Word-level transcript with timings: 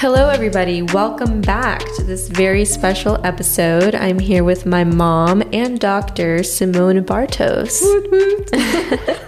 Hello, 0.00 0.28
everybody. 0.28 0.80
Welcome 0.80 1.40
back 1.40 1.80
to 1.96 2.04
this 2.04 2.28
very 2.28 2.64
special 2.64 3.18
episode. 3.26 3.96
I'm 3.96 4.20
here 4.20 4.44
with 4.44 4.64
my 4.64 4.84
mom 4.84 5.42
and 5.52 5.80
doctor, 5.80 6.38
Simona 6.38 7.04
Bartos. 7.04 7.82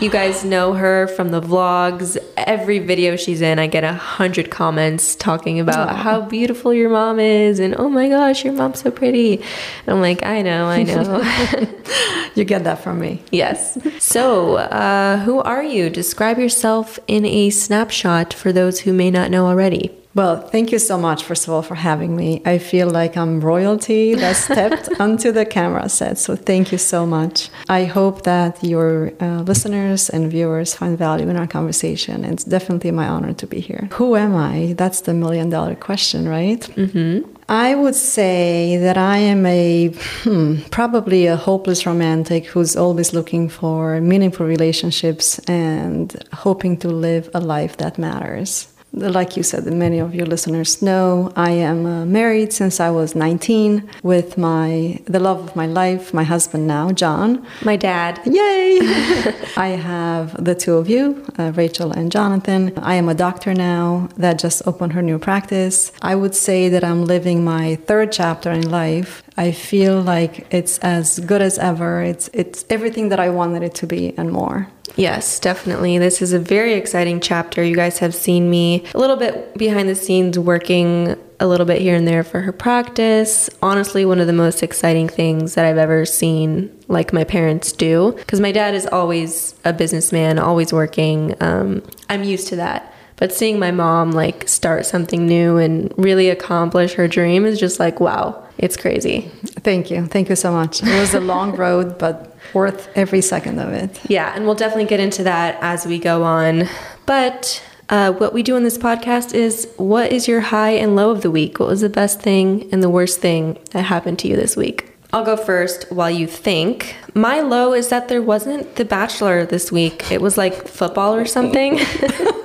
you 0.00 0.10
guys 0.10 0.44
know 0.44 0.72
her 0.72 1.06
from 1.08 1.28
the 1.30 1.40
vlogs. 1.40 2.16
Every 2.36 2.78
video 2.78 3.16
she's 3.16 3.40
in, 3.40 3.58
I 3.58 3.66
get 3.66 3.84
a 3.84 3.92
hundred 3.92 4.50
comments 4.50 5.14
talking 5.14 5.60
about 5.60 5.88
Aw. 5.88 5.94
how 5.94 6.20
beautiful 6.22 6.74
your 6.74 6.90
mom 6.90 7.20
is 7.20 7.60
and 7.60 7.74
oh 7.78 7.88
my 7.88 8.08
gosh, 8.08 8.44
your 8.44 8.52
mom's 8.54 8.80
so 8.80 8.90
pretty. 8.90 9.36
And 9.36 9.88
I'm 9.88 10.00
like, 10.00 10.24
I 10.24 10.42
know, 10.42 10.66
I 10.66 10.82
know. 10.82 11.68
You 12.34 12.44
get 12.44 12.64
that 12.64 12.82
from 12.82 12.98
me. 12.98 13.22
yes. 13.30 13.76
So, 13.98 14.56
uh, 14.56 15.18
who 15.18 15.40
are 15.40 15.62
you? 15.62 15.90
Describe 15.90 16.38
yourself 16.38 16.98
in 17.06 17.26
a 17.26 17.50
snapshot 17.50 18.32
for 18.32 18.52
those 18.52 18.80
who 18.80 18.94
may 18.94 19.10
not 19.10 19.30
know 19.30 19.46
already. 19.46 19.94
Well, 20.14 20.36
thank 20.36 20.72
you 20.72 20.78
so 20.78 20.98
much, 20.98 21.24
first 21.24 21.48
of 21.48 21.54
all, 21.54 21.62
for 21.62 21.74
having 21.74 22.14
me. 22.14 22.42
I 22.44 22.58
feel 22.58 22.90
like 22.90 23.16
I'm 23.16 23.40
royalty 23.40 24.14
that 24.14 24.36
stepped 24.48 24.88
onto 25.00 25.32
the 25.32 25.46
camera 25.46 25.88
set. 25.88 26.18
So 26.18 26.36
thank 26.36 26.70
you 26.70 26.78
so 26.78 27.06
much. 27.06 27.48
I 27.68 27.84
hope 27.84 28.24
that 28.24 28.62
your 28.62 29.12
uh, 29.20 29.40
listeners 29.42 30.10
and 30.10 30.30
viewers 30.30 30.74
find 30.74 30.98
value 30.98 31.28
in 31.28 31.36
our 31.36 31.46
conversation. 31.46 32.24
It's 32.24 32.44
definitely 32.44 32.90
my 32.90 33.08
honor 33.08 33.32
to 33.32 33.46
be 33.46 33.60
here. 33.60 33.88
Who 33.92 34.16
am 34.16 34.36
I? 34.36 34.74
That's 34.76 35.02
the 35.02 35.14
million 35.14 35.48
dollar 35.48 35.74
question, 35.74 36.28
right? 36.28 36.60
Mm-hmm. 36.60 37.30
I 37.48 37.74
would 37.74 37.94
say 37.94 38.78
that 38.78 38.96
I 38.96 39.18
am 39.18 39.44
a 39.44 39.88
hmm, 40.22 40.60
probably 40.70 41.26
a 41.26 41.36
hopeless 41.36 41.84
romantic 41.84 42.46
who's 42.46 42.76
always 42.76 43.12
looking 43.12 43.48
for 43.48 44.00
meaningful 44.00 44.46
relationships 44.46 45.38
and 45.40 46.16
hoping 46.32 46.76
to 46.78 46.88
live 46.88 47.28
a 47.34 47.40
life 47.40 47.76
that 47.78 47.98
matters. 47.98 48.71
Like 48.94 49.38
you 49.38 49.42
said, 49.42 49.64
many 49.72 49.98
of 50.00 50.14
your 50.14 50.26
listeners 50.26 50.82
know, 50.82 51.32
I 51.34 51.52
am 51.52 51.86
uh, 51.86 52.04
married 52.04 52.52
since 52.52 52.78
I 52.78 52.90
was 52.90 53.14
19 53.14 53.88
with 54.02 54.36
my 54.36 55.00
the 55.06 55.18
love 55.18 55.40
of 55.40 55.56
my 55.56 55.66
life, 55.66 56.12
my 56.12 56.24
husband 56.24 56.66
now, 56.66 56.92
John. 56.92 57.46
My 57.64 57.76
dad. 57.76 58.20
Yay! 58.26 58.80
I 59.56 59.68
have 59.68 60.44
the 60.44 60.54
two 60.54 60.74
of 60.76 60.90
you, 60.90 61.24
uh, 61.38 61.52
Rachel 61.54 61.90
and 61.90 62.12
Jonathan. 62.12 62.72
I 62.76 62.96
am 62.96 63.08
a 63.08 63.14
doctor 63.14 63.54
now 63.54 64.10
that 64.16 64.38
just 64.38 64.60
opened 64.66 64.92
her 64.92 65.02
new 65.02 65.18
practice. 65.18 65.90
I 66.02 66.14
would 66.14 66.34
say 66.34 66.68
that 66.68 66.84
I'm 66.84 67.06
living 67.06 67.42
my 67.42 67.76
third 67.86 68.12
chapter 68.12 68.50
in 68.50 68.70
life. 68.70 69.22
I 69.38 69.52
feel 69.52 70.02
like 70.02 70.46
it's 70.52 70.76
as 70.78 71.18
good 71.20 71.40
as 71.40 71.58
ever. 71.58 72.02
It's 72.02 72.28
it's 72.34 72.66
everything 72.68 73.08
that 73.08 73.20
I 73.20 73.30
wanted 73.30 73.62
it 73.62 73.74
to 73.76 73.86
be 73.86 74.12
and 74.18 74.30
more. 74.30 74.68
Yes, 74.96 75.40
definitely. 75.40 75.98
This 75.98 76.20
is 76.20 76.32
a 76.32 76.38
very 76.38 76.74
exciting 76.74 77.20
chapter. 77.20 77.62
You 77.62 77.74
guys 77.74 77.98
have 77.98 78.14
seen 78.14 78.50
me 78.50 78.84
a 78.94 78.98
little 78.98 79.16
bit 79.16 79.56
behind 79.56 79.88
the 79.88 79.94
scenes 79.94 80.38
working 80.38 81.16
a 81.40 81.46
little 81.46 81.66
bit 81.66 81.80
here 81.80 81.96
and 81.96 82.06
there 82.06 82.22
for 82.22 82.40
her 82.42 82.52
practice. 82.52 83.50
Honestly, 83.62 84.04
one 84.04 84.20
of 84.20 84.26
the 84.26 84.32
most 84.32 84.62
exciting 84.62 85.08
things 85.08 85.54
that 85.54 85.64
I've 85.64 85.78
ever 85.78 86.04
seen, 86.04 86.70
like 86.88 87.12
my 87.12 87.24
parents 87.24 87.72
do, 87.72 88.12
because 88.12 88.40
my 88.40 88.52
dad 88.52 88.74
is 88.74 88.86
always 88.86 89.54
a 89.64 89.72
businessman, 89.72 90.38
always 90.38 90.72
working. 90.72 91.34
Um, 91.40 91.82
I'm 92.08 92.22
used 92.22 92.48
to 92.48 92.56
that. 92.56 92.94
But 93.16 93.32
seeing 93.32 93.58
my 93.58 93.70
mom 93.70 94.12
like 94.12 94.48
start 94.48 94.84
something 94.84 95.26
new 95.26 95.56
and 95.56 95.92
really 95.96 96.28
accomplish 96.28 96.94
her 96.94 97.06
dream 97.06 97.44
is 97.44 97.58
just 97.58 97.78
like, 97.78 98.00
wow, 98.00 98.44
it's 98.62 98.76
crazy. 98.76 99.30
Thank 99.64 99.90
you. 99.90 100.06
Thank 100.06 100.28
you 100.28 100.36
so 100.36 100.52
much. 100.52 100.82
It 100.82 101.00
was 101.00 101.14
a 101.14 101.20
long 101.20 101.56
road, 101.64 101.98
but 101.98 102.34
worth 102.54 102.88
every 102.94 103.20
second 103.20 103.58
of 103.58 103.72
it. 103.72 104.00
Yeah, 104.08 104.32
and 104.34 104.44
we'll 104.46 104.54
definitely 104.54 104.86
get 104.86 105.00
into 105.00 105.24
that 105.24 105.58
as 105.60 105.84
we 105.84 105.98
go 105.98 106.22
on. 106.22 106.68
But 107.04 107.62
uh, 107.88 108.12
what 108.12 108.32
we 108.32 108.42
do 108.44 108.56
in 108.56 108.62
this 108.62 108.78
podcast 108.78 109.34
is 109.34 109.68
what 109.76 110.12
is 110.12 110.28
your 110.28 110.40
high 110.40 110.70
and 110.70 110.94
low 110.94 111.10
of 111.10 111.22
the 111.22 111.30
week? 111.30 111.58
What 111.58 111.68
was 111.68 111.80
the 111.80 111.88
best 111.88 112.20
thing 112.20 112.68
and 112.72 112.82
the 112.82 112.88
worst 112.88 113.20
thing 113.20 113.58
that 113.72 113.82
happened 113.82 114.20
to 114.20 114.28
you 114.28 114.36
this 114.36 114.56
week? 114.56 114.88
I'll 115.12 115.24
go 115.24 115.36
first 115.36 115.90
while 115.92 116.10
you 116.10 116.26
think. 116.26 116.96
My 117.14 117.40
low 117.40 117.74
is 117.74 117.88
that 117.88 118.08
there 118.08 118.22
wasn't 118.22 118.76
The 118.76 118.84
Bachelor 118.84 119.44
this 119.44 119.70
week. 119.70 120.10
It 120.10 120.22
was 120.22 120.38
like 120.38 120.66
football 120.68 121.14
or 121.14 121.26
something. 121.26 121.80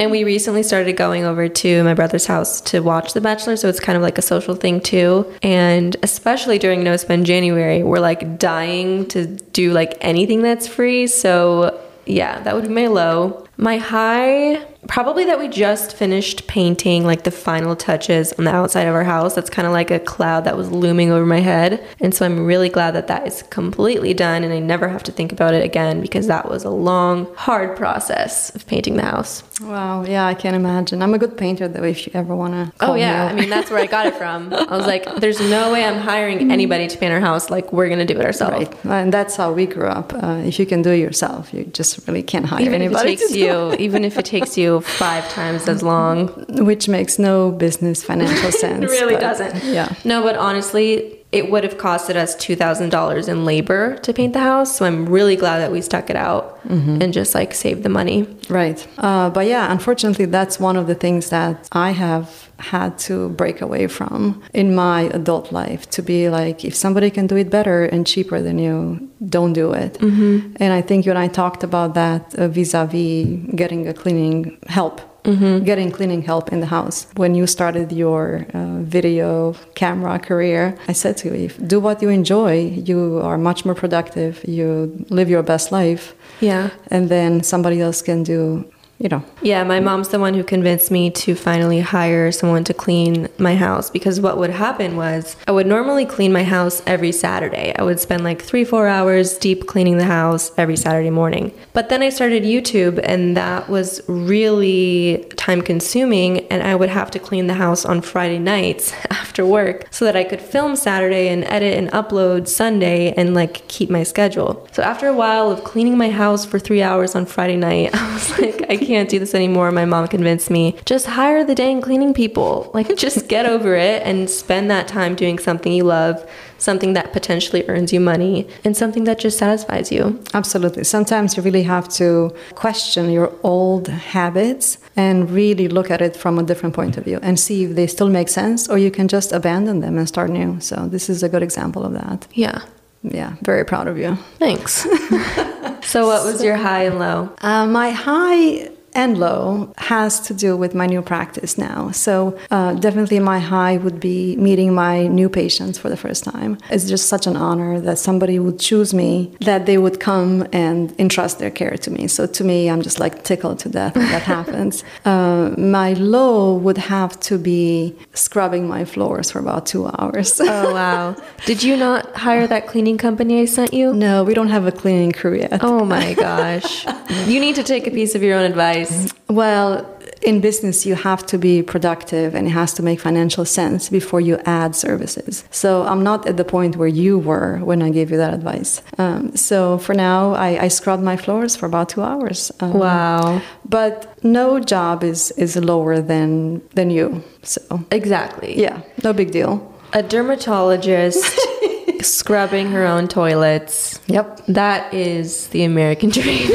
And 0.00 0.10
we 0.10 0.24
recently 0.24 0.62
started 0.62 0.96
going 0.96 1.24
over 1.24 1.46
to 1.46 1.84
my 1.84 1.92
brother's 1.92 2.24
house 2.24 2.62
to 2.62 2.80
watch 2.80 3.12
The 3.12 3.20
Bachelor, 3.20 3.56
so 3.56 3.68
it's 3.68 3.80
kind 3.80 3.96
of 3.96 4.02
like 4.02 4.16
a 4.16 4.22
social 4.22 4.54
thing 4.54 4.80
too. 4.80 5.30
And 5.42 5.94
especially 6.02 6.58
during 6.58 6.82
No 6.82 6.96
Spend 6.96 7.26
January, 7.26 7.82
we're 7.82 8.00
like 8.00 8.38
dying 8.38 9.06
to 9.08 9.26
do 9.26 9.74
like 9.74 9.98
anything 10.00 10.40
that's 10.40 10.66
free. 10.66 11.06
So 11.06 11.78
yeah, 12.06 12.40
that 12.44 12.54
would 12.54 12.64
be 12.64 12.70
my 12.70 12.86
low. 12.86 13.46
My 13.60 13.76
high, 13.76 14.64
probably 14.88 15.26
that 15.26 15.38
we 15.38 15.46
just 15.46 15.94
finished 15.94 16.46
painting 16.46 17.04
like 17.04 17.24
the 17.24 17.30
final 17.30 17.76
touches 17.76 18.32
on 18.32 18.44
the 18.44 18.50
outside 18.50 18.86
of 18.88 18.94
our 18.94 19.04
house. 19.04 19.34
That's 19.34 19.50
kind 19.50 19.66
of 19.66 19.72
like 19.74 19.90
a 19.90 20.00
cloud 20.00 20.44
that 20.44 20.56
was 20.56 20.70
looming 20.70 21.10
over 21.10 21.26
my 21.26 21.40
head. 21.40 21.86
And 22.00 22.14
so 22.14 22.24
I'm 22.24 22.46
really 22.46 22.70
glad 22.70 22.92
that 22.92 23.06
that 23.08 23.26
is 23.26 23.42
completely 23.50 24.14
done 24.14 24.44
and 24.44 24.52
I 24.54 24.60
never 24.60 24.88
have 24.88 25.02
to 25.04 25.12
think 25.12 25.30
about 25.30 25.52
it 25.52 25.62
again 25.62 26.00
because 26.00 26.26
that 26.28 26.48
was 26.48 26.64
a 26.64 26.70
long, 26.70 27.32
hard 27.36 27.76
process 27.76 28.54
of 28.54 28.66
painting 28.66 28.96
the 28.96 29.02
house. 29.02 29.42
Wow. 29.60 30.04
Yeah, 30.04 30.24
I 30.26 30.32
can 30.32 30.54
imagine. 30.54 31.02
I'm 31.02 31.12
a 31.12 31.18
good 31.18 31.36
painter, 31.36 31.68
though, 31.68 31.84
if 31.84 32.06
you 32.06 32.12
ever 32.14 32.34
want 32.34 32.54
to. 32.54 32.72
Oh 32.80 32.94
yeah, 32.94 33.26
I 33.26 33.34
mean 33.34 33.50
that's 33.50 33.70
where 33.70 33.78
I 33.78 33.86
got 33.86 34.06
it 34.06 34.14
from. 34.14 34.54
I 34.54 34.74
was 34.74 34.86
like, 34.86 35.04
"There's 35.16 35.38
no 35.38 35.70
way 35.70 35.84
I'm 35.84 36.00
hiring 36.00 36.50
anybody 36.50 36.88
to 36.88 36.96
paint 36.96 37.12
our 37.12 37.20
house. 37.20 37.50
Like 37.50 37.70
we're 37.70 37.90
gonna 37.90 38.06
do 38.06 38.18
it 38.18 38.24
ourselves." 38.24 38.68
Right, 38.84 39.02
and 39.02 39.12
that's 39.12 39.36
how 39.36 39.52
we 39.52 39.66
grew 39.66 39.86
up. 39.86 40.14
Uh, 40.14 40.42
if 40.46 40.58
you 40.58 40.64
can 40.64 40.80
do 40.80 40.90
it 40.90 40.96
yourself, 40.96 41.52
you 41.52 41.64
just 41.64 42.08
really 42.08 42.22
can't 42.22 42.46
hire 42.46 42.62
Even 42.62 42.80
anybody. 42.80 43.16
to 43.16 43.28
do 43.28 43.38
you, 43.50 43.76
even 43.78 44.04
if 44.04 44.18
it 44.18 44.24
takes 44.24 44.56
you 44.56 44.80
five 44.80 45.28
times 45.30 45.68
as 45.68 45.82
long, 45.82 46.28
which 46.48 46.88
makes 46.88 47.18
no 47.18 47.50
business 47.50 48.02
financial 48.02 48.52
sense. 48.52 48.84
it 48.84 48.90
really 48.90 49.16
doesn't. 49.16 49.64
Yeah. 49.64 49.94
No, 50.04 50.22
but 50.22 50.36
honestly, 50.36 51.19
it 51.32 51.50
would 51.50 51.62
have 51.64 51.78
costed 51.78 52.16
us 52.16 52.34
two 52.34 52.56
thousand 52.56 52.90
dollars 52.90 53.28
in 53.28 53.44
labor 53.44 53.96
to 53.98 54.12
paint 54.12 54.32
the 54.32 54.40
house. 54.40 54.76
So 54.76 54.84
I'm 54.84 55.08
really 55.08 55.36
glad 55.36 55.58
that 55.58 55.70
we 55.70 55.80
stuck 55.80 56.10
it 56.10 56.16
out 56.16 56.58
and 56.64 57.12
just 57.12 57.34
like 57.34 57.54
saved 57.54 57.82
the 57.82 57.88
money. 57.88 58.26
Right. 58.48 58.86
Uh, 58.98 59.30
but 59.30 59.46
yeah, 59.46 59.70
unfortunately, 59.70 60.26
that's 60.26 60.58
one 60.60 60.76
of 60.76 60.86
the 60.86 60.94
things 60.94 61.30
that 61.30 61.68
I 61.72 61.92
have 61.92 62.48
had 62.58 62.98
to 62.98 63.30
break 63.30 63.62
away 63.62 63.86
from 63.86 64.42
in 64.52 64.74
my 64.74 65.02
adult 65.14 65.50
life 65.52 65.88
to 65.90 66.02
be 66.02 66.28
like, 66.28 66.64
if 66.64 66.74
somebody 66.74 67.10
can 67.10 67.26
do 67.26 67.36
it 67.36 67.48
better 67.48 67.84
and 67.84 68.06
cheaper 68.06 68.42
than 68.42 68.58
you, 68.58 69.08
don't 69.26 69.54
do 69.54 69.72
it. 69.72 69.94
Mm-hmm. 69.94 70.56
And 70.56 70.72
I 70.72 70.82
think 70.82 71.06
you 71.06 71.12
and 71.12 71.18
I 71.18 71.28
talked 71.28 71.62
about 71.64 71.94
that 71.94 72.32
vis 72.32 72.74
a 72.74 72.86
vis 72.86 73.26
getting 73.54 73.88
a 73.88 73.94
cleaning 73.94 74.58
help. 74.66 75.00
Getting 75.24 75.90
cleaning 75.92 76.22
help 76.22 76.52
in 76.52 76.60
the 76.60 76.66
house. 76.66 77.06
When 77.16 77.34
you 77.34 77.46
started 77.46 77.92
your 77.92 78.46
uh, 78.54 78.78
video 78.82 79.54
camera 79.74 80.18
career, 80.18 80.74
I 80.88 80.92
said 80.94 81.16
to 81.18 81.28
you, 81.36 81.48
do 81.48 81.78
what 81.80 82.00
you 82.02 82.08
enjoy, 82.08 82.54
you 82.86 83.20
are 83.22 83.38
much 83.38 83.64
more 83.64 83.74
productive, 83.74 84.42
you 84.48 85.04
live 85.10 85.28
your 85.30 85.42
best 85.42 85.70
life 85.72 86.14
Yeah. 86.40 86.70
and 86.90 87.08
then 87.08 87.42
somebody 87.42 87.80
else 87.80 88.02
can 88.02 88.22
do 88.22 88.64
you 89.00 89.08
know 89.08 89.24
Yeah, 89.42 89.64
my 89.64 89.80
mom's 89.80 90.08
the 90.08 90.18
one 90.18 90.34
who 90.34 90.44
convinced 90.44 90.90
me 90.90 91.10
to 91.10 91.34
finally 91.34 91.80
hire 91.80 92.30
someone 92.30 92.64
to 92.64 92.74
clean 92.74 93.28
my 93.38 93.56
house 93.56 93.88
because 93.88 94.20
what 94.20 94.36
would 94.36 94.50
happen 94.50 94.96
was 94.96 95.36
I 95.48 95.52
would 95.52 95.66
normally 95.66 96.04
clean 96.04 96.32
my 96.32 96.44
house 96.44 96.82
every 96.86 97.10
Saturday. 97.10 97.74
I 97.78 97.82
would 97.82 97.98
spend 97.98 98.22
like 98.22 98.42
three, 98.42 98.64
four 98.64 98.86
hours 98.86 99.38
deep 99.38 99.66
cleaning 99.66 99.96
the 99.96 100.04
house 100.04 100.52
every 100.58 100.76
Saturday 100.76 101.08
morning. 101.08 101.52
But 101.72 101.88
then 101.88 102.02
I 102.02 102.10
started 102.10 102.42
YouTube 102.42 103.00
and 103.02 103.34
that 103.38 103.70
was 103.70 104.02
really 104.06 105.24
time 105.36 105.62
consuming 105.62 106.46
and 106.48 106.62
I 106.62 106.74
would 106.74 106.90
have 106.90 107.10
to 107.12 107.18
clean 107.18 107.46
the 107.46 107.54
house 107.54 107.86
on 107.86 108.02
Friday 108.02 108.38
nights 108.38 108.92
after 109.10 109.46
work 109.46 109.86
so 109.90 110.04
that 110.04 110.16
I 110.16 110.24
could 110.24 110.42
film 110.42 110.76
Saturday 110.76 111.28
and 111.28 111.44
edit 111.44 111.78
and 111.78 111.90
upload 111.92 112.48
Sunday 112.48 113.14
and 113.14 113.32
like 113.32 113.66
keep 113.68 113.88
my 113.88 114.02
schedule. 114.02 114.68
So 114.72 114.82
after 114.82 115.08
a 115.08 115.14
while 115.14 115.50
of 115.50 115.64
cleaning 115.64 115.96
my 115.96 116.10
house 116.10 116.44
for 116.44 116.58
three 116.58 116.82
hours 116.82 117.14
on 117.14 117.24
Friday 117.24 117.56
night, 117.56 117.90
I 117.94 118.12
was 118.12 118.38
like, 118.38 118.60
I 118.68 118.76
can't 118.76 118.89
do 119.08 119.18
this 119.18 119.34
anymore. 119.34 119.70
My 119.70 119.84
mom 119.84 120.08
convinced 120.08 120.50
me, 120.50 120.76
just 120.84 121.06
hire 121.06 121.44
the 121.44 121.54
dang 121.54 121.80
cleaning 121.80 122.12
people. 122.14 122.70
Like, 122.74 122.96
just 122.96 123.28
get 123.28 123.46
over 123.46 123.74
it 123.74 124.02
and 124.04 124.28
spend 124.30 124.70
that 124.70 124.88
time 124.88 125.14
doing 125.14 125.38
something 125.38 125.72
you 125.72 125.84
love, 125.84 126.16
something 126.58 126.92
that 126.94 127.12
potentially 127.12 127.62
earns 127.68 127.92
you 127.92 128.00
money, 128.00 128.46
and 128.64 128.76
something 128.76 129.04
that 129.04 129.18
just 129.18 129.38
satisfies 129.38 129.90
you. 129.92 130.02
absolutely 130.34 130.84
sometimes 130.84 131.36
you 131.36 131.42
really 131.42 131.62
have 131.62 131.86
to 131.88 132.30
question 132.54 133.10
your 133.10 133.32
old 133.42 133.88
habits 133.88 134.78
and 134.96 135.30
really 135.30 135.68
look 135.68 135.90
at 135.90 136.00
it 136.00 136.16
from 136.16 136.38
a 136.38 136.42
different 136.42 136.74
point 136.74 136.96
of 136.98 137.04
view 137.04 137.18
and 137.22 137.38
see 137.40 137.64
if 137.64 137.74
they 137.76 137.86
still 137.86 138.08
make 138.08 138.28
sense 138.28 138.68
or 138.68 138.76
you 138.78 138.90
can 138.90 139.06
just 139.08 139.32
abandon 139.32 139.80
them 139.80 139.96
and 139.98 140.06
start 140.08 140.30
new 140.30 140.58
so 140.60 140.76
this 140.88 141.08
is 141.08 141.22
a 141.22 141.28
good 141.28 141.42
example 141.42 141.82
of 141.84 141.92
that 141.92 142.26
Yeah. 142.34 142.58
yeah 143.02 143.30
very 143.42 143.64
proud 143.64 143.86
of 143.88 143.96
you 143.98 144.16
Thanks. 144.38 144.72
so, 145.92 146.06
what 146.06 146.24
was 146.24 146.42
your 146.42 146.56
high 146.56 146.84
and 146.84 146.98
low? 146.98 147.18
uh, 147.42 147.66
my 147.66 147.90
high 147.90 148.70
and 148.94 149.18
low 149.18 149.72
has 149.78 150.20
to 150.20 150.34
do 150.34 150.56
with 150.56 150.74
my 150.74 150.86
new 150.86 151.02
practice 151.02 151.56
now. 151.56 151.90
So, 151.92 152.38
uh, 152.50 152.74
definitely 152.74 153.20
my 153.20 153.38
high 153.38 153.76
would 153.76 154.00
be 154.00 154.36
meeting 154.36 154.74
my 154.74 155.06
new 155.06 155.28
patients 155.28 155.78
for 155.78 155.88
the 155.88 155.96
first 155.96 156.24
time. 156.24 156.58
It's 156.70 156.88
just 156.88 157.08
such 157.08 157.26
an 157.26 157.36
honor 157.36 157.80
that 157.80 157.98
somebody 157.98 158.38
would 158.38 158.58
choose 158.58 158.92
me, 158.92 159.32
that 159.40 159.66
they 159.66 159.78
would 159.78 160.00
come 160.00 160.46
and 160.52 160.92
entrust 160.98 161.38
their 161.38 161.50
care 161.50 161.76
to 161.76 161.90
me. 161.90 162.08
So, 162.08 162.26
to 162.26 162.44
me, 162.44 162.68
I'm 162.70 162.82
just 162.82 162.98
like 162.98 163.24
tickled 163.24 163.58
to 163.60 163.68
death 163.68 163.94
when 163.96 164.08
that 164.08 164.22
happens. 164.36 164.84
Uh, 165.04 165.54
my 165.56 165.92
low 165.94 166.54
would 166.56 166.78
have 166.78 167.18
to 167.20 167.38
be 167.38 167.96
scrubbing 168.14 168.66
my 168.68 168.84
floors 168.84 169.30
for 169.30 169.38
about 169.38 169.66
two 169.66 169.86
hours. 169.86 170.40
Oh, 170.40 170.74
wow. 170.74 171.16
Did 171.46 171.62
you 171.62 171.76
not 171.76 172.16
hire 172.16 172.46
that 172.46 172.66
cleaning 172.66 172.98
company 172.98 173.40
I 173.40 173.44
sent 173.44 173.72
you? 173.72 173.92
no, 173.92 174.24
we 174.24 174.34
don't 174.34 174.48
have 174.48 174.66
a 174.66 174.72
cleaning 174.72 175.12
crew 175.12 175.36
yet. 175.36 175.62
Oh 175.62 175.84
my 175.84 176.14
gosh. 176.14 176.86
you 177.26 177.38
need 177.40 177.54
to 177.56 177.62
take 177.62 177.86
a 177.86 177.90
piece 177.90 178.14
of 178.14 178.22
your 178.22 178.36
own 178.38 178.44
advice. 178.44 178.79
Well, 179.28 179.86
in 180.22 180.40
business, 180.40 180.84
you 180.84 180.94
have 180.96 181.24
to 181.26 181.38
be 181.38 181.62
productive 181.62 182.34
and 182.34 182.46
it 182.46 182.50
has 182.50 182.74
to 182.74 182.82
make 182.82 183.00
financial 183.00 183.44
sense 183.44 183.88
before 183.88 184.20
you 184.20 184.36
add 184.44 184.76
services. 184.76 185.44
So 185.50 185.82
I'm 185.84 186.02
not 186.02 186.26
at 186.26 186.36
the 186.36 186.44
point 186.44 186.76
where 186.76 186.88
you 186.88 187.18
were 187.18 187.58
when 187.64 187.80
I 187.82 187.90
gave 187.90 188.10
you 188.10 188.16
that 188.18 188.34
advice. 188.34 188.82
Um, 188.98 189.34
so 189.36 189.78
for 189.78 189.94
now, 189.94 190.34
I, 190.34 190.64
I 190.64 190.68
scrubbed 190.68 191.02
my 191.02 191.16
floors 191.16 191.56
for 191.56 191.66
about 191.66 191.88
two 191.88 192.02
hours. 192.02 192.52
Um, 192.60 192.74
Wow. 192.74 193.40
But 193.68 194.22
no 194.24 194.58
job 194.60 195.02
is, 195.04 195.30
is 195.38 195.56
lower 195.56 196.00
than, 196.02 196.60
than 196.74 196.90
you. 196.90 197.22
So 197.42 197.60
Exactly. 197.90 198.60
yeah, 198.60 198.82
no 199.04 199.12
big 199.12 199.30
deal. 199.30 199.52
A 199.92 200.02
dermatologist 200.02 201.24
scrubbing 202.02 202.70
her 202.72 202.84
own 202.86 203.08
toilets. 203.08 204.00
Yep. 204.06 204.42
That 204.48 204.92
is 204.94 205.48
the 205.48 205.64
American 205.64 206.10
dream. 206.18 206.50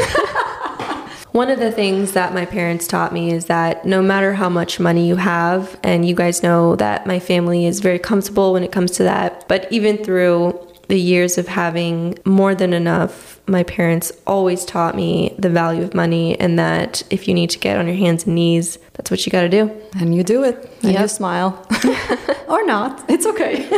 One 1.36 1.52
of 1.52 1.60
the 1.60 1.70
things 1.70 2.14
that 2.14 2.34
my 2.34 2.46
parents 2.46 2.88
taught 2.88 3.12
me 3.12 3.30
is 3.30 3.48
that 3.48 3.84
no 3.84 4.02
matter 4.02 4.36
how 4.36 4.48
much 4.48 4.80
money 4.80 5.06
you 5.06 5.18
have, 5.18 5.78
and 5.84 6.08
you 6.08 6.16
guys 6.16 6.42
know 6.42 6.78
that 6.78 7.06
my 7.06 7.20
family 7.20 7.66
is 7.66 7.82
very 7.82 8.00
comfortable 8.00 8.54
when 8.54 8.64
it 8.64 8.72
comes 8.72 8.92
to 8.92 9.04
that, 9.04 9.46
but 9.50 9.70
even 9.70 10.02
through 10.02 10.58
the 10.88 10.98
years 10.98 11.38
of 11.38 11.50
having 11.50 12.18
more 12.24 12.56
than 12.56 12.72
enough, 12.72 13.42
my 13.48 13.64
parents 13.64 14.14
always 14.26 14.64
taught 14.64 14.96
me 14.96 15.36
the 15.38 15.50
value 15.50 15.84
of 15.84 15.94
money 15.94 16.40
and 16.40 16.58
that 16.58 17.04
if 17.10 17.28
you 17.28 17.34
need 17.34 17.50
to 17.50 17.60
get 17.60 17.78
on 17.78 17.86
your 17.86 17.98
hands 17.98 18.26
and 18.26 18.36
knees, 18.36 18.78
that's 18.94 19.12
what 19.12 19.26
you 19.26 19.30
got 19.30 19.42
to 19.42 19.50
do. 19.50 19.70
And 20.00 20.16
you 20.16 20.24
do 20.24 20.42
it 20.46 20.72
and 20.84 20.98
you 20.98 21.08
smile. 21.10 21.68
or 22.48 22.66
not. 22.66 23.04
It's 23.10 23.26
okay. 23.26 23.70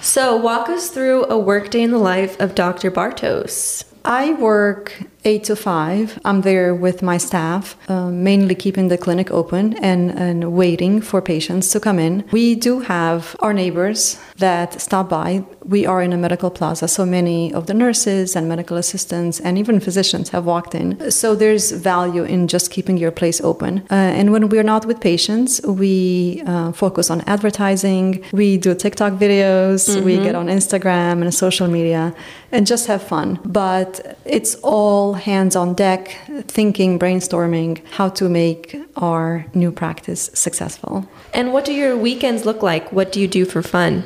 So, 0.00 0.36
walk 0.36 0.70
us 0.70 0.88
through 0.88 1.26
a 1.26 1.38
workday 1.38 1.82
in 1.82 1.90
the 1.90 1.98
life 1.98 2.40
of 2.40 2.54
Dr. 2.54 2.90
Bartos. 2.90 3.84
I 4.06 4.32
work 4.32 5.02
eight 5.24 5.44
to 5.44 5.56
five. 5.56 6.18
I'm 6.24 6.42
there 6.42 6.74
with 6.74 7.02
my 7.02 7.18
staff, 7.18 7.76
uh, 7.88 8.10
mainly 8.10 8.54
keeping 8.54 8.88
the 8.88 8.98
clinic 8.98 9.30
open 9.30 9.74
and, 9.78 10.10
and 10.10 10.52
waiting 10.52 11.00
for 11.00 11.22
patients 11.22 11.70
to 11.70 11.80
come 11.80 11.98
in. 11.98 12.24
We 12.30 12.54
do 12.54 12.80
have 12.80 13.36
our 13.40 13.52
neighbors 13.52 14.18
that 14.36 14.80
stop 14.80 15.08
by. 15.08 15.44
We 15.64 15.86
are 15.86 16.02
in 16.02 16.12
a 16.12 16.18
medical 16.18 16.50
plaza, 16.50 16.88
so 16.88 17.06
many 17.06 17.52
of 17.54 17.66
the 17.66 17.74
nurses 17.74 18.36
and 18.36 18.48
medical 18.48 18.76
assistants 18.76 19.40
and 19.40 19.56
even 19.56 19.80
physicians 19.80 20.28
have 20.30 20.44
walked 20.44 20.74
in. 20.74 21.10
So 21.10 21.34
there's 21.34 21.70
value 21.70 22.24
in 22.24 22.48
just 22.48 22.70
keeping 22.70 22.98
your 22.98 23.10
place 23.10 23.40
open. 23.40 23.78
Uh, 23.90 23.94
and 23.94 24.30
when 24.32 24.48
we're 24.50 24.62
not 24.62 24.84
with 24.84 25.00
patients, 25.00 25.60
we 25.62 26.42
uh, 26.46 26.72
focus 26.72 27.10
on 27.10 27.22
advertising. 27.22 28.22
We 28.32 28.58
do 28.58 28.74
TikTok 28.74 29.14
videos. 29.14 30.02
We 30.04 30.18
get 30.18 30.34
on 30.34 30.48
Instagram 30.48 31.22
and 31.22 31.32
social 31.32 31.68
media 31.68 32.14
and 32.52 32.66
just 32.66 32.86
have 32.86 33.02
fun. 33.02 33.40
But 33.44 34.18
it's 34.24 34.56
all 34.56 35.13
hands 35.14 35.56
on 35.56 35.74
deck, 35.74 36.16
thinking, 36.46 36.98
brainstorming 36.98 37.84
how 37.92 38.08
to 38.10 38.28
make 38.28 38.76
our 38.96 39.46
new 39.54 39.72
practice 39.72 40.30
successful. 40.34 41.08
And 41.32 41.52
what 41.52 41.64
do 41.64 41.72
your 41.72 41.96
weekends 41.96 42.44
look 42.44 42.62
like? 42.62 42.92
What 42.92 43.12
do 43.12 43.20
you 43.20 43.28
do 43.28 43.44
for 43.44 43.62
fun? 43.62 44.04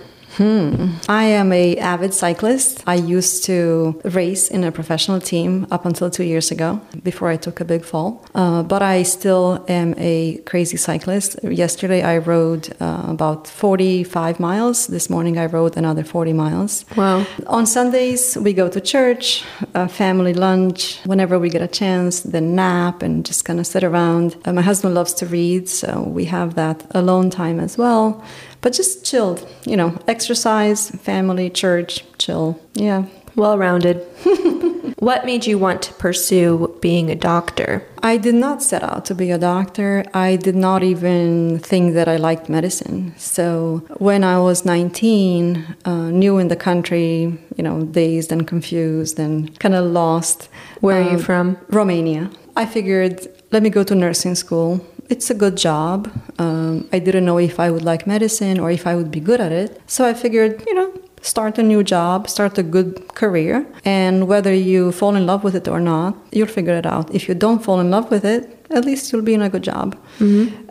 I 1.08 1.24
am 1.24 1.52
a 1.52 1.76
avid 1.78 2.14
cyclist. 2.14 2.82
I 2.86 2.94
used 2.94 3.44
to 3.44 4.00
race 4.04 4.48
in 4.48 4.64
a 4.64 4.70
professional 4.72 5.20
team 5.20 5.66
up 5.70 5.84
until 5.84 6.10
two 6.10 6.24
years 6.24 6.50
ago 6.50 6.80
before 7.02 7.28
I 7.28 7.36
took 7.36 7.60
a 7.60 7.64
big 7.64 7.84
fall. 7.84 8.24
Uh, 8.34 8.62
but 8.62 8.82
I 8.82 9.02
still 9.02 9.64
am 9.68 9.94
a 9.98 10.38
crazy 10.46 10.76
cyclist. 10.76 11.38
Yesterday 11.42 12.02
I 12.02 12.18
rode 12.18 12.74
uh, 12.80 13.04
about 13.08 13.46
45 13.46 14.40
miles. 14.40 14.86
This 14.86 15.10
morning 15.10 15.38
I 15.38 15.46
rode 15.46 15.76
another 15.76 16.04
40 16.04 16.32
miles. 16.32 16.84
Wow. 16.96 17.26
On 17.46 17.66
Sundays, 17.66 18.36
we 18.36 18.52
go 18.52 18.68
to 18.68 18.80
church, 18.80 19.44
a 19.74 19.88
family 19.88 20.34
lunch, 20.34 21.00
whenever 21.04 21.38
we 21.38 21.50
get 21.50 21.62
a 21.62 21.68
chance, 21.68 22.20
then 22.20 22.54
nap 22.54 23.02
and 23.02 23.24
just 23.24 23.44
kind 23.44 23.58
of 23.60 23.66
sit 23.66 23.82
around. 23.84 24.36
Uh, 24.44 24.52
my 24.52 24.62
husband 24.62 24.94
loves 24.94 25.12
to 25.14 25.26
read, 25.26 25.68
so 25.68 26.02
we 26.02 26.26
have 26.26 26.54
that 26.54 26.86
alone 26.92 27.30
time 27.30 27.60
as 27.60 27.76
well. 27.76 28.22
But 28.60 28.72
just 28.72 29.04
chilled, 29.04 29.48
you 29.64 29.76
know, 29.76 29.98
exercise, 30.08 30.90
family, 30.90 31.50
church, 31.50 32.04
chill. 32.18 32.60
Yeah. 32.74 33.06
Well 33.36 33.56
rounded. 33.56 34.04
what 34.98 35.24
made 35.24 35.46
you 35.46 35.58
want 35.58 35.80
to 35.82 35.92
pursue 35.94 36.76
being 36.80 37.08
a 37.08 37.14
doctor? 37.14 37.86
I 38.02 38.16
did 38.16 38.34
not 38.34 38.62
set 38.62 38.82
out 38.82 39.04
to 39.06 39.14
be 39.14 39.30
a 39.30 39.38
doctor. 39.38 40.04
I 40.12 40.34
did 40.36 40.56
not 40.56 40.82
even 40.82 41.60
think 41.60 41.94
that 41.94 42.08
I 42.08 42.16
liked 42.16 42.48
medicine. 42.48 43.14
So 43.16 43.84
when 43.98 44.24
I 44.24 44.40
was 44.40 44.64
19, 44.64 45.76
uh, 45.84 46.10
new 46.10 46.38
in 46.38 46.48
the 46.48 46.56
country, 46.56 47.38
you 47.56 47.62
know, 47.62 47.84
dazed 47.84 48.32
and 48.32 48.46
confused 48.46 49.20
and 49.20 49.56
kind 49.60 49.74
of 49.74 49.84
lost. 49.86 50.48
Where 50.80 51.00
are 51.00 51.10
you 51.10 51.16
um, 51.16 51.22
from? 51.22 51.58
Romania. 51.68 52.30
I 52.56 52.66
figured, 52.66 53.28
let 53.52 53.62
me 53.62 53.70
go 53.70 53.84
to 53.84 53.94
nursing 53.94 54.34
school. 54.34 54.84
It's 55.08 55.30
a 55.30 55.34
good 55.34 55.56
job. 55.56 56.10
Um, 56.38 56.86
I 56.92 56.98
didn't 56.98 57.24
know 57.24 57.38
if 57.38 57.58
I 57.58 57.70
would 57.70 57.84
like 57.84 58.06
medicine 58.06 58.60
or 58.60 58.70
if 58.70 58.86
I 58.86 58.94
would 58.94 59.10
be 59.10 59.20
good 59.20 59.40
at 59.40 59.52
it. 59.52 59.80
So 59.86 60.04
I 60.04 60.12
figured, 60.12 60.62
you 60.66 60.74
know, 60.74 60.92
start 61.22 61.58
a 61.58 61.62
new 61.62 61.82
job, 61.82 62.28
start 62.28 62.58
a 62.58 62.62
good 62.62 63.14
career, 63.14 63.66
and 63.84 64.28
whether 64.28 64.52
you 64.52 64.92
fall 64.92 65.16
in 65.16 65.26
love 65.26 65.44
with 65.44 65.54
it 65.54 65.66
or 65.66 65.80
not, 65.80 66.14
you'll 66.30 66.46
figure 66.46 66.74
it 66.74 66.86
out. 66.86 67.14
If 67.14 67.26
you 67.26 67.34
don't 67.34 67.64
fall 67.64 67.80
in 67.80 67.90
love 67.90 68.10
with 68.10 68.24
it, 68.24 68.57
at 68.70 68.84
least 68.84 69.12
you'll 69.12 69.22
be 69.22 69.34
in 69.34 69.42
a 69.42 69.48
good 69.48 69.62
job. 69.62 69.96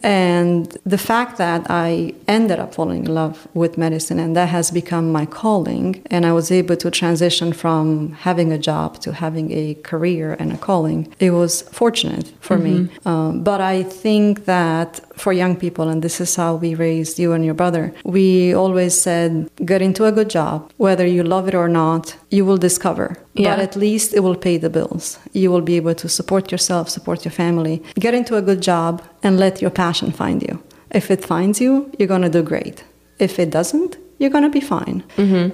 And 0.03 0.65
the 0.85 0.97
fact 0.97 1.37
that 1.37 1.65
I 1.69 2.13
ended 2.27 2.59
up 2.59 2.73
falling 2.75 3.05
in 3.05 3.13
love 3.13 3.47
with 3.53 3.77
medicine 3.77 4.19
and 4.19 4.35
that 4.35 4.49
has 4.49 4.71
become 4.71 5.11
my 5.11 5.25
calling, 5.25 6.01
and 6.11 6.25
I 6.25 6.33
was 6.33 6.51
able 6.51 6.75
to 6.77 6.91
transition 6.91 7.53
from 7.53 8.13
having 8.13 8.51
a 8.51 8.57
job 8.57 8.99
to 9.01 9.13
having 9.13 9.51
a 9.51 9.75
career 9.75 10.35
and 10.39 10.51
a 10.53 10.57
calling, 10.57 11.13
it 11.19 11.31
was 11.31 11.63
fortunate 11.71 12.31
for 12.39 12.57
me. 12.57 12.89
Um, 13.05 13.43
but 13.43 13.61
I 13.61 13.83
think 13.83 14.45
that 14.45 14.99
for 15.17 15.33
young 15.33 15.55
people, 15.55 15.89
and 15.89 16.01
this 16.01 16.21
is 16.21 16.35
how 16.35 16.55
we 16.55 16.75
raised 16.75 17.19
you 17.19 17.33
and 17.33 17.43
your 17.43 17.53
brother, 17.55 17.93
we 18.03 18.53
always 18.53 18.93
said, 18.99 19.49
get 19.65 19.81
into 19.81 20.05
a 20.05 20.11
good 20.11 20.29
job. 20.29 20.71
Whether 20.77 21.05
you 21.05 21.23
love 21.23 21.47
it 21.47 21.55
or 21.55 21.67
not, 21.67 22.15
you 22.29 22.45
will 22.45 22.57
discover. 22.57 23.17
Yeah. 23.33 23.55
But 23.55 23.63
at 23.63 23.75
least 23.75 24.13
it 24.13 24.21
will 24.21 24.35
pay 24.35 24.57
the 24.57 24.69
bills. 24.69 25.19
You 25.33 25.51
will 25.51 25.61
be 25.61 25.75
able 25.75 25.95
to 25.95 26.07
support 26.07 26.51
yourself, 26.51 26.89
support 26.89 27.25
your 27.25 27.31
family. 27.31 27.81
Get 27.99 28.13
into 28.13 28.35
a 28.35 28.41
good 28.41 28.61
job 28.61 29.01
and 29.23 29.39
let 29.39 29.61
your 29.61 29.71
passion 29.71 30.11
find 30.11 30.41
you. 30.41 30.61
If 30.91 31.11
it 31.11 31.25
finds 31.25 31.59
you, 31.59 31.91
you're 31.97 32.07
going 32.07 32.21
to 32.21 32.29
do 32.29 32.43
great. 32.43 32.83
If 33.19 33.39
it 33.39 33.49
doesn't, 33.49 33.97
you're 34.19 34.29
going 34.29 34.43
to 34.43 34.49
be 34.49 34.61
fine. 34.61 35.03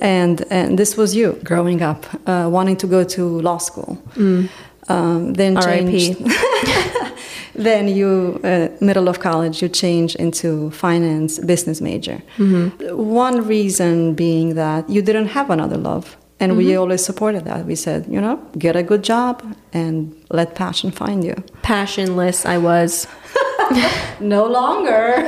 And, 0.02 0.44
and 0.50 0.78
this 0.78 0.96
was 0.98 1.16
you 1.16 1.40
growing 1.44 1.82
up, 1.82 2.06
uh, 2.28 2.48
wanting 2.52 2.78
to 2.78 2.88
go 2.88 3.04
to 3.04 3.42
law 3.42 3.58
school. 3.58 3.98
Um, 4.90 5.34
then 5.34 5.56
R.I.P.. 5.58 6.14
changed. 6.14 6.22
then 7.56 7.88
you, 7.88 8.40
uh, 8.44 8.68
middle 8.82 9.08
of 9.08 9.20
college, 9.20 9.62
you 9.62 9.70
change 9.70 10.16
into 10.16 10.72
finance 10.72 11.40
business 11.40 11.82
major. 11.82 12.22
One 12.92 13.48
reason 13.48 14.14
being 14.16 14.56
that 14.56 14.90
you 14.90 15.02
didn't 15.02 15.28
have 15.28 15.50
another 15.50 15.78
love. 15.78 16.18
And 16.40 16.58
we 16.58 16.76
always 16.76 17.06
supported 17.06 17.46
that. 17.46 17.66
We 17.66 17.76
said, 17.76 18.06
you 18.10 18.20
know, 18.20 18.38
get 18.58 18.76
a 18.76 18.84
good 18.84 19.02
job 19.04 19.42
and 19.72 20.14
let 20.30 20.56
passion 20.56 20.92
find 20.92 21.24
you. 21.24 21.36
Passionless, 21.62 22.46
I 22.46 22.58
was. 22.58 23.08
No 24.20 24.46
longer. 24.46 25.26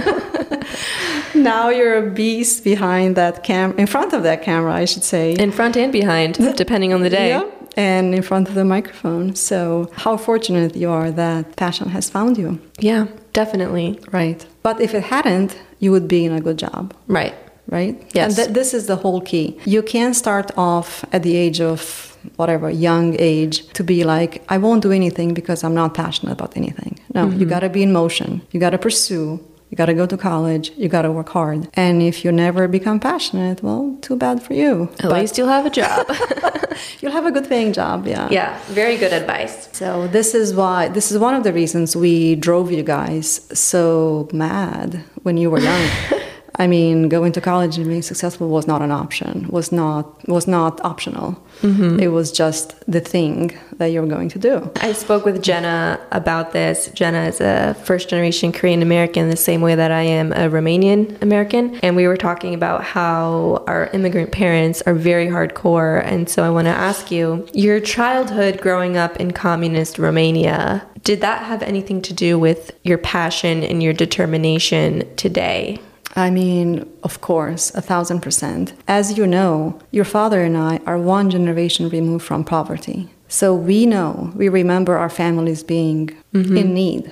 now 1.36 1.70
you're 1.70 1.98
a 2.08 2.12
beast 2.12 2.64
behind 2.64 3.16
that 3.16 3.44
cam, 3.44 3.78
in 3.78 3.88
front 3.88 4.14
of 4.14 4.24
that 4.24 4.44
camera, 4.44 4.74
I 4.74 4.86
should 4.86 5.04
say. 5.04 5.34
In 5.34 5.52
front 5.52 5.76
and 5.78 5.92
behind, 5.92 6.36
depending 6.56 6.94
on 6.94 7.02
the 7.02 7.10
day. 7.10 7.30
Yeah, 7.30 7.44
and 7.76 8.16
in 8.16 8.22
front 8.22 8.48
of 8.50 8.56
the 8.56 8.66
microphone. 8.66 9.36
So, 9.36 9.90
how 9.94 10.18
fortunate 10.18 10.76
you 10.76 10.90
are 10.90 11.12
that 11.12 11.56
passion 11.56 11.90
has 11.90 12.10
found 12.10 12.38
you. 12.38 12.60
Yeah, 12.80 13.08
definitely. 13.34 14.00
Right. 14.12 14.46
But 14.64 14.82
if 14.82 14.94
it 14.94 15.04
hadn't, 15.04 15.58
you 15.80 15.92
would 15.92 16.08
be 16.08 16.26
in 16.26 16.34
a 16.34 16.42
good 16.42 16.58
job. 16.58 16.94
Right. 17.08 17.36
Right? 17.68 17.96
Yes. 18.14 18.28
And 18.28 18.36
th- 18.36 18.50
this 18.50 18.74
is 18.74 18.88
the 18.88 18.96
whole 18.96 19.22
key. 19.22 19.60
You 19.66 19.82
can't 19.82 20.16
start 20.16 20.52
off 20.56 21.04
at 21.12 21.24
the 21.24 21.36
age 21.36 21.60
of 21.60 22.16
whatever, 22.36 22.70
young 22.70 23.16
age, 23.20 23.68
to 23.74 23.84
be 23.84 24.04
like, 24.04 24.44
I 24.50 24.58
won't 24.58 24.82
do 24.82 24.92
anything 24.92 25.34
because 25.34 25.64
I'm 25.64 25.74
not 25.74 25.94
passionate 25.94 26.34
about 26.34 26.56
anything. 26.56 27.00
No, 27.14 27.26
you 27.26 27.32
mm-hmm. 27.32 27.50
got 27.50 27.60
to 27.62 27.70
be 27.70 27.84
in 27.84 27.92
motion. 27.92 28.42
You 28.52 28.60
got 28.60 28.72
to 28.72 28.78
pursue. 28.78 29.40
You 29.76 29.78
got 29.80 29.88
to 29.88 29.94
go 29.94 30.06
to 30.06 30.16
college. 30.16 30.72
You 30.78 30.88
got 30.88 31.02
to 31.02 31.12
work 31.12 31.28
hard. 31.28 31.68
And 31.74 32.02
if 32.02 32.24
you 32.24 32.32
never 32.32 32.66
become 32.66 32.98
passionate, 32.98 33.62
well, 33.62 33.98
too 34.00 34.16
bad 34.16 34.42
for 34.42 34.54
you. 34.54 34.84
At 35.00 35.10
but 35.10 35.20
least 35.20 35.38
you'll 35.38 35.50
have 35.50 35.66
a 35.66 35.70
job. 35.70 36.08
you'll 37.02 37.12
have 37.12 37.26
a 37.26 37.32
good 37.32 37.50
paying 37.50 37.74
job. 37.74 38.08
Yeah. 38.08 38.30
Yeah. 38.32 38.58
Very 38.68 38.96
good 38.96 39.12
advice. 39.12 39.68
So 39.74 40.08
this 40.08 40.34
is 40.34 40.54
why 40.54 40.88
this 40.88 41.12
is 41.12 41.20
one 41.20 41.34
of 41.34 41.44
the 41.44 41.52
reasons 41.52 41.94
we 41.94 42.36
drove 42.36 42.72
you 42.72 42.84
guys 42.84 43.42
so 43.52 44.30
mad 44.32 45.04
when 45.24 45.36
you 45.36 45.52
were 45.52 45.60
young. 45.60 45.90
I 46.58 46.68
mean, 46.68 47.10
going 47.10 47.32
to 47.34 47.42
college 47.42 47.78
and 47.78 47.88
being 47.88 48.02
successful 48.02 48.48
was 48.50 48.68
not 48.68 48.82
an 48.82 48.92
option. 48.92 49.48
was 49.50 49.72
not 49.72 50.28
was 50.28 50.48
not 50.48 50.80
optional. 50.82 51.42
Mm-hmm. 51.62 52.00
It 52.00 52.08
was 52.08 52.32
just 52.32 52.76
the 52.90 53.00
thing 53.00 53.58
that 53.78 53.88
you're 53.88 54.08
going 54.08 54.30
to 54.30 54.40
do. 54.40 54.72
I 54.78 54.94
spoke 54.94 55.26
with 55.26 55.42
Jenna 55.42 56.00
about 56.12 56.52
this. 56.52 56.90
Jenna 56.94 57.24
is 57.24 57.42
a 57.42 57.76
first 57.84 58.10
generation 58.10 58.52
Korean 58.52 58.82
American, 58.82 59.30
the 59.30 59.38
same 59.38 59.62
way 59.62 59.76
that 59.76 59.92
I 59.92 60.02
am 60.02 60.32
a 60.34 60.50
Romanian 60.50 61.22
American, 61.22 61.76
and 61.84 61.96
we 61.96 62.08
were 62.08 62.18
talking 62.18 62.54
about 62.54 62.84
how 62.84 63.64
our 63.68 63.88
immigrant 63.88 64.32
parents 64.32 64.82
are 64.84 64.94
very 64.94 65.28
hardcore. 65.28 66.04
And 66.06 66.30
so 66.30 66.44
I 66.44 66.50
want 66.50 66.66
to 66.66 66.72
ask 66.72 67.12
you, 67.12 67.48
your 67.54 67.80
childhood 67.80 68.62
growing 68.62 68.98
up 68.98 69.18
in 69.18 69.32
communist 69.32 70.00
Romania, 70.00 70.88
did 71.04 71.22
that 71.22 71.44
have 71.44 71.62
anything 71.62 72.02
to 72.04 72.14
do 72.14 72.40
with 72.40 72.72
your 72.84 72.98
passion 72.98 73.64
and 73.64 73.84
your 73.84 73.94
determination 73.94 75.04
today? 75.16 75.80
I 76.16 76.30
mean, 76.30 76.90
of 77.04 77.22
course, 77.22 77.74
a 77.76 77.82
thousand 77.82 78.22
percent. 78.22 78.74
As 78.88 79.18
you 79.18 79.28
know, 79.28 79.80
your 79.92 80.06
father 80.06 80.42
and 80.44 80.58
I 80.58 80.80
are 80.86 80.98
one 80.98 81.30
generation 81.30 81.90
removed 81.90 82.26
from 82.26 82.44
poverty. 82.44 83.10
So 83.28 83.54
we 83.54 83.86
know, 83.86 84.32
we 84.36 84.48
remember 84.50 84.98
our 84.98 85.10
families 85.10 85.64
being 85.64 86.16
mm-hmm. 86.34 86.58
in 86.58 86.74
need, 86.74 87.12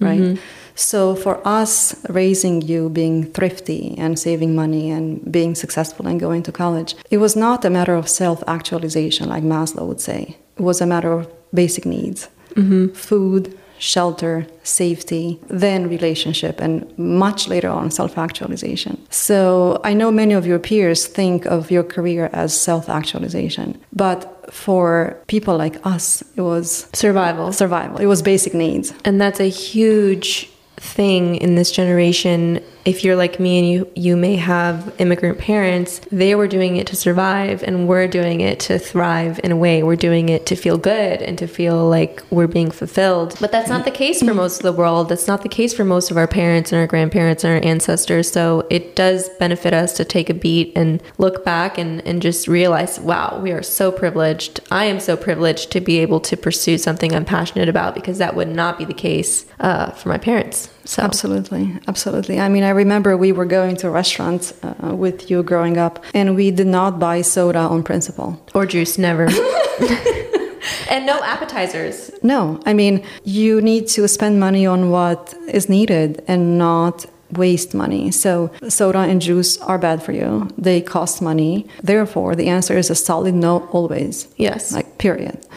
right? 0.00 0.20
Mm-hmm. 0.20 0.42
So 0.76 1.14
for 1.14 1.40
us, 1.46 1.94
raising 2.08 2.62
you, 2.62 2.88
being 2.88 3.32
thrifty 3.32 3.94
and 3.96 4.18
saving 4.18 4.54
money 4.54 4.90
and 4.90 5.30
being 5.30 5.54
successful 5.54 6.06
and 6.06 6.18
going 6.18 6.42
to 6.44 6.52
college, 6.52 6.94
it 7.10 7.18
was 7.18 7.36
not 7.36 7.64
a 7.64 7.70
matter 7.70 7.94
of 7.94 8.08
self 8.08 8.42
actualization, 8.46 9.28
like 9.28 9.42
Maslow 9.42 9.86
would 9.86 10.00
say. 10.00 10.36
It 10.56 10.62
was 10.62 10.80
a 10.80 10.86
matter 10.86 11.12
of 11.12 11.28
basic 11.52 11.86
needs 11.86 12.28
mm-hmm. 12.54 12.88
food, 12.88 13.58
shelter, 13.78 14.46
safety, 14.62 15.40
then 15.48 15.88
relationship, 15.88 16.60
and 16.60 16.86
much 16.98 17.48
later 17.48 17.68
on 17.68 17.90
self 17.90 18.16
actualization. 18.18 19.04
So 19.10 19.80
I 19.84 19.94
know 19.94 20.10
many 20.10 20.34
of 20.34 20.46
your 20.46 20.58
peers 20.58 21.06
think 21.06 21.46
of 21.46 21.70
your 21.70 21.82
career 21.82 22.30
as 22.32 22.58
self 22.58 22.88
actualization, 22.88 23.80
but 23.92 24.52
for 24.52 25.16
people 25.26 25.56
like 25.56 25.84
us, 25.86 26.22
it 26.36 26.42
was 26.42 26.86
survival. 26.92 27.52
Survival. 27.52 27.98
It 27.98 28.06
was 28.06 28.22
basic 28.22 28.54
needs. 28.54 28.92
And 29.04 29.20
that's 29.20 29.40
a 29.40 29.48
huge 29.48 30.50
thing 30.76 31.36
in 31.36 31.54
this 31.54 31.70
generation 31.70 32.60
if 32.84 33.04
you're 33.04 33.16
like 33.16 33.40
me 33.40 33.58
and 33.58 33.68
you 33.68 33.90
you 33.94 34.16
may 34.16 34.36
have 34.36 34.94
immigrant 34.98 35.38
parents 35.38 36.00
they 36.10 36.34
were 36.34 36.48
doing 36.48 36.76
it 36.76 36.86
to 36.86 36.96
survive 36.96 37.62
and 37.62 37.88
we're 37.88 38.06
doing 38.06 38.40
it 38.40 38.60
to 38.60 38.78
thrive 38.78 39.40
in 39.42 39.52
a 39.52 39.56
way. 39.56 39.82
We're 39.82 39.96
doing 39.96 40.28
it 40.28 40.46
to 40.46 40.56
feel 40.56 40.78
good 40.78 41.22
and 41.22 41.36
to 41.38 41.46
feel 41.46 41.88
like 41.88 42.22
we're 42.30 42.46
being 42.46 42.70
fulfilled. 42.70 43.36
But 43.40 43.52
that's 43.52 43.68
not 43.68 43.84
the 43.84 43.90
case 43.90 44.22
for 44.22 44.34
most 44.34 44.58
of 44.58 44.62
the 44.62 44.72
world. 44.72 45.08
That's 45.08 45.26
not 45.26 45.42
the 45.42 45.48
case 45.48 45.74
for 45.74 45.84
most 45.84 46.10
of 46.10 46.16
our 46.16 46.26
parents 46.26 46.72
and 46.72 46.80
our 46.80 46.86
grandparents 46.86 47.44
and 47.44 47.54
our 47.54 47.68
ancestors. 47.68 48.30
So 48.30 48.66
it 48.70 48.96
does 48.96 49.28
benefit 49.38 49.74
us 49.74 49.94
to 49.94 50.04
take 50.04 50.30
a 50.30 50.34
beat 50.34 50.72
and 50.76 51.02
look 51.18 51.44
back 51.44 51.78
and 51.78 52.04
and 52.06 52.20
just 52.20 52.48
realize 52.48 53.00
wow 53.00 53.40
we 53.42 53.52
are 53.52 53.62
so 53.62 53.90
privileged. 53.90 54.60
I 54.70 54.84
am 54.86 55.00
so 55.00 55.16
privileged 55.16 55.70
to 55.72 55.80
be 55.80 55.98
able 55.98 56.20
to 56.20 56.36
pursue 56.36 56.78
something 56.78 57.14
i'm 57.14 57.24
passionate 57.24 57.68
about 57.68 57.94
because 57.94 58.18
that 58.18 58.34
would 58.34 58.48
not 58.48 58.78
be 58.78 58.84
the 58.84 58.94
case 58.94 59.46
uh, 59.60 59.90
for 59.90 60.08
my 60.08 60.18
parents 60.18 60.68
so. 60.84 61.02
Absolutely, 61.02 61.78
absolutely. 61.88 62.38
I 62.40 62.48
mean, 62.48 62.62
I 62.62 62.70
remember 62.70 63.16
we 63.16 63.32
were 63.32 63.46
going 63.46 63.76
to 63.78 63.90
restaurants 63.90 64.52
uh, 64.62 64.94
with 64.94 65.30
you 65.30 65.42
growing 65.42 65.78
up, 65.78 66.04
and 66.14 66.34
we 66.34 66.50
did 66.50 66.66
not 66.66 66.98
buy 66.98 67.22
soda 67.22 67.60
on 67.60 67.82
principle 67.82 68.40
or 68.54 68.66
juice, 68.66 68.98
never. 68.98 69.24
and 70.90 71.06
no 71.06 71.22
appetizers. 71.22 72.10
No, 72.22 72.60
I 72.66 72.74
mean, 72.74 73.04
you 73.24 73.60
need 73.60 73.88
to 73.88 74.06
spend 74.08 74.40
money 74.40 74.66
on 74.66 74.90
what 74.90 75.34
is 75.48 75.68
needed 75.68 76.22
and 76.28 76.58
not 76.58 77.06
waste 77.36 77.74
money. 77.74 78.10
So, 78.10 78.50
soda 78.68 79.00
and 79.00 79.20
juice 79.20 79.58
are 79.58 79.78
bad 79.78 80.02
for 80.02 80.12
you. 80.12 80.48
They 80.56 80.80
cost 80.80 81.22
money. 81.22 81.66
Therefore, 81.82 82.34
the 82.34 82.48
answer 82.48 82.76
is 82.76 82.90
a 82.90 82.94
solid 82.94 83.34
no 83.34 83.66
always. 83.72 84.28
Yes. 84.36 84.72
Like, 84.72 84.98
period. 84.98 85.44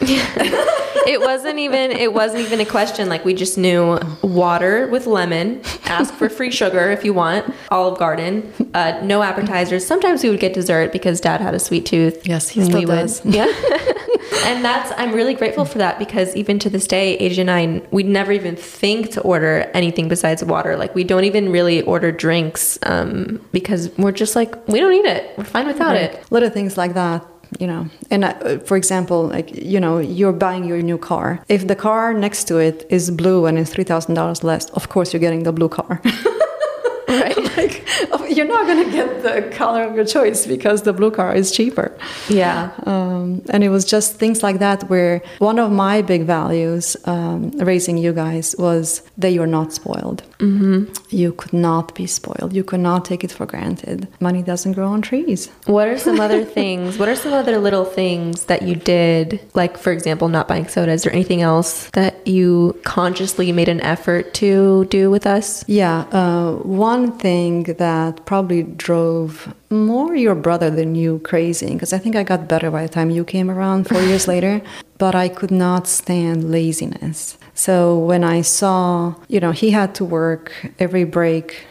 it 1.08 1.20
wasn't 1.20 1.58
even 1.58 1.90
it 1.90 2.12
wasn't 2.12 2.40
even 2.40 2.60
a 2.60 2.66
question. 2.66 3.08
Like 3.08 3.24
we 3.24 3.32
just 3.32 3.56
knew 3.56 3.98
water 4.22 4.86
with 4.88 5.06
lemon. 5.06 5.62
Ask 5.84 6.12
for 6.14 6.28
free 6.28 6.50
sugar 6.50 6.90
if 6.90 7.04
you 7.04 7.14
want. 7.14 7.54
Olive 7.70 7.98
Garden. 7.98 8.52
Uh, 8.74 9.00
no 9.02 9.22
appetizers. 9.22 9.86
Sometimes 9.86 10.22
we 10.22 10.28
would 10.30 10.40
get 10.40 10.52
dessert 10.52 10.92
because 10.92 11.20
Dad 11.20 11.40
had 11.40 11.54
a 11.54 11.58
sweet 11.58 11.86
tooth. 11.86 12.26
Yes, 12.26 12.50
he 12.50 12.62
still 12.62 12.82
does. 12.82 13.24
Would, 13.24 13.34
yeah. 13.34 13.46
and 14.44 14.64
that's 14.64 14.92
I'm 14.96 15.12
really 15.12 15.34
grateful 15.34 15.64
for 15.64 15.78
that 15.78 15.98
because 15.98 16.34
even 16.36 16.58
to 16.60 16.70
this 16.70 16.86
day, 16.86 17.16
Asia 17.16 17.42
and 17.42 17.50
I 17.50 17.82
we'd 17.90 18.06
never 18.06 18.32
even 18.32 18.56
think 18.56 19.10
to 19.12 19.20
order 19.22 19.70
anything 19.74 20.08
besides 20.08 20.44
water. 20.44 20.76
Like 20.76 20.94
we 20.94 21.04
don't 21.04 21.24
even 21.24 21.50
really 21.50 21.82
order 21.82 22.12
drinks 22.12 22.78
um, 22.82 23.44
because 23.52 23.90
we're 23.98 24.12
just 24.12 24.36
like 24.36 24.68
we 24.68 24.80
don't 24.80 24.90
need 24.90 25.06
it. 25.06 25.36
We're 25.36 25.44
fine 25.44 25.66
without 25.66 25.92
right. 25.92 26.14
it. 26.14 26.32
Little 26.32 26.50
things 26.50 26.76
like 26.76 26.94
that 26.94 27.24
you 27.58 27.66
know 27.66 27.88
and 28.10 28.24
uh, 28.24 28.58
for 28.58 28.76
example 28.76 29.28
like 29.28 29.54
you 29.54 29.80
know 29.80 29.98
you're 29.98 30.32
buying 30.32 30.64
your 30.64 30.82
new 30.82 30.98
car 30.98 31.42
if 31.48 31.66
the 31.66 31.74
car 31.74 32.12
next 32.12 32.44
to 32.44 32.58
it 32.58 32.86
is 32.90 33.10
blue 33.10 33.46
and 33.46 33.58
it's 33.58 33.72
$3000 33.72 34.42
less 34.42 34.68
of 34.70 34.90
course 34.90 35.12
you're 35.12 35.20
getting 35.20 35.44
the 35.44 35.52
blue 35.52 35.68
car 35.68 36.02
right? 37.22 37.36
like 37.56 37.84
oh, 38.12 38.26
you're 38.26 38.46
not 38.46 38.66
going 38.66 38.84
to 38.84 38.90
get 38.90 39.22
the 39.22 39.50
color 39.56 39.82
of 39.84 39.94
your 39.94 40.04
choice 40.04 40.46
because 40.46 40.82
the 40.82 40.92
blue 40.92 41.10
car 41.10 41.34
is 41.34 41.50
cheaper. 41.50 41.96
Yeah. 42.28 42.72
Um, 42.84 43.42
and 43.48 43.64
it 43.64 43.70
was 43.70 43.84
just 43.84 44.16
things 44.16 44.42
like 44.42 44.58
that 44.58 44.88
where 44.90 45.22
one 45.38 45.58
of 45.58 45.70
my 45.72 46.02
big 46.02 46.24
values 46.24 46.96
um, 47.04 47.50
raising 47.58 47.96
you 47.96 48.12
guys 48.12 48.54
was 48.58 49.02
that 49.16 49.30
you're 49.30 49.46
not 49.46 49.72
spoiled. 49.72 50.22
Mm-hmm. 50.38 50.92
You 51.10 51.32
could 51.32 51.52
not 51.52 51.94
be 51.94 52.06
spoiled. 52.06 52.52
You 52.52 52.62
could 52.62 52.80
not 52.80 53.04
take 53.04 53.24
it 53.24 53.32
for 53.32 53.46
granted. 53.46 54.06
Money 54.20 54.42
doesn't 54.42 54.72
grow 54.72 54.88
on 54.88 55.02
trees. 55.02 55.48
What 55.64 55.88
are 55.88 55.98
some 55.98 56.20
other 56.20 56.44
things? 56.58 56.98
What 56.98 57.08
are 57.08 57.16
some 57.16 57.32
other 57.32 57.58
little 57.58 57.84
things 57.84 58.44
that 58.44 58.62
you 58.62 58.74
did? 58.74 59.40
Like, 59.54 59.78
for 59.78 59.92
example, 59.92 60.28
not 60.28 60.46
buying 60.46 60.68
sodas 60.68 61.06
or 61.06 61.10
anything 61.10 61.42
else 61.42 61.90
that 61.90 62.26
you 62.26 62.78
consciously 62.84 63.50
made 63.52 63.68
an 63.68 63.80
effort 63.80 64.34
to 64.34 64.84
do 64.86 65.10
with 65.10 65.26
us? 65.26 65.64
Yeah. 65.66 66.00
Uh, 66.12 66.52
one 66.56 66.97
one 66.98 67.12
thing 67.12 67.62
that 67.84 68.24
probably 68.26 68.62
drove 68.64 69.54
more 69.70 70.14
your 70.16 70.34
brother 70.34 70.70
than 70.70 70.94
you 70.94 71.20
crazy, 71.20 71.72
because 71.72 71.92
I 71.92 71.98
think 71.98 72.16
I 72.16 72.24
got 72.24 72.48
better 72.48 72.70
by 72.70 72.82
the 72.82 72.88
time 72.88 73.10
you 73.10 73.24
came 73.24 73.50
around 73.50 73.88
four 73.88 74.02
years 74.02 74.26
later, 74.34 74.60
but 74.98 75.14
I 75.14 75.28
could 75.28 75.50
not 75.50 75.86
stand 75.86 76.50
laziness. 76.50 77.38
So 77.54 77.98
when 77.98 78.24
I 78.24 78.42
saw, 78.42 79.14
you 79.28 79.40
know, 79.40 79.52
he 79.52 79.70
had 79.70 79.94
to 79.96 80.04
work 80.04 80.52
every 80.78 81.04
break 81.04 81.66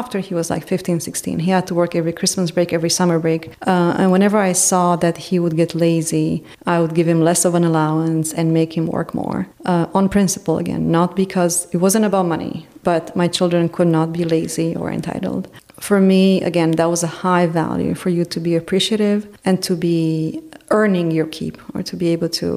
after 0.00 0.18
he 0.28 0.32
was 0.40 0.48
like 0.54 0.64
15, 0.66 1.00
16. 1.00 1.40
He 1.40 1.50
had 1.50 1.66
to 1.68 1.74
work 1.80 1.92
every 1.94 2.14
Christmas 2.20 2.50
break, 2.56 2.72
every 2.72 2.92
summer 2.98 3.18
break. 3.26 3.42
Uh, 3.72 3.92
and 4.00 4.08
whenever 4.14 4.38
I 4.50 4.52
saw 4.70 4.86
that 5.04 5.16
he 5.26 5.36
would 5.42 5.56
get 5.62 5.70
lazy, 5.86 6.28
I 6.74 6.76
would 6.80 6.94
give 6.98 7.08
him 7.12 7.20
less 7.30 7.44
of 7.48 7.52
an 7.54 7.64
allowance 7.70 8.28
and 8.38 8.46
make 8.60 8.72
him 8.78 8.86
work 8.98 9.08
more. 9.22 9.38
Uh, 9.72 9.86
on 9.98 10.04
principle, 10.08 10.56
again, 10.64 10.82
not 10.98 11.10
because 11.24 11.54
it 11.74 11.78
wasn't 11.86 12.04
about 12.10 12.26
money, 12.36 12.54
but 12.90 13.04
my 13.22 13.28
children 13.36 13.68
could 13.76 13.90
not 13.98 14.08
be 14.18 14.24
lazy 14.36 14.70
or 14.80 14.86
entitled. 14.98 15.44
For 15.88 15.98
me, 16.12 16.24
again, 16.50 16.70
that 16.78 16.88
was 16.94 17.02
a 17.02 17.12
high 17.24 17.46
value 17.62 17.94
for 18.02 18.10
you 18.16 18.24
to 18.34 18.38
be 18.40 18.52
appreciative 18.62 19.20
and 19.44 19.62
to 19.68 19.72
be 19.76 20.40
earning 20.78 21.06
your 21.10 21.28
keep 21.36 21.56
or 21.74 21.82
to 21.90 21.94
be 22.02 22.08
able 22.14 22.30
to 22.42 22.48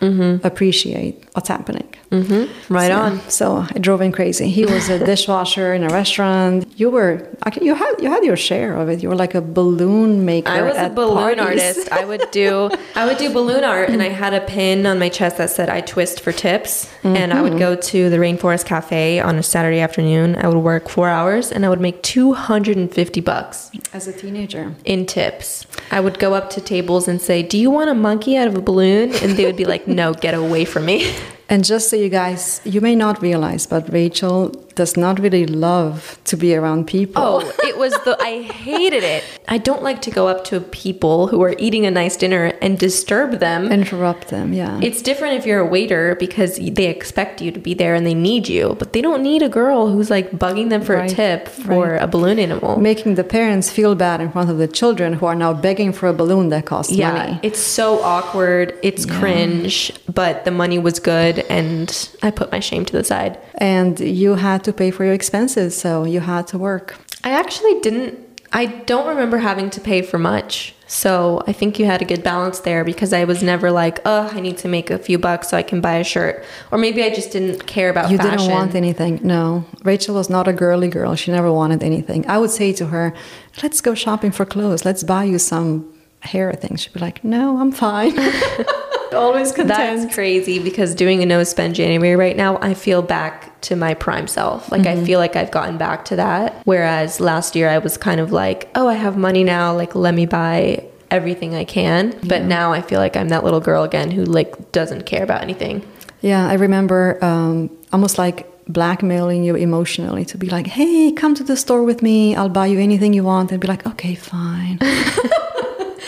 mm-hmm. 0.00 0.46
appreciate 0.50 1.14
what's 1.32 1.50
happening. 1.56 1.88
Mm-hmm. 2.10 2.74
Right 2.74 2.90
so, 2.90 2.98
on. 2.98 3.30
So 3.30 3.66
I 3.74 3.78
drove 3.78 4.00
him 4.00 4.10
crazy. 4.10 4.50
He 4.50 4.64
was 4.64 4.88
a 4.88 4.98
dishwasher 5.06 5.72
in 5.74 5.84
a 5.84 5.88
restaurant. 5.88 6.66
You 6.76 6.90
were 6.90 7.28
you 7.60 7.74
had 7.74 7.94
you 8.00 8.10
had 8.10 8.24
your 8.24 8.36
share 8.36 8.74
of 8.76 8.88
it. 8.88 9.00
You 9.00 9.08
were 9.08 9.14
like 9.14 9.36
a 9.36 9.40
balloon 9.40 10.24
maker. 10.24 10.48
I 10.48 10.62
was 10.62 10.76
a 10.76 10.88
balloon 10.88 11.36
parties. 11.36 11.40
artist. 11.40 11.92
I 11.92 12.04
would 12.04 12.28
do 12.32 12.70
I 12.96 13.06
would 13.06 13.18
do 13.18 13.32
balloon 13.32 13.62
art, 13.62 13.90
and 13.90 14.02
I 14.02 14.08
had 14.08 14.34
a 14.34 14.40
pin 14.40 14.86
on 14.86 14.98
my 14.98 15.08
chest 15.08 15.38
that 15.38 15.50
said 15.50 15.68
"I 15.68 15.82
twist 15.82 16.20
for 16.20 16.32
tips." 16.32 16.86
Mm-hmm. 17.02 17.16
And 17.16 17.32
I 17.32 17.42
would 17.42 17.58
go 17.58 17.76
to 17.76 18.10
the 18.10 18.16
Rainforest 18.16 18.66
Cafe 18.66 19.20
on 19.20 19.36
a 19.36 19.42
Saturday 19.42 19.78
afternoon. 19.78 20.34
I 20.36 20.48
would 20.48 20.58
work 20.58 20.88
four 20.88 21.08
hours, 21.08 21.52
and 21.52 21.64
I 21.64 21.68
would 21.68 21.80
make 21.80 22.02
two 22.02 22.32
hundred 22.32 22.76
and 22.76 22.92
fifty 22.92 23.20
bucks 23.20 23.70
as 23.92 24.08
a 24.08 24.12
teenager 24.12 24.74
in 24.84 25.06
tips. 25.06 25.64
I 25.92 26.00
would 26.00 26.18
go 26.18 26.34
up 26.34 26.50
to 26.50 26.60
tables 26.60 27.06
and 27.06 27.20
say, 27.20 27.44
"Do 27.44 27.56
you 27.56 27.70
want 27.70 27.88
a 27.88 27.94
monkey 27.94 28.36
out 28.36 28.48
of 28.48 28.56
a 28.56 28.60
balloon?" 28.60 29.14
And 29.22 29.36
they 29.36 29.44
would 29.44 29.56
be 29.56 29.64
like, 29.64 29.86
"No, 29.86 30.12
get 30.12 30.34
away 30.34 30.64
from 30.64 30.86
me." 30.86 31.14
And 31.50 31.64
just 31.64 31.90
so 31.90 31.96
you 31.96 32.08
guys, 32.08 32.60
you 32.64 32.80
may 32.80 32.94
not 32.94 33.20
realize, 33.20 33.66
but 33.66 33.92
Rachel 33.92 34.54
does 34.74 34.96
not 34.96 35.18
really 35.18 35.46
love 35.46 36.18
to 36.24 36.36
be 36.36 36.54
around 36.54 36.86
people. 36.86 37.22
Oh, 37.22 37.52
it 37.64 37.76
was 37.78 37.92
the 38.04 38.16
I 38.20 38.42
hated 38.42 39.02
it. 39.02 39.24
I 39.48 39.58
don't 39.58 39.82
like 39.82 40.00
to 40.02 40.10
go 40.10 40.28
up 40.28 40.44
to 40.44 40.60
people 40.60 41.26
who 41.28 41.42
are 41.42 41.54
eating 41.58 41.86
a 41.86 41.90
nice 41.90 42.16
dinner 42.16 42.52
and 42.62 42.78
disturb 42.78 43.40
them. 43.40 43.70
Interrupt 43.72 44.28
them, 44.28 44.52
yeah. 44.52 44.78
It's 44.82 45.02
different 45.02 45.34
if 45.34 45.46
you're 45.46 45.60
a 45.60 45.66
waiter 45.66 46.14
because 46.16 46.56
they 46.56 46.86
expect 46.86 47.40
you 47.40 47.50
to 47.50 47.58
be 47.60 47.74
there 47.74 47.94
and 47.94 48.06
they 48.06 48.14
need 48.14 48.48
you, 48.48 48.76
but 48.78 48.92
they 48.92 49.00
don't 49.02 49.22
need 49.22 49.42
a 49.42 49.48
girl 49.48 49.88
who's 49.88 50.10
like 50.10 50.30
bugging 50.32 50.68
them 50.70 50.82
for 50.82 50.96
Right, 50.96 51.10
a 51.10 51.14
tip 51.14 51.48
for 51.48 51.92
right. 51.92 52.02
a 52.02 52.06
balloon 52.06 52.38
animal. 52.38 52.78
Making 52.78 53.14
the 53.16 53.24
parents 53.24 53.70
feel 53.70 53.94
bad 53.94 54.20
in 54.20 54.30
front 54.30 54.50
of 54.50 54.58
the 54.58 54.68
children 54.68 55.14
who 55.14 55.26
are 55.26 55.34
now 55.34 55.52
begging 55.52 55.92
for 55.92 56.08
a 56.08 56.12
balloon 56.12 56.48
that 56.50 56.66
costs 56.66 56.92
yeah, 56.92 57.12
money. 57.12 57.40
it's 57.42 57.60
so 57.60 58.00
awkward. 58.02 58.78
It's 58.82 59.06
Yeah. 59.06 59.18
cringe, 59.18 59.92
but 60.12 60.44
the 60.44 60.50
money 60.50 60.78
was 60.78 60.98
good 61.00 61.40
and 61.50 62.08
I 62.22 62.30
put 62.30 62.52
my 62.52 62.60
shame 62.60 62.84
to 62.86 62.92
the 62.92 63.04
side. 63.04 63.38
And 63.60 64.00
you 64.00 64.34
had 64.36 64.64
to 64.64 64.72
pay 64.72 64.90
for 64.90 65.04
your 65.04 65.12
expenses, 65.14 65.78
so 65.78 66.04
you 66.04 66.20
had 66.20 66.46
to 66.48 66.58
work. 66.58 66.96
I 67.22 67.30
actually 67.30 67.78
didn't. 67.80 68.18
I 68.52 68.66
don't 68.66 69.06
remember 69.06 69.38
having 69.38 69.70
to 69.70 69.80
pay 69.80 70.02
for 70.02 70.18
much. 70.18 70.74
So 70.88 71.40
I 71.46 71.52
think 71.52 71.78
you 71.78 71.86
had 71.86 72.02
a 72.02 72.04
good 72.04 72.24
balance 72.24 72.60
there 72.60 72.82
because 72.84 73.12
I 73.12 73.22
was 73.22 73.44
never 73.44 73.70
like, 73.70 74.00
oh, 74.04 74.28
I 74.32 74.40
need 74.40 74.58
to 74.58 74.68
make 74.68 74.90
a 74.90 74.98
few 74.98 75.18
bucks 75.20 75.50
so 75.50 75.56
I 75.56 75.62
can 75.62 75.80
buy 75.80 75.96
a 75.98 76.04
shirt. 76.04 76.44
Or 76.72 76.78
maybe 76.78 77.04
I 77.04 77.10
just 77.14 77.30
didn't 77.30 77.68
care 77.68 77.90
about 77.90 78.10
You 78.10 78.16
fashion. 78.16 78.38
didn't 78.38 78.50
want 78.50 78.74
anything. 78.74 79.20
No. 79.22 79.64
Rachel 79.84 80.16
was 80.16 80.28
not 80.28 80.48
a 80.48 80.52
girly 80.52 80.88
girl. 80.88 81.14
She 81.14 81.30
never 81.30 81.52
wanted 81.52 81.84
anything. 81.84 82.26
I 82.26 82.38
would 82.38 82.50
say 82.50 82.72
to 82.72 82.86
her, 82.86 83.14
let's 83.62 83.80
go 83.80 83.94
shopping 83.94 84.32
for 84.32 84.44
clothes. 84.44 84.84
Let's 84.84 85.04
buy 85.04 85.24
you 85.24 85.38
some 85.38 85.86
hair 86.22 86.52
things. 86.54 86.80
She'd 86.80 86.92
be 86.94 86.98
like, 86.98 87.22
no, 87.22 87.58
I'm 87.60 87.70
fine. 87.70 88.14
Always 89.12 89.52
content. 89.52 90.00
That's 90.00 90.14
crazy 90.14 90.58
because 90.58 90.94
doing 90.94 91.22
a 91.22 91.26
no 91.26 91.42
spend 91.44 91.74
January 91.74 92.16
right 92.16 92.36
now, 92.36 92.58
I 92.60 92.74
feel 92.74 93.02
back 93.02 93.60
to 93.62 93.76
my 93.76 93.94
prime 93.94 94.26
self. 94.26 94.70
Like 94.70 94.82
Mm-hmm. 94.82 95.02
I 95.02 95.04
feel 95.04 95.18
like 95.18 95.36
I've 95.36 95.50
gotten 95.50 95.76
back 95.78 96.04
to 96.06 96.16
that. 96.16 96.60
Whereas 96.64 97.20
last 97.20 97.54
year 97.54 97.68
I 97.68 97.78
was 97.78 97.96
kind 97.96 98.20
of 98.20 98.32
like, 98.32 98.70
oh, 98.74 98.88
I 98.88 98.94
have 98.94 99.16
money 99.16 99.44
now. 99.44 99.74
Like 99.74 99.94
let 99.94 100.14
me 100.14 100.26
buy 100.26 100.84
everything 101.10 101.54
I 101.54 101.64
can. 101.64 102.18
But 102.26 102.42
now 102.42 102.72
I 102.72 102.80
feel 102.82 102.98
like 103.00 103.16
I'm 103.16 103.28
that 103.28 103.44
little 103.44 103.60
girl 103.60 103.82
again 103.84 104.10
who 104.10 104.24
like 104.24 104.72
doesn't 104.72 105.06
care 105.06 105.22
about 105.24 105.42
anything. 105.42 105.82
Yeah, 106.20 106.46
I 106.48 106.54
remember 106.54 107.18
um, 107.24 107.70
almost 107.92 108.16
like 108.18 108.46
blackmailing 108.66 109.42
you 109.42 109.56
emotionally 109.56 110.24
to 110.26 110.38
be 110.38 110.48
like, 110.48 110.66
hey, 110.66 111.10
come 111.12 111.34
to 111.34 111.42
the 111.42 111.56
store 111.56 111.82
with 111.82 112.02
me. 112.02 112.36
I'll 112.36 112.48
buy 112.48 112.66
you 112.66 112.78
anything 112.78 113.12
you 113.12 113.24
want. 113.24 113.50
And 113.50 113.60
be 113.60 113.66
like, 113.66 113.84
okay, 113.86 114.14
fine. 114.14 114.78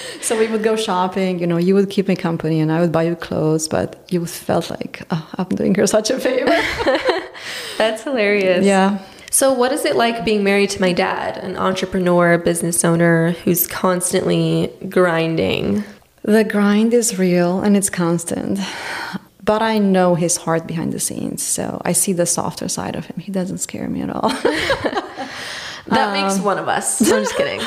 so 0.20 0.38
we 0.38 0.46
would 0.48 0.62
go 0.62 0.76
shopping. 0.76 1.38
You 1.38 1.46
know, 1.46 1.56
you 1.56 1.74
would 1.74 1.90
keep 1.90 2.08
me 2.08 2.16
company 2.16 2.60
and 2.60 2.70
I 2.72 2.80
would 2.80 2.92
buy 2.92 3.04
you 3.04 3.16
clothes, 3.16 3.68
but 3.68 4.04
you 4.10 4.24
felt 4.26 4.70
like, 4.70 5.02
oh, 5.10 5.28
I'm 5.38 5.48
doing 5.48 5.74
her 5.76 5.86
such 5.86 6.10
a 6.10 6.18
favor. 6.18 6.46
That's 7.78 8.02
hilarious. 8.02 8.64
yeah. 8.64 8.98
So, 9.30 9.50
what 9.50 9.72
is 9.72 9.86
it 9.86 9.96
like 9.96 10.26
being 10.26 10.44
married 10.44 10.68
to 10.70 10.80
my 10.80 10.92
dad, 10.92 11.38
an 11.38 11.56
entrepreneur, 11.56 12.36
business 12.36 12.84
owner 12.84 13.30
who's 13.30 13.66
constantly 13.66 14.70
grinding? 14.90 15.84
The 16.20 16.44
grind 16.44 16.92
is 16.92 17.18
real 17.18 17.60
and 17.60 17.74
it's 17.74 17.88
constant. 17.88 18.60
But 19.42 19.62
I 19.62 19.78
know 19.78 20.14
his 20.14 20.36
heart 20.36 20.66
behind 20.66 20.92
the 20.92 21.00
scenes, 21.00 21.42
so 21.42 21.80
I 21.84 21.92
see 21.92 22.12
the 22.12 22.26
softer 22.26 22.68
side 22.68 22.94
of 22.94 23.06
him. 23.06 23.18
He 23.18 23.32
doesn't 23.32 23.58
scare 23.58 23.88
me 23.88 24.02
at 24.02 24.10
all. 24.10 24.30
That 25.86 26.12
makes 26.12 26.38
Um, 26.38 26.44
one 26.44 26.58
of 26.58 26.68
us. 26.68 27.00
I'm 27.12 27.22
just 27.24 27.36
kidding. 27.36 27.60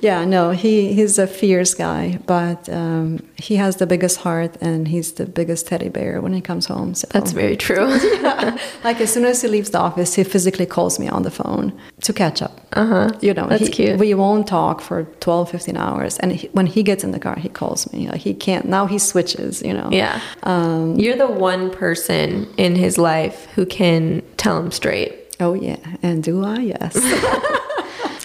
yeah, 0.00 0.24
no, 0.24 0.50
he, 0.50 0.92
he's 0.92 1.18
a 1.18 1.26
fierce 1.26 1.74
guy, 1.74 2.18
but 2.26 2.68
um, 2.68 3.18
he 3.36 3.56
has 3.56 3.76
the 3.76 3.86
biggest 3.86 4.18
heart 4.18 4.56
and 4.60 4.86
he's 4.88 5.12
the 5.12 5.26
biggest 5.26 5.66
teddy 5.66 5.88
bear 5.88 6.20
when 6.20 6.32
he 6.34 6.40
comes 6.40 6.66
home. 6.66 6.94
So 6.94 7.06
That's 7.12 7.32
very 7.32 7.56
true. 7.56 7.86
like 8.84 9.00
as 9.00 9.12
soon 9.12 9.24
as 9.24 9.42
he 9.42 9.48
leaves 9.48 9.70
the 9.70 9.78
office, 9.78 10.14
he 10.14 10.24
physically 10.24 10.66
calls 10.66 10.98
me 10.98 11.08
on 11.08 11.22
the 11.22 11.30
phone 11.30 11.72
to 12.02 12.12
catch 12.12 12.42
up. 12.42 12.60
Uh 12.74 12.86
huh. 12.86 13.10
You 13.20 13.34
know, 13.34 13.46
That's 13.48 13.66
he- 13.66 13.72
cute. 13.72 13.98
We 13.98 14.14
won't 14.14 14.46
talk 14.46 14.80
for 14.80 15.04
12, 15.20 15.50
15 15.50 15.76
hours. 15.76 16.18
And 16.18 16.32
he, 16.32 16.48
when 16.48 16.66
he 16.66 16.82
gets 16.82 17.02
in 17.04 17.12
the 17.12 17.18
car, 17.20 17.36
he 17.36 17.48
calls 17.48 17.90
me. 17.92 18.08
Like 18.08 18.20
he 18.20 18.34
can't, 18.34 18.66
now 18.66 18.86
he 18.86 18.98
switches, 18.98 19.62
you 19.62 19.72
know. 19.72 19.88
Yeah. 19.90 20.20
Um, 20.42 20.96
You're 20.96 21.16
the 21.16 21.26
one 21.26 21.70
person 21.70 22.46
in 22.56 22.74
his 22.76 22.98
life 22.98 23.46
who 23.54 23.64
can 23.66 24.22
tell 24.36 24.58
him 24.58 24.70
straight. 24.70 25.14
Oh, 25.40 25.54
yeah. 25.54 25.78
And 26.02 26.22
do 26.22 26.44
I? 26.44 26.58
Yes. 26.58 26.94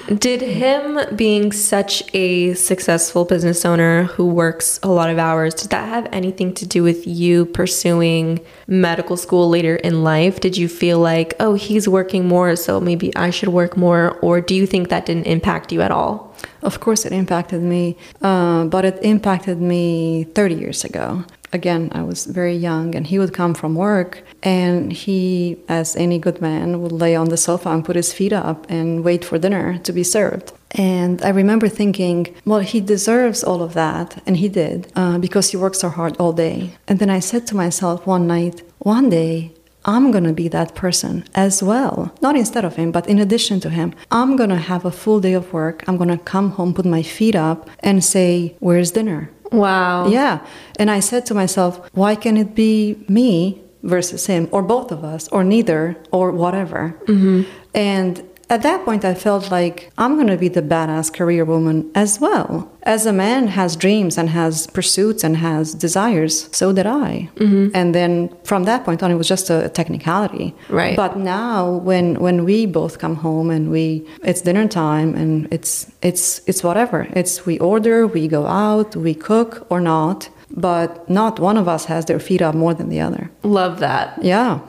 Did 0.07 0.41
him 0.41 0.99
being 1.15 1.53
such 1.53 2.03
a 2.13 2.53
successful 2.55 3.23
business 3.23 3.63
owner 3.63 4.03
who 4.03 4.27
works 4.27 4.77
a 4.83 4.89
lot 4.89 5.09
of 5.09 5.17
hours, 5.17 5.53
did 5.53 5.69
that 5.69 5.87
have 5.87 6.09
anything 6.11 6.53
to 6.55 6.67
do 6.67 6.83
with 6.83 7.07
you 7.07 7.45
pursuing 7.45 8.41
medical 8.67 9.15
school 9.15 9.49
later 9.49 9.77
in 9.77 10.03
life? 10.03 10.41
Did 10.41 10.57
you 10.57 10.67
feel 10.67 10.99
like, 10.99 11.35
oh, 11.39 11.53
he's 11.53 11.87
working 11.87 12.27
more, 12.27 12.57
so 12.57 12.81
maybe 12.81 13.15
I 13.15 13.29
should 13.29 13.49
work 13.49 13.77
more? 13.77 14.19
Or 14.19 14.41
do 14.41 14.53
you 14.53 14.67
think 14.67 14.89
that 14.89 15.05
didn't 15.05 15.25
impact 15.25 15.71
you 15.71 15.81
at 15.81 15.89
all? 15.91 16.35
Of 16.61 16.81
course, 16.81 17.05
it 17.05 17.13
impacted 17.13 17.61
me, 17.61 17.95
uh, 18.21 18.65
but 18.65 18.83
it 18.83 18.99
impacted 19.03 19.61
me 19.61 20.25
30 20.35 20.55
years 20.55 20.83
ago. 20.83 21.23
Again, 21.53 21.91
I 21.93 22.01
was 22.01 22.25
very 22.25 22.55
young, 22.55 22.95
and 22.95 23.05
he 23.05 23.19
would 23.19 23.33
come 23.33 23.53
from 23.53 23.75
work, 23.75 24.23
and 24.41 24.91
he, 24.91 25.57
as 25.69 25.95
any 25.95 26.17
good 26.17 26.41
man, 26.41 26.81
would 26.81 26.91
lay 26.91 27.15
on 27.15 27.29
the 27.29 27.37
sofa 27.37 27.69
and 27.69 27.85
put 27.85 27.95
his 27.95 28.11
feet 28.11 28.33
up 28.33 28.65
and 28.69 29.03
wait 29.03 29.23
for 29.23 29.37
dinner 29.37 29.77
to 29.77 29.93
be 29.93 30.03
served. 30.03 30.51
And 30.71 31.21
I 31.21 31.29
remember 31.29 31.69
thinking, 31.69 32.35
well, 32.43 32.61
he 32.61 32.81
deserves 32.81 33.43
all 33.43 33.61
of 33.61 33.75
that, 33.75 34.21
and 34.25 34.37
he 34.37 34.49
did, 34.49 34.91
uh, 34.95 35.19
because 35.19 35.51
he 35.51 35.57
works 35.57 35.79
so 35.79 35.89
hard 35.89 36.17
all 36.17 36.33
day. 36.33 36.75
And 36.87 36.97
then 36.97 37.11
I 37.11 37.19
said 37.19 37.45
to 37.47 37.55
myself 37.55 38.07
one 38.07 38.25
night, 38.25 38.63
one 38.79 39.09
day 39.09 39.53
I'm 39.85 40.11
going 40.11 40.23
to 40.23 40.33
be 40.33 40.47
that 40.47 40.75
person 40.75 41.25
as 41.35 41.61
well. 41.61 42.13
Not 42.21 42.35
instead 42.35 42.65
of 42.65 42.77
him, 42.77 42.91
but 42.91 43.07
in 43.07 43.19
addition 43.19 43.59
to 43.61 43.69
him. 43.69 43.93
I'm 44.11 44.35
going 44.35 44.49
to 44.49 44.55
have 44.55 44.85
a 44.85 44.91
full 44.91 45.19
day 45.19 45.33
of 45.33 45.51
work. 45.51 45.83
I'm 45.87 45.97
going 45.97 46.09
to 46.09 46.17
come 46.17 46.51
home, 46.51 46.73
put 46.73 46.85
my 46.85 47.03
feet 47.03 47.35
up, 47.35 47.69
and 47.81 48.03
say, 48.03 48.55
Where's 48.59 48.91
dinner? 48.91 49.29
Wow. 49.53 50.07
Yeah. 50.07 50.45
And 50.79 50.89
I 50.91 50.99
said 50.99 51.25
to 51.27 51.33
myself, 51.33 51.89
Why 51.93 52.15
can 52.15 52.37
it 52.37 52.55
be 52.55 53.03
me 53.07 53.61
versus 53.83 54.25
him, 54.25 54.47
or 54.51 54.61
both 54.61 54.91
of 54.91 55.03
us, 55.03 55.27
or 55.29 55.43
neither, 55.43 55.95
or 56.11 56.31
whatever? 56.31 56.99
Mm-hmm. 57.07 57.49
And 57.73 58.23
at 58.53 58.61
that 58.61 58.85
point, 58.85 59.03
I 59.03 59.15
felt 59.15 59.49
like 59.49 59.91
I'm 59.97 60.13
going 60.15 60.27
to 60.27 60.37
be 60.37 60.47
the 60.47 60.61
badass 60.61 61.11
career 61.11 61.43
woman 61.43 61.91
as 61.95 62.19
well. 62.19 62.69
As 62.83 63.05
a 63.07 63.13
man 63.13 63.47
has 63.47 63.75
dreams 63.75 64.17
and 64.17 64.29
has 64.29 64.67
pursuits 64.67 65.23
and 65.23 65.37
has 65.37 65.73
desires, 65.73 66.33
so 66.55 66.71
did 66.71 66.85
I. 66.85 67.29
Mm-hmm. 67.35 67.69
And 67.73 67.95
then 67.95 68.13
from 68.43 68.65
that 68.65 68.85
point 68.85 69.01
on, 69.01 69.09
it 69.09 69.15
was 69.15 69.27
just 69.27 69.49
a 69.49 69.69
technicality. 69.69 70.53
Right. 70.69 70.95
But 70.95 71.17
now, 71.17 71.77
when 71.89 72.19
when 72.25 72.45
we 72.45 72.67
both 72.67 72.99
come 72.99 73.15
home 73.15 73.49
and 73.49 73.71
we 73.71 74.05
it's 74.23 74.41
dinner 74.41 74.67
time 74.67 75.15
and 75.15 75.31
it's 75.51 75.91
it's 76.01 76.41
it's 76.49 76.61
whatever. 76.63 77.07
It's 77.19 77.45
we 77.47 77.57
order, 77.59 78.05
we 78.05 78.27
go 78.27 78.45
out, 78.45 78.95
we 78.95 79.13
cook 79.15 79.65
or 79.71 79.79
not. 79.81 80.29
But 80.55 81.09
not 81.09 81.39
one 81.39 81.57
of 81.57 81.67
us 81.67 81.85
has 81.85 82.05
their 82.05 82.19
feet 82.19 82.41
up 82.41 82.53
more 82.53 82.75
than 82.75 82.89
the 82.89 82.99
other. 82.99 83.31
Love 83.41 83.79
that. 83.79 84.21
Yeah. 84.21 84.59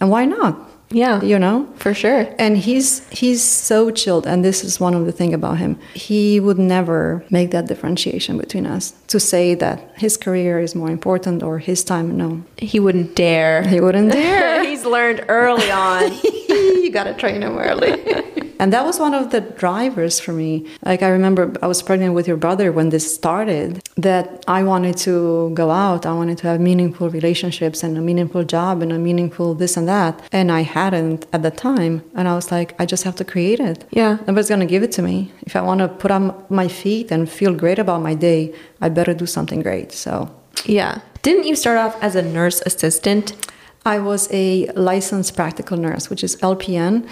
And 0.00 0.08
why 0.10 0.24
not? 0.24 0.65
Yeah. 0.90 1.22
You 1.22 1.38
know? 1.38 1.66
For 1.76 1.92
sure. 1.94 2.26
And 2.38 2.56
he's 2.56 3.06
he's 3.10 3.42
so 3.42 3.90
chilled, 3.90 4.26
and 4.26 4.44
this 4.44 4.62
is 4.64 4.78
one 4.80 4.94
of 4.94 5.04
the 5.06 5.12
thing 5.12 5.34
about 5.34 5.58
him. 5.58 5.78
He 5.94 6.38
would 6.40 6.58
never 6.58 7.24
make 7.30 7.50
that 7.50 7.66
differentiation 7.66 8.38
between 8.38 8.66
us 8.66 8.94
to 9.08 9.18
say 9.18 9.54
that 9.56 9.78
his 9.96 10.16
career 10.16 10.60
is 10.60 10.74
more 10.74 10.90
important 10.90 11.42
or 11.42 11.58
his 11.58 11.82
time. 11.84 12.16
No, 12.16 12.42
He 12.58 12.78
wouldn't 12.80 13.14
dare. 13.16 13.62
he 13.66 13.80
wouldn't 13.80 14.12
dare. 14.22 14.62
He's 14.64 14.84
learned 14.84 15.24
early 15.28 15.70
on. 15.70 16.12
you 16.84 16.90
gotta 16.92 17.14
train 17.14 17.42
him 17.42 17.58
early. 17.58 17.92
and 18.60 18.72
that 18.72 18.84
was 18.84 18.98
one 19.00 19.12
of 19.14 19.30
the 19.30 19.40
drivers 19.40 20.20
for 20.20 20.32
me. 20.32 20.66
Like 20.84 21.02
I 21.02 21.08
remember 21.08 21.52
I 21.62 21.66
was 21.66 21.82
pregnant 21.82 22.14
with 22.14 22.26
your 22.28 22.36
brother 22.36 22.70
when 22.72 22.90
this 22.90 23.12
started. 23.14 23.82
That 23.98 24.44
I 24.46 24.62
wanted 24.62 24.96
to 25.08 25.50
go 25.54 25.70
out. 25.70 26.04
I 26.04 26.12
wanted 26.12 26.36
to 26.38 26.46
have 26.48 26.60
meaningful 26.60 27.08
relationships 27.08 27.82
and 27.82 27.96
a 27.96 28.00
meaningful 28.02 28.44
job 28.44 28.82
and 28.82 28.92
a 28.92 28.98
meaningful 28.98 29.54
this 29.54 29.76
and 29.78 29.88
that. 29.88 30.20
And 30.32 30.52
I 30.52 30.62
hadn't 30.80 31.20
at 31.32 31.42
the 31.46 31.50
time. 31.68 31.94
And 32.16 32.24
I 32.28 32.34
was 32.34 32.48
like, 32.56 32.68
I 32.80 32.84
just 32.92 33.04
have 33.04 33.16
to 33.16 33.24
create 33.24 33.60
it. 33.70 33.78
Yeah. 34.00 34.12
Nobody's 34.26 34.50
gonna 34.52 34.72
give 34.74 34.82
it 34.86 34.92
to 34.98 35.02
me. 35.10 35.16
If 35.48 35.52
I 35.56 35.62
want 35.68 35.80
to 35.84 35.88
put 36.02 36.10
on 36.10 36.22
my 36.60 36.68
feet 36.68 37.06
and 37.14 37.20
feel 37.40 37.54
great 37.62 37.78
about 37.84 38.00
my 38.08 38.14
day, 38.28 38.40
I 38.84 38.86
better 38.98 39.14
do 39.22 39.26
something 39.36 39.60
great. 39.68 39.88
So 39.92 40.12
Yeah. 40.78 40.92
Didn't 41.26 41.46
you 41.50 41.56
start 41.56 41.78
off 41.84 41.94
as 42.06 42.12
a 42.16 42.22
nurse 42.38 42.58
assistant? 42.70 43.26
I 43.86 44.00
was 44.00 44.28
a 44.32 44.66
licensed 44.74 45.36
practical 45.36 45.76
nurse, 45.76 46.10
which 46.10 46.24
is 46.24 46.34
LPN, 46.36 47.08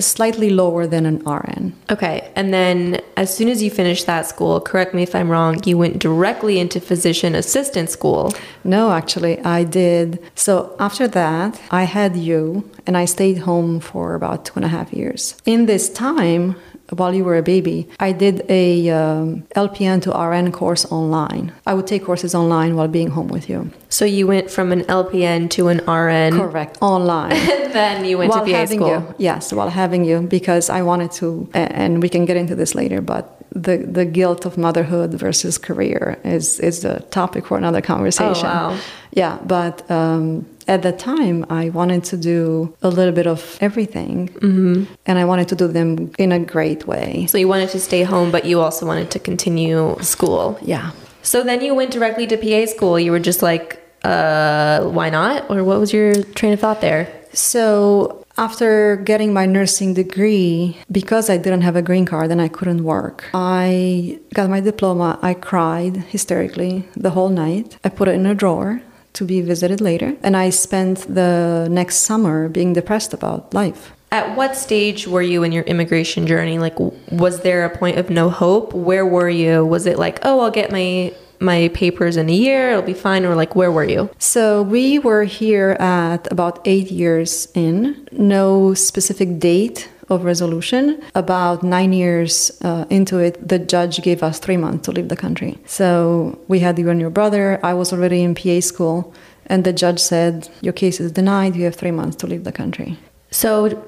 slightly 0.00 0.48
lower 0.48 0.86
than 0.86 1.04
an 1.04 1.18
RN. 1.18 1.74
Okay. 1.90 2.32
And 2.34 2.52
then 2.52 3.02
as 3.18 3.36
soon 3.36 3.48
as 3.48 3.62
you 3.62 3.70
finished 3.70 4.06
that 4.06 4.26
school, 4.26 4.58
correct 4.60 4.94
me 4.94 5.02
if 5.02 5.14
I'm 5.14 5.30
wrong, 5.30 5.62
you 5.66 5.76
went 5.76 5.98
directly 5.98 6.58
into 6.58 6.80
physician 6.80 7.34
assistant 7.34 7.90
school. 7.90 8.32
No, 8.64 8.90
actually, 8.90 9.38
I 9.44 9.64
did. 9.64 10.18
So 10.34 10.74
after 10.80 11.06
that, 11.08 11.60
I 11.70 11.84
had 11.84 12.16
you, 12.16 12.68
and 12.86 12.96
I 12.96 13.04
stayed 13.04 13.38
home 13.38 13.78
for 13.78 14.14
about 14.14 14.46
two 14.46 14.54
and 14.56 14.64
a 14.64 14.68
half 14.68 14.94
years. 14.94 15.36
In 15.44 15.66
this 15.66 15.90
time, 15.90 16.56
while 16.90 17.14
you 17.14 17.24
were 17.24 17.36
a 17.36 17.42
baby, 17.42 17.88
I 17.98 18.12
did 18.12 18.44
a 18.48 18.90
um, 18.90 19.42
LPN 19.56 20.02
to 20.02 20.10
RN 20.12 20.52
course 20.52 20.84
online. 20.92 21.52
I 21.66 21.74
would 21.74 21.86
take 21.86 22.04
courses 22.04 22.34
online 22.34 22.76
while 22.76 22.88
being 22.88 23.10
home 23.10 23.28
with 23.28 23.48
you. 23.48 23.70
So 23.88 24.04
you 24.04 24.26
went 24.26 24.50
from 24.50 24.72
an 24.72 24.82
LPN 24.82 25.50
to 25.50 25.68
an 25.68 25.78
RN. 25.78 26.38
Correct. 26.38 26.78
Online. 26.80 27.32
and 27.32 27.72
then 27.72 28.04
you 28.04 28.18
went 28.18 28.30
while 28.30 28.44
to 28.44 28.50
PA 28.50 28.58
having 28.58 28.80
school. 28.80 28.90
you. 28.90 29.14
Yes, 29.18 29.52
while 29.52 29.70
having 29.70 30.04
you, 30.04 30.20
because 30.20 30.68
I 30.68 30.82
wanted 30.82 31.12
to, 31.12 31.48
and 31.54 32.02
we 32.02 32.08
can 32.08 32.24
get 32.24 32.36
into 32.36 32.54
this 32.54 32.74
later, 32.74 33.00
but 33.00 33.40
the, 33.50 33.78
the 33.78 34.04
guilt 34.04 34.44
of 34.44 34.58
motherhood 34.58 35.14
versus 35.14 35.58
career 35.58 36.18
is, 36.24 36.58
is 36.60 36.84
a 36.84 37.00
topic 37.10 37.46
for 37.46 37.56
another 37.56 37.80
conversation. 37.80 38.46
Oh, 38.46 38.70
wow. 38.70 38.80
Yeah, 39.12 39.38
but 39.46 39.88
um, 39.90 40.44
at 40.66 40.82
the 40.82 40.92
time, 40.92 41.44
I 41.50 41.70
wanted 41.70 42.04
to 42.04 42.16
do 42.16 42.74
a 42.82 42.88
little 42.88 43.12
bit 43.12 43.26
of 43.26 43.58
everything, 43.60 44.28
mm-hmm. 44.28 44.84
and 45.06 45.18
I 45.18 45.24
wanted 45.24 45.48
to 45.48 45.56
do 45.56 45.68
them 45.68 46.10
in 46.18 46.32
a 46.32 46.38
great 46.38 46.86
way. 46.86 47.26
So 47.26 47.38
you 47.38 47.48
wanted 47.48 47.70
to 47.70 47.80
stay 47.80 48.02
home, 48.02 48.30
but 48.30 48.44
you 48.44 48.60
also 48.60 48.86
wanted 48.86 49.10
to 49.12 49.18
continue 49.18 49.96
school. 50.00 50.58
Yeah. 50.62 50.92
So 51.22 51.42
then 51.42 51.62
you 51.62 51.74
went 51.74 51.90
directly 51.90 52.26
to 52.26 52.36
PA 52.36 52.66
school. 52.66 52.98
You 52.98 53.10
were 53.10 53.18
just 53.18 53.42
like, 53.42 53.80
uh, 54.04 54.84
why 54.84 55.10
not? 55.10 55.50
Or 55.50 55.64
what 55.64 55.80
was 55.80 55.92
your 55.92 56.22
train 56.22 56.52
of 56.52 56.60
thought 56.60 56.80
there? 56.80 57.08
So 57.32 58.24
after 58.36 58.96
getting 58.96 59.32
my 59.32 59.46
nursing 59.46 59.94
degree, 59.94 60.76
because 60.90 61.30
I 61.30 61.36
didn't 61.36 61.62
have 61.62 61.76
a 61.76 61.82
green 61.82 62.04
card 62.04 62.30
and 62.30 62.40
I 62.40 62.48
couldn't 62.48 62.84
work, 62.84 63.24
I 63.32 64.20
got 64.34 64.50
my 64.50 64.60
diploma. 64.60 65.18
I 65.22 65.34
cried 65.34 65.96
hysterically 65.96 66.88
the 66.96 67.10
whole 67.10 67.30
night. 67.30 67.78
I 67.84 67.88
put 67.88 68.08
it 68.08 68.14
in 68.14 68.26
a 68.26 68.34
drawer 68.34 68.82
to 69.14 69.24
be 69.24 69.40
visited 69.40 69.80
later. 69.80 70.16
And 70.22 70.36
I 70.36 70.50
spent 70.50 71.06
the 71.12 71.68
next 71.70 71.96
summer 71.96 72.48
being 72.48 72.72
depressed 72.72 73.14
about 73.14 73.54
life. 73.54 73.92
At 74.12 74.36
what 74.36 74.54
stage 74.56 75.08
were 75.08 75.22
you 75.22 75.42
in 75.42 75.50
your 75.50 75.64
immigration 75.64 76.26
journey? 76.26 76.58
Like, 76.58 76.78
was 77.10 77.40
there 77.40 77.64
a 77.64 77.76
point 77.76 77.98
of 77.98 78.10
no 78.10 78.30
hope? 78.30 78.72
Where 78.72 79.06
were 79.06 79.28
you? 79.28 79.64
Was 79.64 79.86
it 79.86 79.98
like, 79.98 80.20
oh, 80.22 80.40
I'll 80.40 80.52
get 80.52 80.70
my 80.70 81.12
my 81.40 81.68
papers 81.74 82.16
in 82.16 82.28
a 82.28 82.32
year, 82.32 82.70
it'll 82.70 82.82
be 82.82 82.94
fine, 82.94 83.24
or 83.24 83.34
like, 83.34 83.54
where 83.54 83.70
were 83.70 83.84
you? 83.84 84.08
So 84.18 84.62
we 84.62 84.98
were 84.98 85.24
here 85.24 85.70
at 85.80 86.30
about 86.32 86.60
eight 86.64 86.90
years 86.90 87.48
in, 87.54 88.08
no 88.12 88.74
specific 88.74 89.38
date 89.38 89.88
of 90.08 90.24
resolution. 90.24 91.02
About 91.14 91.62
nine 91.62 91.92
years 91.92 92.50
uh, 92.62 92.84
into 92.90 93.18
it, 93.18 93.48
the 93.48 93.58
judge 93.58 94.02
gave 94.02 94.22
us 94.22 94.38
three 94.38 94.56
months 94.56 94.84
to 94.86 94.92
leave 94.92 95.08
the 95.08 95.16
country. 95.16 95.58
So 95.66 96.38
we 96.48 96.60
had 96.60 96.78
you 96.78 96.90
and 96.90 97.00
your 97.00 97.10
brother. 97.10 97.60
I 97.62 97.74
was 97.74 97.92
already 97.92 98.22
in 98.22 98.34
PA 98.34 98.60
school, 98.60 99.14
and 99.46 99.64
the 99.64 99.72
judge 99.72 100.00
said, 100.00 100.48
Your 100.60 100.72
case 100.72 101.00
is 101.00 101.12
denied. 101.12 101.56
You 101.56 101.64
have 101.64 101.74
three 101.74 101.90
months 101.90 102.16
to 102.16 102.26
leave 102.26 102.44
the 102.44 102.52
country. 102.52 102.98
So 103.30 103.82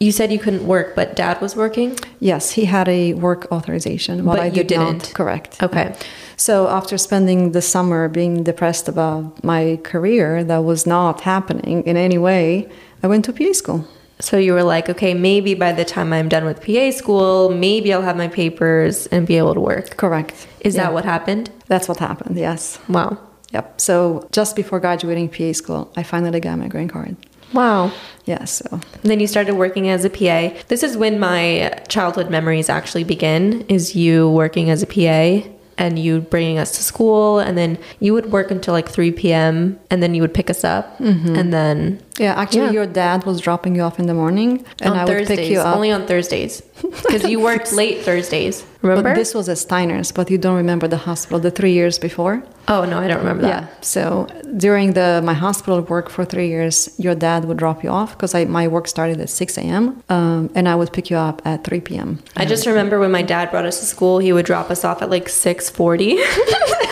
you 0.00 0.12
said 0.12 0.32
you 0.32 0.38
couldn't 0.38 0.66
work, 0.66 0.94
but 0.94 1.16
dad 1.16 1.40
was 1.40 1.56
working. 1.56 1.98
Yes, 2.20 2.52
he 2.52 2.66
had 2.66 2.88
a 2.88 3.14
work 3.14 3.50
authorization. 3.50 4.24
But 4.24 4.38
I 4.38 4.46
you 4.46 4.62
did 4.62 4.76
not. 4.76 4.92
didn't. 4.92 5.14
Correct. 5.14 5.60
Okay. 5.62 5.94
So 6.36 6.68
after 6.68 6.96
spending 6.98 7.50
the 7.50 7.62
summer 7.62 8.08
being 8.08 8.44
depressed 8.44 8.88
about 8.88 9.42
my 9.42 9.80
career 9.82 10.44
that 10.44 10.58
was 10.58 10.86
not 10.86 11.22
happening 11.22 11.82
in 11.82 11.96
any 11.96 12.16
way, 12.16 12.68
I 13.02 13.08
went 13.08 13.24
to 13.24 13.32
PA 13.32 13.52
school. 13.52 13.88
So 14.20 14.36
you 14.36 14.52
were 14.52 14.64
like, 14.64 14.88
okay, 14.88 15.14
maybe 15.14 15.54
by 15.54 15.72
the 15.72 15.84
time 15.84 16.12
I'm 16.12 16.28
done 16.28 16.44
with 16.44 16.64
PA 16.64 16.90
school, 16.90 17.50
maybe 17.50 17.92
I'll 17.92 18.02
have 18.02 18.16
my 18.16 18.28
papers 18.28 19.06
and 19.08 19.26
be 19.26 19.36
able 19.38 19.54
to 19.54 19.60
work. 19.60 19.96
Correct. 19.96 20.46
Is 20.60 20.74
Yeah. 20.74 20.84
that 20.84 20.92
what 20.94 21.04
happened? 21.04 21.50
That's 21.68 21.88
what 21.88 21.98
happened, 21.98 22.36
yes. 22.36 22.78
Wow. 22.88 23.18
Yep. 23.52 23.80
So 23.80 24.28
just 24.32 24.56
before 24.56 24.80
graduating 24.80 25.28
PA 25.30 25.52
school, 25.52 25.90
I 25.96 26.02
finally 26.02 26.40
got 26.40 26.58
my 26.58 26.68
green 26.68 26.88
card. 26.88 27.16
Wow. 27.52 27.92
Yeah, 28.26 28.44
so 28.44 28.66
And 28.72 29.10
then 29.10 29.20
you 29.20 29.26
started 29.26 29.54
working 29.54 29.88
as 29.88 30.04
a 30.04 30.10
PA. 30.10 30.54
This 30.68 30.82
is 30.82 30.96
when 30.98 31.18
my 31.18 31.72
childhood 31.88 32.30
memories 32.30 32.68
actually 32.68 33.04
begin 33.04 33.62
is 33.68 33.96
you 33.96 34.28
working 34.30 34.68
as 34.68 34.82
a 34.82 34.86
PA 34.86 35.48
and 35.78 35.98
you 35.98 36.20
bringing 36.20 36.58
us 36.58 36.72
to 36.72 36.82
school 36.82 37.38
and 37.38 37.56
then 37.56 37.78
you 38.00 38.12
would 38.12 38.32
work 38.32 38.50
until 38.50 38.74
like 38.74 38.88
3 38.88 39.12
p.m. 39.12 39.78
and 39.90 40.02
then 40.02 40.14
you 40.14 40.20
would 40.20 40.34
pick 40.34 40.50
us 40.50 40.64
up 40.64 40.98
mm-hmm. 40.98 41.36
and 41.36 41.52
then 41.52 42.02
yeah, 42.18 42.34
actually 42.42 42.66
Yeah. 42.66 42.70
your 42.72 42.86
dad 42.86 43.24
was 43.24 43.40
dropping 43.40 43.74
you 43.76 43.82
off 43.82 43.98
in 43.98 44.06
the 44.06 44.14
morning 44.14 44.64
and 44.80 44.90
on 44.92 44.98
I 44.98 45.04
would 45.04 45.12
Thursdays, 45.12 45.38
pick 45.38 45.50
you 45.50 45.60
up. 45.60 45.74
only 45.76 45.90
on 45.90 46.06
Thursdays 46.06 46.62
because 46.82 47.24
you 47.24 47.40
worked 47.40 47.72
late 47.72 48.02
Thursdays. 48.02 48.64
Remember? 48.82 49.10
But 49.10 49.16
this 49.16 49.34
was 49.34 49.48
at 49.48 49.58
Steiner's, 49.58 50.12
but 50.12 50.30
you 50.30 50.38
don't 50.38 50.56
remember 50.56 50.86
the 50.86 50.98
hospital 50.98 51.40
the 51.40 51.50
three 51.50 51.72
years 51.72 51.98
before? 51.98 52.42
oh 52.70 52.84
no, 52.84 52.98
I 52.98 53.08
don't 53.08 53.18
remember 53.18 53.42
that. 53.42 53.62
Yeah. 53.62 53.68
So 53.80 54.26
during 54.58 54.92
the 54.92 55.20
my 55.24 55.32
hospital 55.32 55.80
work 55.80 56.10
for 56.10 56.24
three 56.24 56.48
years, 56.48 56.76
your 56.98 57.14
dad 57.14 57.44
would 57.46 57.56
drop 57.56 57.82
you 57.82 57.90
off 57.90 58.10
because 58.16 58.34
my 58.46 58.68
work 58.68 58.86
started 58.86 59.20
at 59.20 59.30
6 59.30 59.58
a.m. 59.58 60.02
Um, 60.10 60.50
and 60.54 60.68
I 60.68 60.74
would 60.74 60.92
pick 60.92 61.08
you 61.10 61.16
up 61.16 61.40
at 61.46 61.64
3 61.64 61.80
p.m. 61.80 62.18
I 62.36 62.44
just 62.44 62.66
remember 62.66 63.00
when 63.00 63.10
my 63.10 63.22
dad 63.22 63.50
brought 63.50 63.64
us 63.66 63.80
to 63.80 63.86
school, 63.86 64.18
he 64.18 64.32
would 64.34 64.44
drop 64.46 64.70
us 64.70 64.84
off 64.84 65.00
at 65.02 65.08
like 65.10 65.26
6:40. 65.28 66.18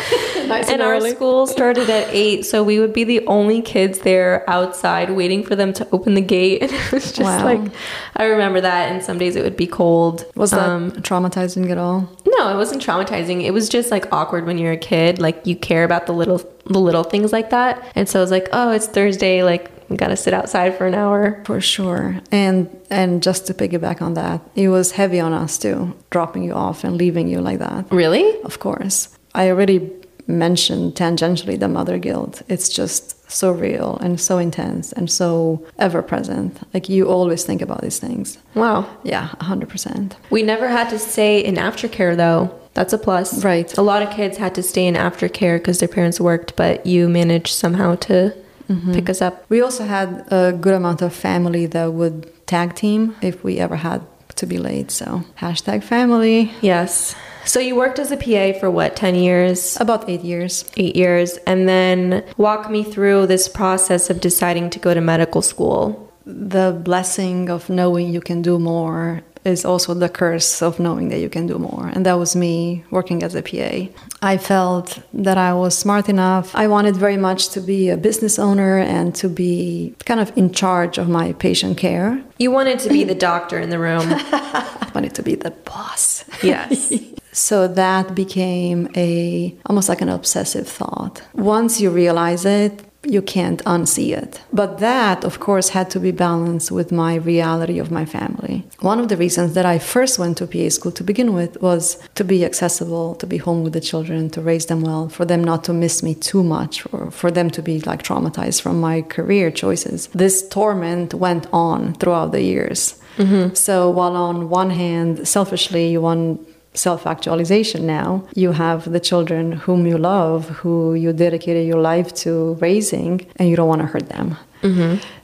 Nice 0.47 0.69
and 0.71 0.81
our 0.81 1.01
school 1.01 1.49
started 1.49 1.91
at 1.91 2.09
8, 2.15 2.45
so 2.47 2.62
we 2.62 2.79
would 2.79 2.93
be 2.93 3.03
the 3.03 3.27
only 3.27 3.61
kids 3.61 3.99
there 4.01 4.49
outside 4.49 5.11
waiting 5.17 5.43
for 5.43 5.57
them 5.57 5.73
to 5.73 5.89
open 5.93 6.15
the 6.15 6.21
gate. 6.21 6.63
And 6.67 6.73
it 6.73 6.93
was 6.93 7.05
just 7.13 7.21
Wow. 7.21 7.45
like 7.45 7.73
I 8.17 8.25
remember 8.27 8.61
that 8.61 8.93
and 8.93 9.03
some 9.03 9.19
days 9.19 9.35
it 9.37 9.43
would 9.43 9.57
be 9.57 9.67
cold. 9.67 10.25
Was 10.37 10.51
that 10.53 10.69
um 10.69 10.93
traumatizing 10.93 11.71
at 11.71 11.79
all? 11.79 12.09
no, 12.39 12.53
it 12.53 12.57
wasn't 12.57 12.83
traumatizing. 12.83 13.43
It 13.45 13.53
was 13.53 13.67
just 13.69 13.91
like 13.91 14.05
awkward 14.13 14.45
when 14.47 14.59
you're 14.59 14.73
a 14.73 14.77
kid, 14.93 15.19
like 15.19 15.47
you 15.47 15.57
care 15.57 15.85
about 15.85 16.05
the 16.07 16.13
little 16.13 16.39
the 16.67 16.79
little 16.79 17.03
things 17.05 17.33
like 17.33 17.49
that. 17.51 17.83
And 17.95 18.07
so 18.09 18.19
I 18.19 18.23
was 18.23 18.31
like, 18.31 18.49
"Oh, 18.53 18.71
it's 18.73 18.87
Thursday, 18.87 19.43
like 19.43 19.71
we 19.89 19.97
got 19.97 20.09
to 20.09 20.17
sit 20.17 20.35
outside 20.35 20.77
for 20.77 20.85
an 20.87 20.95
hour." 20.95 21.43
For 21.47 21.61
sure. 21.63 22.21
And 22.31 22.69
and 22.91 23.23
just 23.23 23.47
to 23.47 23.55
piggyback 23.55 24.03
on 24.03 24.15
that, 24.15 24.41
it 24.55 24.69
was 24.69 24.93
heavy 24.93 25.19
on 25.21 25.33
us 25.33 25.57
too, 25.57 25.95
dropping 26.11 26.43
you 26.45 26.53
off 26.53 26.85
and 26.85 26.97
leaving 26.97 27.27
you 27.29 27.41
like 27.41 27.59
that. 27.61 27.87
Really? 27.91 28.27
Of 28.43 28.59
course. 28.59 29.09
I 29.35 29.49
already 29.49 29.91
mentioned 30.27 30.95
tangentially 30.95 31.59
the 31.59 31.69
mother 31.69 31.99
guilt. 31.99 32.43
It's 32.49 32.69
just 32.69 33.16
so 33.29 33.51
real 33.51 33.99
and 33.99 34.21
so 34.21 34.39
intense 34.39 34.93
and 34.93 35.11
so 35.11 35.65
ever 35.79 36.03
present. 36.03 36.59
Like 36.73 36.89
you 36.89 37.09
always 37.09 37.45
think 37.45 37.62
about 37.62 37.83
these 37.83 37.99
things. 37.99 38.39
Wow. 38.55 38.89
Yeah, 39.03 39.29
100%. 39.41 40.15
We 40.31 40.43
never 40.43 40.69
had 40.69 40.91
to 40.91 40.99
stay 40.99 41.45
in 41.45 41.57
aftercare 41.57 42.17
though. 42.17 42.59
That's 42.75 42.93
a 42.93 42.99
plus. 42.99 43.43
Right. 43.43 43.77
A 43.79 43.83
lot 43.83 44.03
of 44.03 44.11
kids 44.11 44.37
had 44.37 44.55
to 44.57 44.62
stay 44.62 44.87
in 44.87 44.95
aftercare 44.95 45.59
because 45.59 45.79
their 45.79 45.89
parents 45.89 46.21
worked, 46.21 46.57
but 46.57 46.85
you 46.85 47.09
managed 47.09 47.55
somehow 47.55 47.97
to 47.97 48.37
mm-hmm. 48.69 48.93
pick 48.93 49.09
us 49.09 49.23
up. 49.23 49.45
We 49.49 49.62
also 49.62 49.85
had 49.85 50.27
a 50.31 50.53
good 50.53 50.75
amount 50.75 51.03
of 51.03 51.15
family 51.15 51.67
that 51.67 51.93
would 51.95 52.47
tag 52.47 52.75
team 52.75 53.17
if 53.23 53.43
we 53.43 53.59
ever 53.59 53.77
had 53.77 54.03
to 54.37 54.47
be 54.47 54.59
late. 54.59 54.91
So 54.91 55.25
hashtag 55.39 55.83
family. 55.85 56.53
Yes. 56.61 57.17
So 57.47 57.61
you 57.61 57.77
worked 57.77 58.01
as 58.01 58.11
a 58.11 58.17
PA 58.17 58.59
for 58.59 58.71
what, 58.71 58.97
10 58.97 59.15
years? 59.15 59.81
About 59.81 60.11
eight 60.11 60.23
years. 60.23 60.65
Eight 60.77 60.97
years. 60.97 61.37
And 61.47 61.69
then 61.69 62.25
walk 62.37 62.69
me 62.69 62.83
through 62.83 63.29
this 63.29 63.49
process 63.49 64.11
of 64.11 64.21
deciding 64.21 64.71
to 64.71 64.81
go 64.81 64.93
to 64.93 65.01
medical 65.01 65.43
school. 65.43 66.13
The 66.27 66.79
blessing 66.85 67.49
of 67.49 67.71
knowing 67.71 68.13
you 68.13 68.21
can 68.21 68.43
do 68.43 68.59
more 68.59 69.23
is 69.45 69.65
also 69.65 69.95
the 69.95 70.09
curse 70.09 70.61
of 70.61 70.81
knowing 70.81 71.09
that 71.11 71.21
you 71.21 71.29
can 71.29 71.47
do 71.47 71.57
more. 71.57 71.87
And 71.95 72.05
that 72.05 72.15
was 72.15 72.35
me 72.35 72.85
working 72.91 73.23
as 73.23 73.37
a 73.37 73.43
PA. 73.43 73.93
I 74.21 74.39
felt 74.39 74.99
that 75.15 75.39
I 75.39 75.55
was 75.55 75.79
smart 75.79 76.09
enough. 76.09 76.53
I 76.53 76.67
wanted 76.67 76.97
very 76.97 77.17
much 77.17 77.51
to 77.51 77.61
be 77.61 77.91
a 77.91 77.97
business 77.97 78.41
owner 78.41 78.79
and 78.79 79.15
to 79.15 79.29
be 79.29 79.95
kind 80.05 80.19
of 80.19 80.37
in 80.37 80.53
charge 80.53 80.99
of 80.99 81.09
my 81.09 81.33
patient 81.35 81.79
care. 81.79 82.21
You 82.39 82.51
wanted 82.51 82.81
to 82.81 82.89
be 82.89 83.05
the 83.05 83.15
doctor 83.15 83.61
in 83.61 83.71
the 83.71 83.79
room. 83.79 84.03
I 84.05 84.91
wanted 84.97 85.15
to 85.15 85.23
be 85.23 85.37
the 85.37 85.53
boss. 85.53 86.25
Yes. 86.43 86.93
So 87.37 87.68
that 87.68 88.14
became 88.14 88.88
a 88.96 89.55
almost 89.66 89.90
like 89.90 90.01
an 90.01 90.09
obsessive 90.09 90.66
thought. 90.66 91.20
Once 91.35 91.81
you 91.83 91.90
realize 91.90 92.46
it, 92.46 92.83
you 93.05 93.20
can't 93.20 93.62
unsee 93.64 94.16
it. 94.16 94.40
But 94.53 94.79
that, 94.79 95.22
of 95.22 95.38
course, 95.38 95.68
had 95.68 95.90
to 95.90 96.01
be 96.01 96.11
balanced 96.11 96.72
with 96.72 96.90
my 96.90 97.14
reality 97.16 97.79
of 97.79 97.90
my 97.90 98.05
family. 98.05 98.64
One 98.81 98.99
of 98.99 99.09
the 99.09 99.18
reasons 99.18 99.53
that 99.53 99.66
I 99.66 99.79
first 99.79 100.18
went 100.18 100.38
to 100.38 100.46
PA 100.46 100.70
school 100.70 100.92
to 100.92 101.05
begin 101.05 101.35
with 101.35 101.61
was 101.61 101.99
to 102.14 102.25
be 102.25 102.44
accessible, 102.44 103.14
to 103.16 103.27
be 103.27 103.37
home 103.37 103.62
with 103.62 103.75
the 103.75 103.81
children, 103.81 104.31
to 104.31 104.40
raise 104.40 104.66
them 104.66 104.81
well, 104.81 105.09
for 105.09 105.25
them 105.25 105.44
not 105.44 105.62
to 105.64 105.72
miss 105.72 106.03
me 106.03 106.14
too 106.14 106.42
much, 106.42 106.87
or 106.92 107.11
for 107.11 107.31
them 107.31 107.51
to 107.51 107.62
be 107.62 107.81
like 107.81 108.03
traumatized 108.03 108.62
from 108.62 108.81
my 108.81 109.03
career 109.03 109.51
choices. 109.51 110.09
This 110.09 110.49
torment 110.49 111.12
went 111.12 111.46
on 111.53 111.94
throughout 111.94 112.33
the 112.33 112.42
years. 112.42 112.99
Mm-hmm. 113.18 113.55
So 113.55 113.90
while 113.90 114.16
on 114.16 114.49
one 114.49 114.70
hand, 114.70 115.29
selfishly, 115.29 115.90
you 115.90 116.01
want 116.01 116.40
self 116.77 117.07
actualization 117.07 117.81
now. 117.87 118.09
You 118.35 118.53
have 118.53 118.81
the 118.97 119.01
children 119.01 119.53
whom 119.53 119.87
you 119.87 119.99
love, 119.99 120.49
who 120.61 120.95
you 120.95 121.12
dedicated 121.12 121.67
your 121.67 121.81
life 121.81 122.09
to 122.25 122.55
raising, 122.61 123.27
and 123.37 123.49
you 123.51 123.57
don't 123.57 123.69
want 123.69 123.83
to 123.83 123.89
hurt 123.95 124.09
them. 124.17 124.29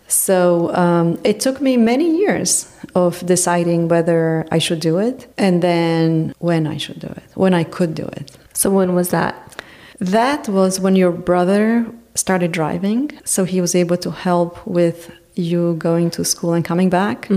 So 0.08 0.74
um, 0.74 1.18
it 1.24 1.40
took 1.40 1.60
me 1.60 1.76
many 1.76 2.08
years 2.18 2.50
of 2.94 3.24
deciding 3.24 3.88
whether 3.88 4.46
I 4.50 4.58
should 4.58 4.80
do 4.80 4.98
it 4.98 5.18
and 5.38 5.62
then 5.62 6.34
when 6.38 6.66
I 6.66 6.76
should 6.76 7.00
do 7.00 7.06
it, 7.08 7.22
when 7.34 7.54
I 7.54 7.64
could 7.64 7.94
do 7.94 8.06
it. 8.18 8.26
so 8.52 8.70
when 8.70 8.94
was 8.94 9.08
that? 9.10 9.34
That 9.98 10.48
was 10.48 10.78
when 10.80 10.96
your 10.96 11.12
brother 11.12 11.86
started 12.14 12.52
driving, 12.52 13.10
so 13.24 13.44
he 13.44 13.60
was 13.60 13.74
able 13.74 13.96
to 14.06 14.10
help 14.10 14.52
with 14.66 15.10
you 15.34 15.74
going 15.78 16.10
to 16.10 16.24
school 16.24 16.52
and 16.52 16.62
coming 16.64 16.90
back. 16.90 17.28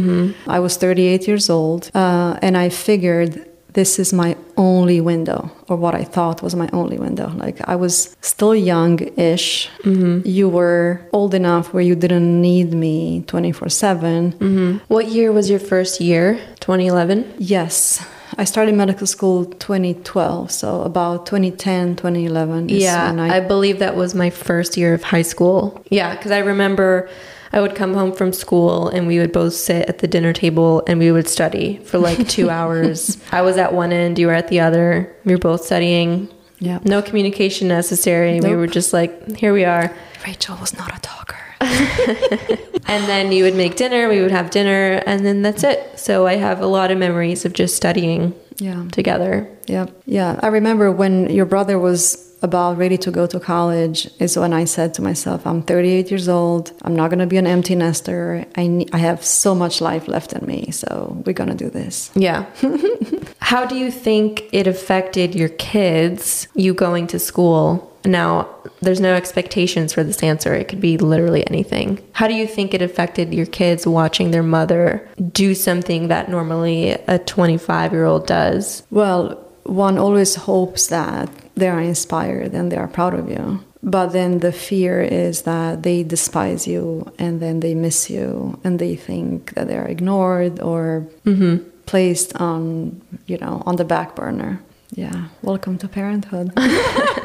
I 0.48 0.60
was 0.60 0.76
38 0.76 1.28
years 1.30 1.50
old, 1.50 1.90
uh, 1.94 2.38
and 2.42 2.58
I 2.58 2.68
figured 2.70 3.46
this 3.76 4.00
is 4.00 4.14
my 4.14 4.36
only 4.56 5.00
window, 5.02 5.52
or 5.68 5.76
what 5.76 5.94
I 5.94 6.04
thought 6.04 6.42
was 6.42 6.56
my 6.56 6.70
only 6.72 6.98
window. 6.98 7.28
Like 7.36 7.58
I 7.68 7.76
was 7.76 8.16
still 8.22 8.56
young 8.56 9.00
ish. 9.18 9.70
Mm-hmm. 9.84 10.28
You 10.28 10.50
were 10.50 11.02
old 11.12 11.34
enough 11.34 11.74
where 11.74 11.84
you 11.84 11.94
didn't 11.94 12.42
need 12.42 12.74
me 12.74 13.24
24 13.28 13.70
7. 13.70 14.32
Mm-hmm. 14.32 14.78
What 14.88 15.08
year 15.10 15.32
was 15.32 15.50
your 15.50 15.60
first 15.60 16.00
year? 16.00 16.36
2011? 16.62 17.36
Yes. 17.38 18.06
I 18.38 18.44
started 18.44 18.76
medical 18.76 19.08
school 19.08 19.46
2012, 19.46 20.52
so 20.52 20.82
about 20.82 21.26
2010, 21.26 21.96
2011 21.96 22.70
is 22.70 22.84
Yeah, 22.84 23.10
when 23.10 23.20
I, 23.20 23.38
I, 23.38 23.40
believe 23.40 23.80
that 23.80 23.96
was 23.96 24.14
my 24.14 24.30
first 24.30 24.76
year 24.76 24.94
of 24.94 25.04
high 25.04 25.22
school. 25.22 25.82
Yeah, 25.90 26.16
because 26.16 26.32
I 26.32 26.40
remember 26.40 27.10
I 27.54 27.62
would 27.62 27.76
come 27.76 27.94
home 27.94 28.14
from 28.14 28.34
school 28.34 28.90
and 28.90 29.08
we 29.08 29.20
would 29.20 29.32
both 29.32 29.54
sit 29.54 29.88
at 29.88 30.00
the 30.00 30.08
dinner 30.08 30.34
table 30.34 30.84
and 30.88 31.00
we 31.00 31.12
would 31.12 31.28
study 31.28 31.78
for 31.86 31.98
like 31.98 32.28
two 32.28 32.50
hours. 32.50 33.18
I 33.32 33.42
was 33.42 33.58
at 33.58 33.74
one 33.74 33.92
end, 33.92 34.20
you 34.20 34.28
were 34.28 34.34
at 34.34 34.48
the 34.48 34.60
other. 34.60 35.16
We 35.26 35.34
were 35.34 35.40
both 35.40 35.66
studying. 35.66 36.30
Yeah. 36.60 36.80
No 36.84 37.02
communication 37.02 37.68
necessary. 37.68 38.40
We 38.40 38.56
were 38.56 38.68
just 38.68 38.94
like, 38.94 39.36
here 39.36 39.54
we 39.54 39.66
are. 39.66 39.94
Rachel 40.26 40.58
was 40.58 40.78
not 40.78 40.96
a 40.96 41.02
talker. 41.02 41.38
And 42.88 43.06
then 43.06 43.32
you 43.32 43.44
would 43.44 43.56
make 43.56 43.76
dinner, 43.76 44.08
we 44.08 44.22
would 44.22 44.32
have 44.32 44.52
dinner, 44.52 45.02
and 45.08 45.26
then 45.26 45.42
that's 45.42 45.64
it. 45.64 45.98
So 45.98 46.28
I 46.28 46.36
have 46.36 46.62
a 46.62 46.68
lot 46.68 46.92
of 46.92 46.98
memories 46.98 47.44
of 47.44 47.54
just 47.54 47.76
studying 47.76 48.34
Yeah. 48.58 48.86
together. 48.92 49.50
Yeah. 49.68 49.88
Yeah. 50.06 50.40
I 50.42 50.48
remember 50.48 50.92
when 50.92 51.30
your 51.30 51.46
brother 51.46 51.78
was 51.80 52.22
about 52.42 52.78
ready 52.78 52.98
to 52.98 53.12
go 53.12 53.26
to 53.28 53.40
college 53.40 54.08
is 54.20 54.38
when 54.38 54.54
I 54.54 54.66
said 54.66 54.94
to 54.96 55.02
myself, 55.02 55.48
I'm 55.48 55.62
38 55.64 56.12
years 56.12 56.30
old. 56.30 56.72
I'm 56.84 56.96
not 56.96 57.10
going 57.10 57.20
to 57.20 57.26
be 57.26 57.38
an 57.38 57.48
empty 57.48 57.76
nester. 57.76 58.46
I, 58.56 58.68
ne- 58.68 58.88
I 58.94 58.98
have 58.98 59.26
so 59.26 59.56
much 59.56 59.82
life 59.82 60.08
left 60.08 60.34
in 60.34 60.46
me. 60.46 60.70
So 60.72 61.22
we're 61.26 61.34
going 61.34 61.50
to 61.50 61.56
do 61.56 61.70
this. 61.70 62.12
Yeah. 62.16 62.46
How 63.40 63.66
do 63.66 63.76
you 63.76 63.92
think 63.92 64.48
it 64.52 64.68
affected 64.68 65.34
your 65.36 65.50
kids, 65.50 66.48
you 66.56 66.74
going 66.74 67.08
to 67.08 67.20
school? 67.20 67.92
Now, 68.06 68.50
there's 68.82 69.02
no 69.02 69.14
expectations 69.14 69.94
for 69.94 70.04
this 70.04 70.22
answer. 70.22 70.54
It 70.54 70.68
could 70.68 70.82
be 70.82 70.98
literally 70.98 71.46
anything. 71.48 72.00
How 72.14 72.28
do 72.28 72.34
you 72.34 72.48
think 72.48 72.74
it 72.74 72.82
affected 72.82 73.34
your 73.34 73.46
kids 73.46 73.88
watching 73.88 74.32
their 74.32 74.44
mother 74.44 75.08
do 75.32 75.56
something 75.56 76.08
that 76.10 76.30
normally 76.30 76.92
a 76.92 77.20
25 77.20 77.92
year 77.92 78.06
old 78.06 78.28
does? 78.28 78.84
Well, 78.92 79.42
one 79.64 79.98
always 79.98 80.36
hopes 80.36 80.88
that 80.88 81.30
they 81.56 81.68
are 81.68 81.82
inspired 81.82 82.54
and 82.54 82.72
they 82.72 82.78
are 82.78 82.88
proud 82.88 83.14
of 83.14 83.30
you. 83.30 83.64
But 83.82 84.08
then 84.08 84.40
the 84.40 84.52
fear 84.52 85.02
is 85.02 85.44
that 85.44 85.84
they 85.84 86.04
despise 86.04 86.68
you 86.68 87.12
and 87.20 87.40
then 87.40 87.60
they 87.60 87.76
miss 87.76 88.10
you 88.10 88.60
and 88.64 88.80
they 88.80 88.96
think 88.96 89.54
that 89.54 89.68
they 89.68 89.78
are 89.78 89.88
ignored 89.88 90.60
or 90.60 91.08
mm-hmm. 91.24 91.68
placed 91.86 92.36
on, 92.38 93.00
you 93.28 93.38
know, 93.38 93.62
on 93.66 93.76
the 93.76 93.86
back 93.86 94.16
burner. 94.16 94.62
Yeah. 94.92 95.28
Welcome 95.44 95.78
to 95.80 95.88
parenthood. 95.88 96.52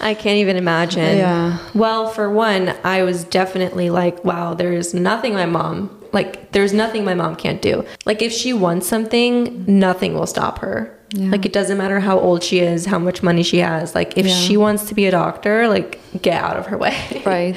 I 0.00 0.14
can't 0.14 0.38
even 0.38 0.56
imagine. 0.56 1.18
Yeah. 1.18 1.58
Well, 1.74 2.08
for 2.08 2.30
one, 2.30 2.74
I 2.84 3.02
was 3.02 3.24
definitely 3.24 3.90
like, 3.90 4.24
wow, 4.24 4.54
there's 4.54 4.94
nothing 4.94 5.34
my 5.34 5.46
mom, 5.46 5.96
like, 6.12 6.52
there's 6.52 6.72
nothing 6.72 7.04
my 7.04 7.14
mom 7.14 7.36
can't 7.36 7.60
do. 7.62 7.84
Like, 8.06 8.22
if 8.22 8.32
she 8.32 8.52
wants 8.52 8.88
something, 8.88 9.64
nothing 9.66 10.14
will 10.14 10.26
stop 10.26 10.58
her. 10.60 10.96
Yeah. 11.12 11.30
Like, 11.30 11.44
it 11.44 11.52
doesn't 11.52 11.76
matter 11.78 12.00
how 12.00 12.18
old 12.18 12.42
she 12.42 12.60
is, 12.60 12.86
how 12.86 12.98
much 12.98 13.22
money 13.22 13.42
she 13.42 13.58
has. 13.58 13.94
Like, 13.94 14.16
if 14.16 14.26
Yeah. 14.26 14.34
she 14.34 14.56
wants 14.56 14.84
to 14.88 14.94
be 14.94 15.06
a 15.06 15.10
doctor, 15.10 15.68
like, 15.68 16.00
get 16.22 16.42
out 16.42 16.56
of 16.56 16.66
her 16.66 16.78
way. 16.78 16.96
right. 17.26 17.56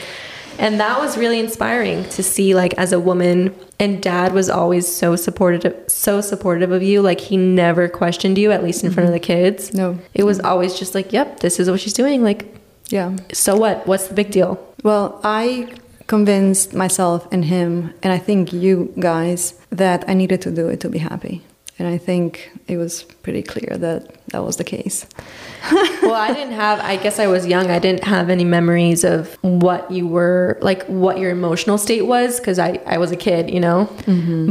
And 0.60 0.80
that 0.80 1.00
was 1.00 1.18
really 1.18 1.40
inspiring 1.40 2.04
to 2.10 2.24
see, 2.24 2.54
like, 2.56 2.74
as 2.76 2.92
a 2.92 3.00
woman. 3.00 3.56
And 3.80 4.02
dad 4.02 4.34
was 4.34 4.50
always 4.50 4.88
so 4.88 5.16
supportive, 5.16 5.76
so 5.88 6.22
supportive 6.22 6.72
of 6.72 6.84
you. 6.84 7.02
Like, 7.02 7.20
he 7.20 7.38
never 7.38 7.90
questioned 7.90 8.38
you, 8.38 8.52
at 8.52 8.64
least 8.64 8.84
in 8.84 8.92
front 8.92 9.10
of 9.10 9.16
mm-hmm. 9.16 9.22
the 9.22 9.52
kids. 9.52 9.74
No. 9.74 10.00
It 10.14 10.24
was 10.24 10.40
always 10.40 10.78
just 10.78 10.96
like, 10.96 11.12
yep, 11.12 11.40
this 11.40 11.60
is 11.60 11.70
what 11.70 11.80
she's 11.80 11.94
doing. 11.94 12.24
Like, 12.24 12.56
Yeah. 12.90 13.16
so 13.32 13.56
what? 13.58 13.86
What's 13.88 14.08
the 14.08 14.14
big 14.14 14.32
deal? 14.32 14.60
Well, 14.84 15.20
I 15.24 15.74
convinced 16.08 16.74
myself 16.74 17.28
and 17.32 17.46
him, 17.46 17.94
and 18.04 18.14
I 18.14 18.18
think 18.18 18.54
you 18.54 18.94
guys, 19.00 19.56
that 19.70 20.04
I 20.08 20.14
needed 20.14 20.42
to 20.42 20.52
do 20.52 20.68
it 20.68 20.80
to 20.82 20.90
be 20.90 21.00
happy. 21.00 21.42
And 21.80 21.88
I 21.88 21.98
think 21.98 22.52
it 22.68 22.78
was 22.78 23.04
pretty 23.24 23.42
clear 23.42 23.78
that 23.78 24.23
that 24.28 24.44
was 24.44 24.58
the 24.58 24.64
case. 24.64 25.06
well, 25.72 26.14
I 26.14 26.34
didn't 26.34 26.54
have, 26.54 26.80
I 26.80 26.98
guess 26.98 27.20
I 27.20 27.28
was 27.28 27.46
young. 27.46 27.70
I 27.70 27.80
didn't 27.80 28.04
have 28.04 28.30
any 28.30 28.46
memories 28.46 29.04
of 29.04 29.38
what 29.42 29.92
you 29.92 30.08
were, 30.08 30.58
like 30.62 30.86
what 30.88 31.20
your 31.20 31.32
emotional 31.32 31.78
state 31.78 32.06
was, 32.06 32.40
because 32.40 32.60
I, 32.60 32.80
I 32.86 32.98
was 32.98 33.12
a 33.12 33.16
kid, 33.16 33.50
you 33.52 33.60
know? 33.60 33.90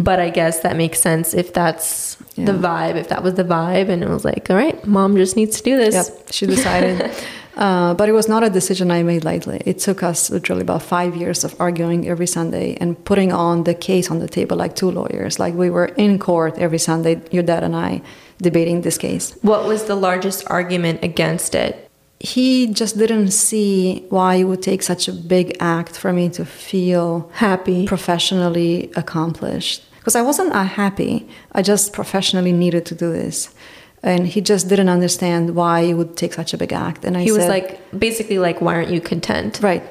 But 0.02 0.20
I 0.20 0.30
guess 0.30 0.60
that 0.60 0.76
makes 0.76 1.00
sense 1.00 1.34
if 1.34 1.52
that's 1.52 2.16
the 2.36 2.52
vibe, 2.52 2.96
if 2.96 3.08
that 3.08 3.22
was 3.22 3.34
the 3.34 3.44
vibe. 3.44 3.88
And 3.88 4.02
it 4.02 4.08
was 4.08 4.24
like, 4.24 4.50
all 4.50 4.56
right, 4.56 4.84
mom 4.86 5.16
just 5.16 5.36
needs 5.36 5.58
to 5.58 5.62
do 5.62 5.76
this. 5.76 5.94
Yep, 5.94 6.32
she 6.32 6.46
decided. 6.46 7.10
uh, 7.56 7.94
but 7.94 8.08
it 8.08 8.12
was 8.12 8.28
not 8.28 8.42
a 8.42 8.50
decision 8.50 8.90
I 8.90 9.02
made 9.02 9.24
lightly. 9.24 9.62
It 9.66 9.78
took 9.78 10.02
us 10.02 10.30
literally 10.30 10.62
about 10.62 10.82
five 10.82 11.16
years 11.16 11.44
of 11.44 11.54
arguing 11.60 12.08
every 12.08 12.26
Sunday 12.26 12.76
and 12.80 13.02
putting 13.04 13.32
on 13.32 13.64
the 13.64 13.74
case 13.74 14.10
on 14.10 14.18
the 14.18 14.28
table 14.28 14.56
like 14.56 14.76
two 14.76 14.90
lawyers. 14.90 15.38
Like 15.38 15.54
we 15.54 15.70
were 15.70 15.86
in 15.86 16.18
court 16.18 16.58
every 16.58 16.78
Sunday, 16.78 17.20
your 17.30 17.42
dad 17.42 17.64
and 17.64 17.76
I, 17.76 18.02
debating 18.42 18.82
this 18.82 18.98
case. 18.98 19.36
What 19.42 19.64
was 19.66 19.84
the 19.84 19.94
largest 19.94 20.44
argument 20.50 21.02
against 21.02 21.54
it? 21.54 21.88
He 22.20 22.68
just 22.68 22.98
didn't 22.98 23.30
see 23.30 24.04
why 24.10 24.36
it 24.36 24.44
would 24.44 24.62
take 24.62 24.82
such 24.82 25.08
a 25.08 25.12
big 25.12 25.56
act 25.58 25.96
for 25.96 26.12
me 26.12 26.28
to 26.30 26.44
feel 26.44 27.30
Happy. 27.34 27.86
professionally 27.86 28.92
accomplished 28.94 29.82
because 29.98 30.16
I 30.16 30.22
wasn't 30.22 30.52
unhappy. 30.52 31.28
I 31.52 31.62
just 31.62 31.92
professionally 31.92 32.52
needed 32.52 32.84
to 32.86 32.94
do 32.94 33.12
this, 33.12 33.54
and 34.02 34.26
he 34.26 34.40
just 34.40 34.68
didn't 34.68 34.88
understand 34.88 35.54
why 35.54 35.80
it 35.80 35.94
would 35.94 36.16
take 36.16 36.32
such 36.32 36.52
a 36.52 36.58
big 36.58 36.72
act. 36.72 37.04
And 37.04 37.16
I 37.16 37.22
he 37.22 37.32
was 37.32 37.46
like, 37.46 37.78
basically, 37.96 38.38
like, 38.38 38.60
why 38.60 38.74
aren't 38.74 38.90
you 38.90 39.00
content? 39.00 39.60
"Right, 39.62 39.82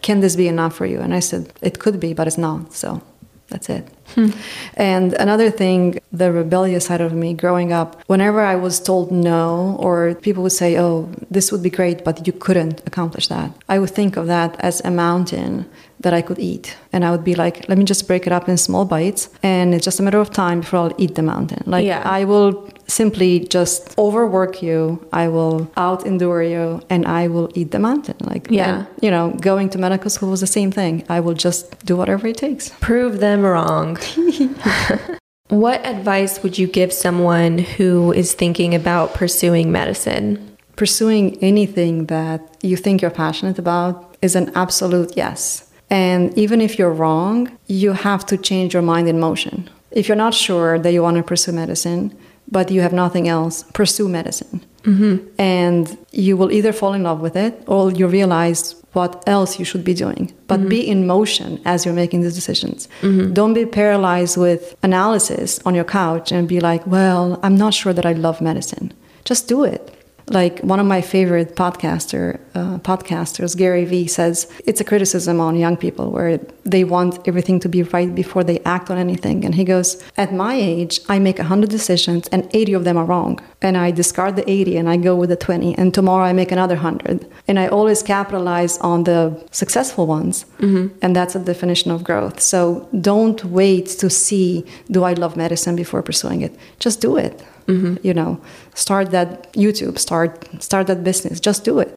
can 0.00 0.20
this 0.20 0.36
be 0.36 0.48
enough 0.48 0.74
for 0.74 0.86
you?" 0.86 1.00
And 1.00 1.12
I 1.14 1.20
said, 1.20 1.52
"It 1.60 1.78
could 1.78 2.00
be, 2.00 2.14
but 2.14 2.26
it's 2.26 2.38
not." 2.38 2.72
So 2.72 3.02
that's 3.48 3.68
it. 3.70 3.88
And 4.74 5.12
another 5.14 5.50
thing, 5.50 6.00
the 6.12 6.32
rebellious 6.32 6.86
side 6.86 7.00
of 7.00 7.12
me 7.12 7.34
growing 7.34 7.72
up, 7.72 8.02
whenever 8.06 8.40
I 8.40 8.56
was 8.56 8.80
told 8.80 9.10
no, 9.10 9.76
or 9.80 10.14
people 10.16 10.42
would 10.44 10.52
say, 10.52 10.78
Oh, 10.78 11.10
this 11.30 11.50
would 11.52 11.62
be 11.62 11.70
great, 11.70 12.04
but 12.04 12.26
you 12.26 12.32
couldn't 12.32 12.82
accomplish 12.86 13.28
that, 13.28 13.52
I 13.68 13.78
would 13.78 13.90
think 13.90 14.16
of 14.16 14.26
that 14.26 14.56
as 14.60 14.80
a 14.84 14.90
mountain 14.90 15.66
that 16.00 16.14
I 16.14 16.22
could 16.22 16.38
eat. 16.38 16.76
And 16.92 17.04
I 17.04 17.10
would 17.10 17.24
be 17.24 17.34
like, 17.34 17.68
Let 17.68 17.78
me 17.78 17.84
just 17.84 18.06
break 18.06 18.26
it 18.26 18.32
up 18.32 18.48
in 18.48 18.56
small 18.56 18.84
bites. 18.84 19.28
And 19.42 19.74
it's 19.74 19.84
just 19.84 20.00
a 20.00 20.02
matter 20.02 20.20
of 20.20 20.30
time 20.30 20.60
before 20.60 20.78
I'll 20.80 20.94
eat 20.98 21.14
the 21.14 21.22
mountain. 21.22 21.62
Like, 21.66 21.84
Yeah. 21.84 22.02
I 22.04 22.24
will 22.24 22.68
simply 22.86 23.40
just 23.40 23.98
overwork 23.98 24.62
you, 24.62 25.06
I 25.12 25.28
will 25.28 25.70
out 25.76 26.06
endure 26.06 26.42
you, 26.42 26.80
and 26.88 27.06
I 27.06 27.28
will 27.28 27.50
eat 27.54 27.70
the 27.70 27.78
mountain. 27.78 28.16
Like, 28.20 28.46
Yeah. 28.50 28.78
and, 28.78 28.86
you 29.00 29.10
know, 29.10 29.30
going 29.40 29.68
to 29.70 29.78
medical 29.78 30.10
school 30.10 30.30
was 30.30 30.40
the 30.40 30.46
same 30.46 30.70
thing. 30.70 31.04
I 31.08 31.20
will 31.20 31.34
just 31.34 31.84
do 31.84 31.96
whatever 31.96 32.26
it 32.28 32.36
takes. 32.36 32.70
Prove 32.80 33.20
them 33.20 33.42
wrong. 33.42 33.98
what 35.48 35.84
advice 35.84 36.42
would 36.42 36.58
you 36.58 36.66
give 36.66 36.92
someone 36.92 37.58
who 37.58 38.12
is 38.12 38.32
thinking 38.34 38.74
about 38.74 39.14
pursuing 39.14 39.72
medicine? 39.72 40.48
pursuing 40.78 41.36
anything 41.42 42.06
that 42.06 42.40
you 42.62 42.76
think 42.76 43.02
you're 43.02 43.10
passionate 43.10 43.58
about 43.58 44.16
is 44.22 44.36
an 44.36 44.50
absolute 44.54 45.12
yes. 45.16 45.67
And 45.90 46.36
even 46.36 46.60
if 46.60 46.78
you're 46.78 46.92
wrong, 46.92 47.56
you 47.66 47.92
have 47.92 48.26
to 48.26 48.36
change 48.36 48.74
your 48.74 48.82
mind 48.82 49.08
in 49.08 49.18
motion. 49.18 49.70
If 49.90 50.08
you're 50.08 50.16
not 50.16 50.34
sure 50.34 50.78
that 50.78 50.92
you 50.92 51.02
want 51.02 51.16
to 51.16 51.22
pursue 51.22 51.52
medicine, 51.52 52.16
but 52.50 52.70
you 52.70 52.80
have 52.80 52.92
nothing 52.92 53.28
else, 53.28 53.62
pursue 53.74 54.08
medicine. 54.08 54.64
Mm-hmm. 54.82 55.26
And 55.38 55.98
you 56.12 56.36
will 56.36 56.50
either 56.52 56.72
fall 56.72 56.94
in 56.94 57.02
love 57.02 57.20
with 57.20 57.36
it 57.36 57.62
or 57.66 57.90
you 57.90 58.06
realize 58.06 58.74
what 58.92 59.22
else 59.26 59.58
you 59.58 59.64
should 59.64 59.84
be 59.84 59.94
doing. 59.94 60.32
But 60.46 60.60
mm-hmm. 60.60 60.68
be 60.68 60.88
in 60.88 61.06
motion 61.06 61.60
as 61.64 61.84
you're 61.84 61.94
making 61.94 62.22
these 62.22 62.34
decisions. 62.34 62.88
Mm-hmm. 63.02 63.34
Don't 63.34 63.54
be 63.54 63.66
paralyzed 63.66 64.36
with 64.36 64.76
analysis 64.82 65.60
on 65.66 65.74
your 65.74 65.84
couch 65.84 66.32
and 66.32 66.48
be 66.48 66.60
like, 66.60 66.86
well, 66.86 67.38
I'm 67.42 67.56
not 67.56 67.74
sure 67.74 67.92
that 67.92 68.06
I 68.06 68.12
love 68.12 68.40
medicine. 68.40 68.92
Just 69.24 69.48
do 69.48 69.64
it. 69.64 69.94
Like 70.30 70.60
one 70.60 70.80
of 70.80 70.86
my 70.86 71.00
favorite 71.00 71.56
podcaster 71.56 72.38
uh, 72.54 72.78
podcasters, 72.78 73.56
Gary 73.56 73.84
Vee, 73.84 74.06
says 74.06 74.46
it's 74.66 74.80
a 74.80 74.84
criticism 74.84 75.40
on 75.40 75.56
young 75.56 75.76
people 75.76 76.10
where 76.10 76.38
they 76.64 76.84
want 76.84 77.26
everything 77.26 77.60
to 77.60 77.68
be 77.68 77.82
right 77.82 78.14
before 78.14 78.44
they 78.44 78.58
act 78.60 78.90
on 78.90 78.98
anything. 78.98 79.44
And 79.44 79.54
he 79.54 79.64
goes, 79.64 80.02
"At 80.16 80.32
my 80.32 80.54
age, 80.54 81.00
I 81.08 81.18
make 81.18 81.38
hundred 81.38 81.70
decisions 81.70 82.28
and 82.28 82.48
eighty 82.52 82.74
of 82.74 82.84
them 82.84 82.96
are 82.96 83.04
wrong, 83.04 83.40
and 83.62 83.76
I 83.76 83.90
discard 83.90 84.36
the 84.36 84.48
eighty 84.50 84.76
and 84.76 84.88
I 84.88 84.96
go 84.98 85.14
with 85.16 85.30
the 85.30 85.36
twenty, 85.36 85.74
and 85.78 85.94
tomorrow 85.94 86.24
I 86.24 86.32
make 86.32 86.52
another 86.52 86.76
hundred, 86.76 87.26
and 87.48 87.58
I 87.58 87.68
always 87.68 88.02
capitalize 88.02 88.78
on 88.78 89.04
the 89.04 89.20
successful 89.50 90.06
ones, 90.06 90.44
and 91.02 91.16
that's 91.16 91.34
a 91.36 91.38
definition 91.52 91.90
of 91.90 92.04
growth. 92.04 92.40
So 92.40 92.88
don't 93.00 93.42
wait 93.44 93.86
to 94.02 94.10
see 94.10 94.64
do 94.90 95.04
I 95.04 95.14
love 95.14 95.36
medicine 95.36 95.76
before 95.76 96.02
pursuing 96.02 96.42
it. 96.42 96.52
Just 96.78 97.00
do 97.00 97.16
it." 97.16 97.42
Mm-hmm. 97.68 97.96
you 98.02 98.14
know 98.14 98.40
start 98.74 99.10
that 99.10 99.52
youtube 99.52 99.98
start 99.98 100.62
start 100.62 100.86
that 100.86 101.04
business 101.04 101.38
just 101.38 101.64
do 101.64 101.80
it 101.80 101.94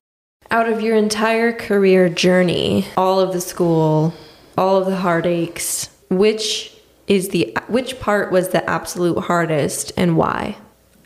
Out 0.52 0.68
of 0.68 0.82
your 0.82 0.98
entire 0.98 1.54
career 1.54 2.10
journey, 2.10 2.86
all 2.98 3.22
of 3.22 3.32
the 3.32 3.40
school, 3.40 4.14
all 4.58 4.76
of 4.82 4.86
the 4.86 4.98
heartaches, 4.98 5.88
which 6.10 6.76
is 7.08 7.30
the 7.30 7.56
which 7.68 8.00
part 8.02 8.32
was 8.36 8.50
the 8.50 8.60
absolute 8.70 9.20
hardest 9.32 9.94
and 9.96 10.18
why? 10.18 10.58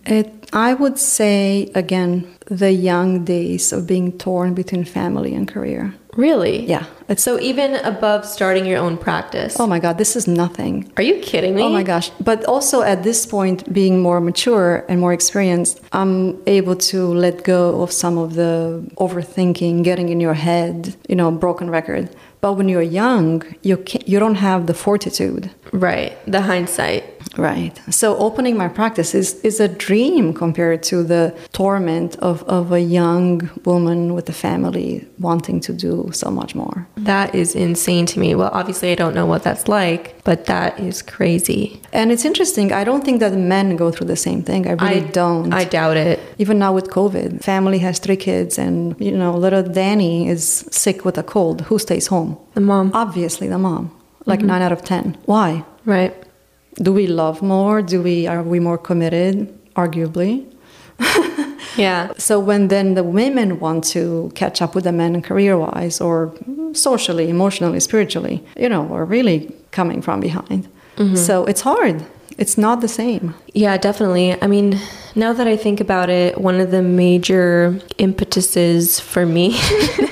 It, 0.05 0.49
I 0.51 0.73
would 0.73 0.97
say 0.97 1.69
again, 1.75 2.25
the 2.49 2.71
young 2.71 3.23
days 3.23 3.71
of 3.71 3.85
being 3.85 4.17
torn 4.17 4.55
between 4.55 4.83
family 4.83 5.35
and 5.35 5.47
career. 5.47 5.93
Really? 6.15 6.65
Yeah. 6.65 6.85
So 7.17 7.39
even 7.39 7.75
above 7.75 8.25
starting 8.25 8.65
your 8.65 8.79
own 8.79 8.97
practice. 8.97 9.59
oh 9.59 9.67
my 9.67 9.79
god, 9.79 9.97
this 9.97 10.15
is 10.15 10.27
nothing. 10.27 10.91
Are 10.97 11.03
you 11.03 11.19
kidding 11.19 11.55
me? 11.55 11.61
Oh 11.61 11.69
my 11.69 11.83
gosh. 11.83 12.09
But 12.19 12.43
also 12.45 12.81
at 12.81 13.03
this 13.03 13.25
point, 13.25 13.71
being 13.71 14.01
more 14.01 14.19
mature 14.21 14.85
and 14.89 14.99
more 14.99 15.13
experienced, 15.13 15.81
I'm 15.91 16.41
able 16.47 16.75
to 16.91 17.13
let 17.13 17.43
go 17.43 17.81
of 17.83 17.91
some 17.91 18.17
of 18.17 18.33
the 18.35 18.83
overthinking, 18.97 19.83
getting 19.83 20.09
in 20.09 20.19
your 20.19 20.33
head, 20.33 20.95
you 21.07 21.15
know, 21.15 21.31
broken 21.31 21.69
record. 21.69 22.09
But 22.41 22.53
when 22.53 22.69
you're 22.69 22.81
young, 22.81 23.43
you 23.63 23.83
you 24.05 24.19
don't 24.19 24.35
have 24.35 24.67
the 24.67 24.73
fortitude. 24.73 25.51
Right. 25.71 26.17
The 26.31 26.41
hindsight. 26.41 27.03
Right. 27.37 27.79
So 27.89 28.17
opening 28.17 28.57
my 28.57 28.67
practice 28.67 29.13
is, 29.13 29.39
is 29.41 29.59
a 29.59 29.67
dream 29.67 30.33
compared 30.33 30.83
to 30.83 31.03
the 31.03 31.37
torment 31.51 32.15
of, 32.17 32.43
of 32.43 32.71
a 32.71 32.79
young 32.79 33.49
woman 33.65 34.13
with 34.13 34.29
a 34.29 34.33
family 34.33 35.07
wanting 35.19 35.59
to 35.61 35.73
do 35.73 36.09
so 36.13 36.29
much 36.31 36.55
more. 36.55 36.87
That 36.97 37.35
is 37.35 37.55
insane 37.55 38.05
to 38.07 38.19
me. 38.19 38.35
Well, 38.35 38.49
obviously 38.53 38.91
I 38.91 38.95
don't 38.95 39.13
know 39.13 39.25
what 39.25 39.43
that's 39.43 39.67
like, 39.67 40.23
but 40.23 40.45
that 40.45 40.79
is 40.79 41.01
crazy. 41.01 41.81
And 41.93 42.11
it's 42.11 42.25
interesting. 42.25 42.71
I 42.71 42.83
don't 42.83 43.03
think 43.03 43.19
that 43.19 43.33
men 43.33 43.75
go 43.75 43.91
through 43.91 44.07
the 44.07 44.15
same 44.15 44.43
thing. 44.43 44.67
I 44.67 44.71
really 44.71 45.07
I 45.07 45.11
don't. 45.11 45.53
I 45.53 45.63
doubt 45.65 45.97
it. 45.97 46.19
Even 46.37 46.59
now 46.59 46.73
with 46.73 46.89
COVID, 46.89 47.43
family 47.43 47.79
has 47.79 47.99
three 47.99 48.17
kids, 48.17 48.57
and 48.57 48.95
you 48.99 49.11
know, 49.11 49.35
little 49.37 49.63
Danny 49.63 50.27
is 50.27 50.65
sick 50.71 51.05
with 51.05 51.17
a 51.17 51.23
cold. 51.23 51.61
Who 51.61 51.79
stays 51.79 52.07
home? 52.07 52.37
The 52.53 52.61
mom. 52.61 52.91
Obviously, 52.93 53.47
the 53.47 53.59
mom. 53.59 53.95
Like 54.25 54.39
mm-hmm. 54.39 54.47
nine 54.47 54.61
out 54.61 54.71
of 54.71 54.83
ten. 54.83 55.17
Why? 55.25 55.63
Right. 55.85 56.24
Do 56.75 56.93
we 56.93 57.07
love 57.07 57.41
more? 57.41 57.81
Do 57.81 58.01
we 58.01 58.27
are 58.27 58.43
we 58.43 58.59
more 58.59 58.77
committed? 58.77 59.53
Arguably. 59.75 60.45
Yeah. 61.77 62.13
So 62.17 62.39
when 62.39 62.69
then 62.69 62.93
the 62.93 63.03
women 63.03 63.59
want 63.59 63.83
to 63.85 64.31
catch 64.35 64.61
up 64.61 64.75
with 64.75 64.85
the 64.85 64.91
men 64.91 65.21
career-wise, 65.21 66.01
or 66.01 66.33
socially, 66.73 67.29
emotionally, 67.29 67.79
spiritually, 67.79 68.43
you 68.57 68.69
know, 68.69 68.83
we're 68.83 69.05
really 69.05 69.53
coming 69.71 70.01
from 70.01 70.19
behind. 70.19 70.67
Mm-hmm. 70.97 71.15
So 71.15 71.45
it's 71.45 71.61
hard. 71.61 72.05
It's 72.37 72.57
not 72.57 72.81
the 72.81 72.87
same. 72.87 73.33
Yeah, 73.53 73.77
definitely. 73.77 74.41
I 74.41 74.47
mean, 74.47 74.79
now 75.15 75.31
that 75.33 75.47
I 75.47 75.55
think 75.55 75.79
about 75.79 76.09
it, 76.09 76.39
one 76.39 76.59
of 76.59 76.71
the 76.71 76.81
major 76.81 77.79
impetuses 77.97 78.99
for 78.99 79.25
me 79.25 79.53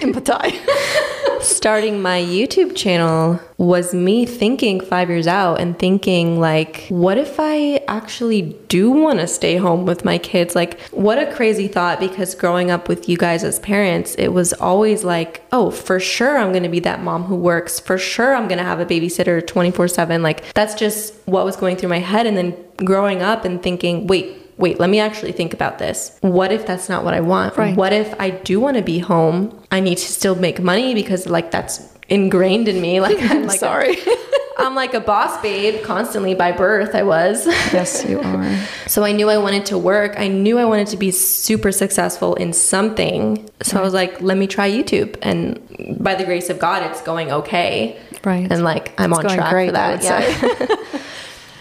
Empathize. 0.01 0.59
starting 1.43 2.01
my 2.01 2.21
YouTube 2.21 2.75
channel 2.75 3.39
was 3.57 3.93
me 3.93 4.25
thinking 4.25 4.81
five 4.81 5.09
years 5.09 5.27
out 5.27 5.59
and 5.59 5.77
thinking, 5.77 6.39
like, 6.39 6.85
what 6.89 7.17
if 7.17 7.35
I 7.39 7.81
actually 7.87 8.41
do 8.67 8.91
want 8.91 9.19
to 9.19 9.27
stay 9.27 9.57
home 9.57 9.85
with 9.85 10.03
my 10.03 10.17
kids? 10.17 10.55
Like, 10.55 10.79
what 10.89 11.19
a 11.19 11.31
crazy 11.33 11.67
thought 11.67 11.99
because 11.99 12.35
growing 12.35 12.71
up 12.71 12.87
with 12.87 13.07
you 13.07 13.17
guys 13.17 13.43
as 13.43 13.59
parents, 13.59 14.15
it 14.15 14.29
was 14.29 14.53
always 14.53 15.03
like, 15.03 15.43
oh, 15.51 15.71
for 15.71 15.99
sure 15.99 16.37
I'm 16.37 16.51
going 16.51 16.63
to 16.63 16.69
be 16.69 16.79
that 16.81 17.01
mom 17.01 17.23
who 17.23 17.35
works. 17.35 17.79
For 17.79 17.97
sure 17.97 18.35
I'm 18.35 18.47
going 18.47 18.57
to 18.57 18.63
have 18.63 18.79
a 18.79 18.85
babysitter 18.85 19.45
24 19.45 19.87
7. 19.87 20.21
Like, 20.21 20.53
that's 20.53 20.75
just 20.75 21.13
what 21.25 21.45
was 21.45 21.55
going 21.55 21.77
through 21.77 21.89
my 21.89 21.99
head. 21.99 22.25
And 22.25 22.35
then 22.35 22.55
growing 22.77 23.21
up 23.21 23.45
and 23.45 23.61
thinking, 23.61 24.07
wait, 24.07 24.42
wait, 24.63 24.79
let 24.79 24.89
me 24.89 24.99
actually 24.99 25.33
think 25.33 25.53
about 25.53 25.77
this. 25.77 26.17
What 26.21 26.53
if 26.53 26.65
that's 26.65 26.87
not 26.87 27.03
what 27.03 27.13
I 27.13 27.19
want? 27.19 27.57
Right. 27.57 27.75
What 27.75 27.91
if 27.91 28.17
I 28.17 28.29
do 28.29 28.61
want 28.61 28.77
to 28.77 28.83
be 28.83 28.97
home? 28.97 29.37
I 29.71 29.81
need 29.81 29.97
to 29.97 30.09
still 30.19 30.35
make 30.35 30.61
money 30.61 30.93
because 30.95 31.27
like 31.27 31.51
that's 31.51 31.75
ingrained 32.07 32.69
in 32.69 32.79
me. 32.81 33.01
Like 33.07 33.21
I'm 33.21 33.45
like 33.45 33.59
Sorry. 33.59 33.97
I'm 34.57 34.75
like 34.75 34.93
a 34.93 35.01
boss 35.01 35.41
babe 35.41 35.83
constantly 35.83 36.33
by 36.35 36.51
birth 36.53 36.95
I 36.95 37.03
was. 37.03 37.45
yes, 37.77 38.05
you 38.07 38.21
are. 38.21 38.57
So 38.87 39.03
I 39.03 39.11
knew 39.11 39.27
I 39.29 39.37
wanted 39.37 39.65
to 39.65 39.77
work. 39.77 40.13
I 40.17 40.27
knew 40.29 40.57
I 40.57 40.65
wanted 40.65 40.87
to 40.87 40.97
be 40.97 41.11
super 41.11 41.71
successful 41.73 42.35
in 42.35 42.53
something. 42.53 43.49
So 43.63 43.79
I 43.79 43.81
was 43.81 43.93
like, 43.93 44.21
let 44.21 44.37
me 44.37 44.47
try 44.47 44.69
YouTube. 44.71 45.17
And 45.21 45.59
by 46.01 46.15
the 46.15 46.23
grace 46.23 46.49
of 46.49 46.59
God, 46.59 46.79
it's 46.89 47.01
going 47.01 47.31
okay. 47.39 47.99
Right. 48.23 48.49
And 48.49 48.63
like 48.63 48.85
I'm 48.97 49.11
It's 49.11 49.19
on 49.19 49.25
track 49.25 49.51
great, 49.51 49.67
for 49.67 49.73
that. 49.73 50.03
Yeah. 50.03 50.99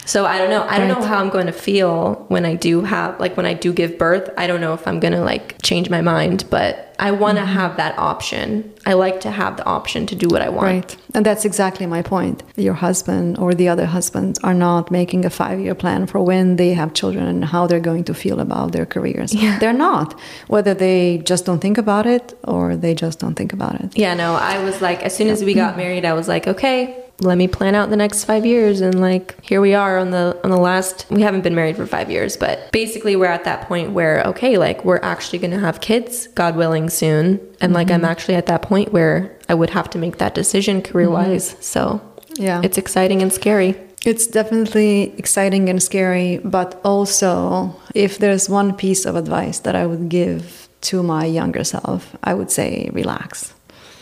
So 0.04 0.26
I 0.26 0.38
don't 0.38 0.50
know. 0.50 0.62
I 0.64 0.78
don't 0.78 0.88
know 0.88 1.02
how 1.06 1.18
I'm 1.18 1.30
going 1.30 1.46
to 1.46 1.52
feel 1.52 2.24
when 2.28 2.44
I 2.44 2.54
do 2.54 2.82
have 2.82 3.18
like 3.20 3.36
when 3.36 3.46
I 3.46 3.54
do 3.54 3.72
give 3.72 3.98
birth. 3.98 4.30
I 4.36 4.46
don't 4.46 4.60
know 4.60 4.74
if 4.74 4.86
I'm 4.88 4.98
going 5.00 5.12
to 5.14 5.20
like 5.20 5.60
change 5.62 5.88
my 5.90 6.00
mind, 6.00 6.44
but 6.50 6.94
I 6.98 7.10
want 7.10 7.36
to 7.38 7.42
Mm-hmm. 7.42 7.54
have 7.54 7.76
that 7.78 7.98
option. 7.98 8.72
I 8.86 8.92
like 8.94 9.20
to 9.22 9.30
have 9.30 9.56
the 9.56 9.64
option 9.64 10.06
to 10.06 10.14
do 10.14 10.28
what 10.28 10.42
I 10.42 10.48
want. 10.48 10.66
Right. 10.66 10.96
And 11.14 11.26
that's 11.26 11.44
exactly 11.44 11.86
my 11.86 12.02
point. 12.02 12.42
Your 12.56 12.74
husband 12.74 13.38
or 13.38 13.54
the 13.54 13.68
other 13.68 13.86
husbands 13.86 14.38
are 14.44 14.54
not 14.54 14.90
making 14.90 15.24
a 15.24 15.30
five 15.30 15.58
year 15.60 15.74
plan 15.74 16.06
for 16.06 16.20
when 16.24 16.56
they 16.56 16.74
have 16.74 16.94
children 16.94 17.26
and 17.26 17.44
how 17.44 17.66
they're 17.66 17.80
going 17.90 18.04
to 18.04 18.14
feel 18.14 18.38
about 18.40 18.72
their 18.72 18.86
careers. 18.86 19.34
Yeah. 19.34 19.58
They're 19.58 19.72
not. 19.88 20.18
Whether 20.46 20.74
they 20.74 21.18
just 21.24 21.44
don't 21.46 21.60
think 21.60 21.78
about 21.78 22.06
it 22.06 22.34
or 22.44 22.76
they 22.76 22.94
just 22.94 23.18
don't 23.18 23.34
think 23.34 23.52
about 23.52 23.74
it. 23.82 23.96
Yeah, 23.98 24.14
no, 24.14 24.34
I 24.34 24.62
was 24.64 24.80
like, 24.80 25.02
as 25.02 25.14
soon 25.16 25.28
as 25.28 25.42
we 25.44 25.54
got 25.54 25.76
married, 25.76 26.04
I 26.04 26.12
was 26.12 26.28
like, 26.28 26.46
okay, 26.46 26.96
let 27.22 27.38
me 27.38 27.48
plan 27.48 27.74
out 27.74 27.90
the 27.90 27.96
next 27.96 28.24
five 28.24 28.44
years, 28.44 28.80
and 28.80 29.00
like, 29.00 29.40
here 29.42 29.60
we 29.60 29.74
are 29.74 29.98
on 29.98 30.10
the 30.10 30.38
on 30.44 30.50
the 30.50 30.56
last. 30.56 31.06
We 31.10 31.22
haven't 31.22 31.42
been 31.42 31.54
married 31.54 31.76
for 31.76 31.86
five 31.86 32.10
years, 32.10 32.36
but 32.36 32.70
basically, 32.72 33.16
we're 33.16 33.26
at 33.26 33.44
that 33.44 33.68
point 33.68 33.92
where 33.92 34.22
okay, 34.26 34.58
like, 34.58 34.84
we're 34.84 35.00
actually 35.02 35.38
gonna 35.38 35.58
have 35.60 35.80
kids, 35.80 36.26
God 36.28 36.56
willing, 36.56 36.90
soon, 36.90 37.40
and 37.60 37.72
like, 37.72 37.90
I'm 37.90 38.00
mm-hmm. 38.00 38.06
actually 38.06 38.34
at 38.34 38.46
that 38.46 38.62
point 38.62 38.92
where 38.92 39.36
I 39.48 39.54
would 39.54 39.70
have 39.70 39.88
to 39.90 39.98
make 39.98 40.18
that 40.18 40.34
decision 40.34 40.82
career 40.82 41.10
wise. 41.10 41.50
Mm-hmm. 41.50 41.62
So 41.62 42.00
Yeah. 42.38 42.60
it's 42.64 42.78
exciting 42.78 43.22
and 43.22 43.32
scary. 43.32 43.76
It's 44.04 44.26
definitely 44.26 45.14
exciting 45.16 45.68
and 45.68 45.80
scary, 45.80 46.40
but 46.42 46.80
also, 46.84 47.76
if 47.94 48.18
there's 48.18 48.48
one 48.48 48.74
piece 48.74 49.06
of 49.06 49.14
advice 49.14 49.60
that 49.60 49.76
I 49.76 49.86
would 49.86 50.08
give 50.08 50.68
to 50.82 51.02
my 51.02 51.24
younger 51.24 51.62
self, 51.62 52.16
I 52.24 52.34
would 52.34 52.50
say 52.50 52.90
relax. 52.92 53.54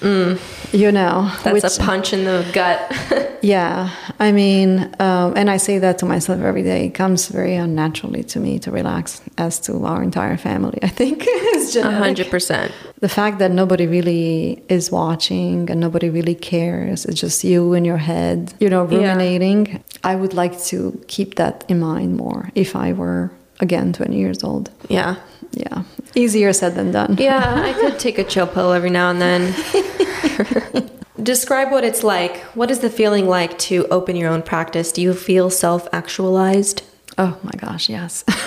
You 0.03 0.93
know, 0.93 1.29
Mm. 1.31 1.43
That's 1.43 1.63
which- 1.63 1.79
a 1.79 1.81
punch 1.83 2.13
in 2.13 2.25
the 2.25 2.45
gut. 2.53 2.81
Yeah, 3.43 3.89
I 4.19 4.33
mean, 4.33 4.81
um, 4.99 5.33
and 5.35 5.49
I 5.49 5.57
say 5.57 5.79
that 5.79 5.97
to 6.01 6.05
myself 6.07 6.43
every 6.43 6.63
day. 6.63 6.85
It 6.89 6.95
comes 6.95 7.29
very 7.29 7.55
unnaturally 7.55 8.23
to 8.25 8.39
me 8.39 8.59
to 8.59 8.71
relax, 8.71 9.23
as 9.39 9.59
to 9.61 9.87
our 9.87 10.03
entire 10.03 10.37
family. 10.37 10.79
I 10.83 10.89
think 10.89 11.23
it's 11.27 11.75
A 11.75 11.91
hundred 11.91 12.29
percent. 12.29 12.71
The 13.01 13.09
fact 13.09 13.39
that 13.39 13.51
nobody 13.51 13.87
really 13.87 14.63
is 14.69 14.91
watching 14.93 15.71
and 15.71 15.81
nobody 15.81 16.11
really 16.11 16.35
cares, 16.35 17.07
it's 17.07 17.19
just 17.19 17.43
you 17.43 17.73
in 17.73 17.87
your 17.87 17.97
head, 17.97 18.53
you 18.61 18.69
know, 18.69 18.87
Yeah. 18.91 18.99
ruminating. 18.99 19.83
I 20.05 20.17
would 20.17 20.35
like 20.35 20.55
to 20.65 20.79
keep 21.09 21.37
that 21.37 21.65
in 21.69 21.81
mind 21.81 22.19
more 22.19 22.51
if 22.55 22.77
I 22.77 22.93
were, 22.93 23.31
again, 23.61 23.95
20 23.95 24.17
years 24.19 24.45
old. 24.45 24.69
Yeah. 24.91 25.15
Yeah, 25.53 25.83
easier 26.15 26.53
said 26.53 26.75
than 26.75 26.93
done. 26.93 27.17
Yeah, 27.19 27.63
I 27.63 27.73
could 27.73 27.99
take 27.99 28.19
a 28.19 28.25
chill 28.25 28.47
pill 28.47 28.73
every 28.73 28.91
now 28.91 29.11
and 29.11 29.21
then. 29.21 30.91
Describe 31.23 31.71
what 31.71 31.85
it's 31.85 32.03
like. 32.03 32.39
What 32.55 32.71
is 32.71 32.81
the 32.81 32.89
feeling 32.89 33.27
like 33.27 33.59
to 33.61 33.87
open 33.89 34.17
your 34.17 34.31
own 34.31 34.43
practice? 34.43 34.93
Do 34.93 35.03
you 35.03 35.13
feel 35.13 35.51
self 35.51 35.87
actualized? 35.93 36.83
Oh 37.19 37.39
my 37.43 37.53
gosh, 37.59 37.89
yes. 37.89 38.25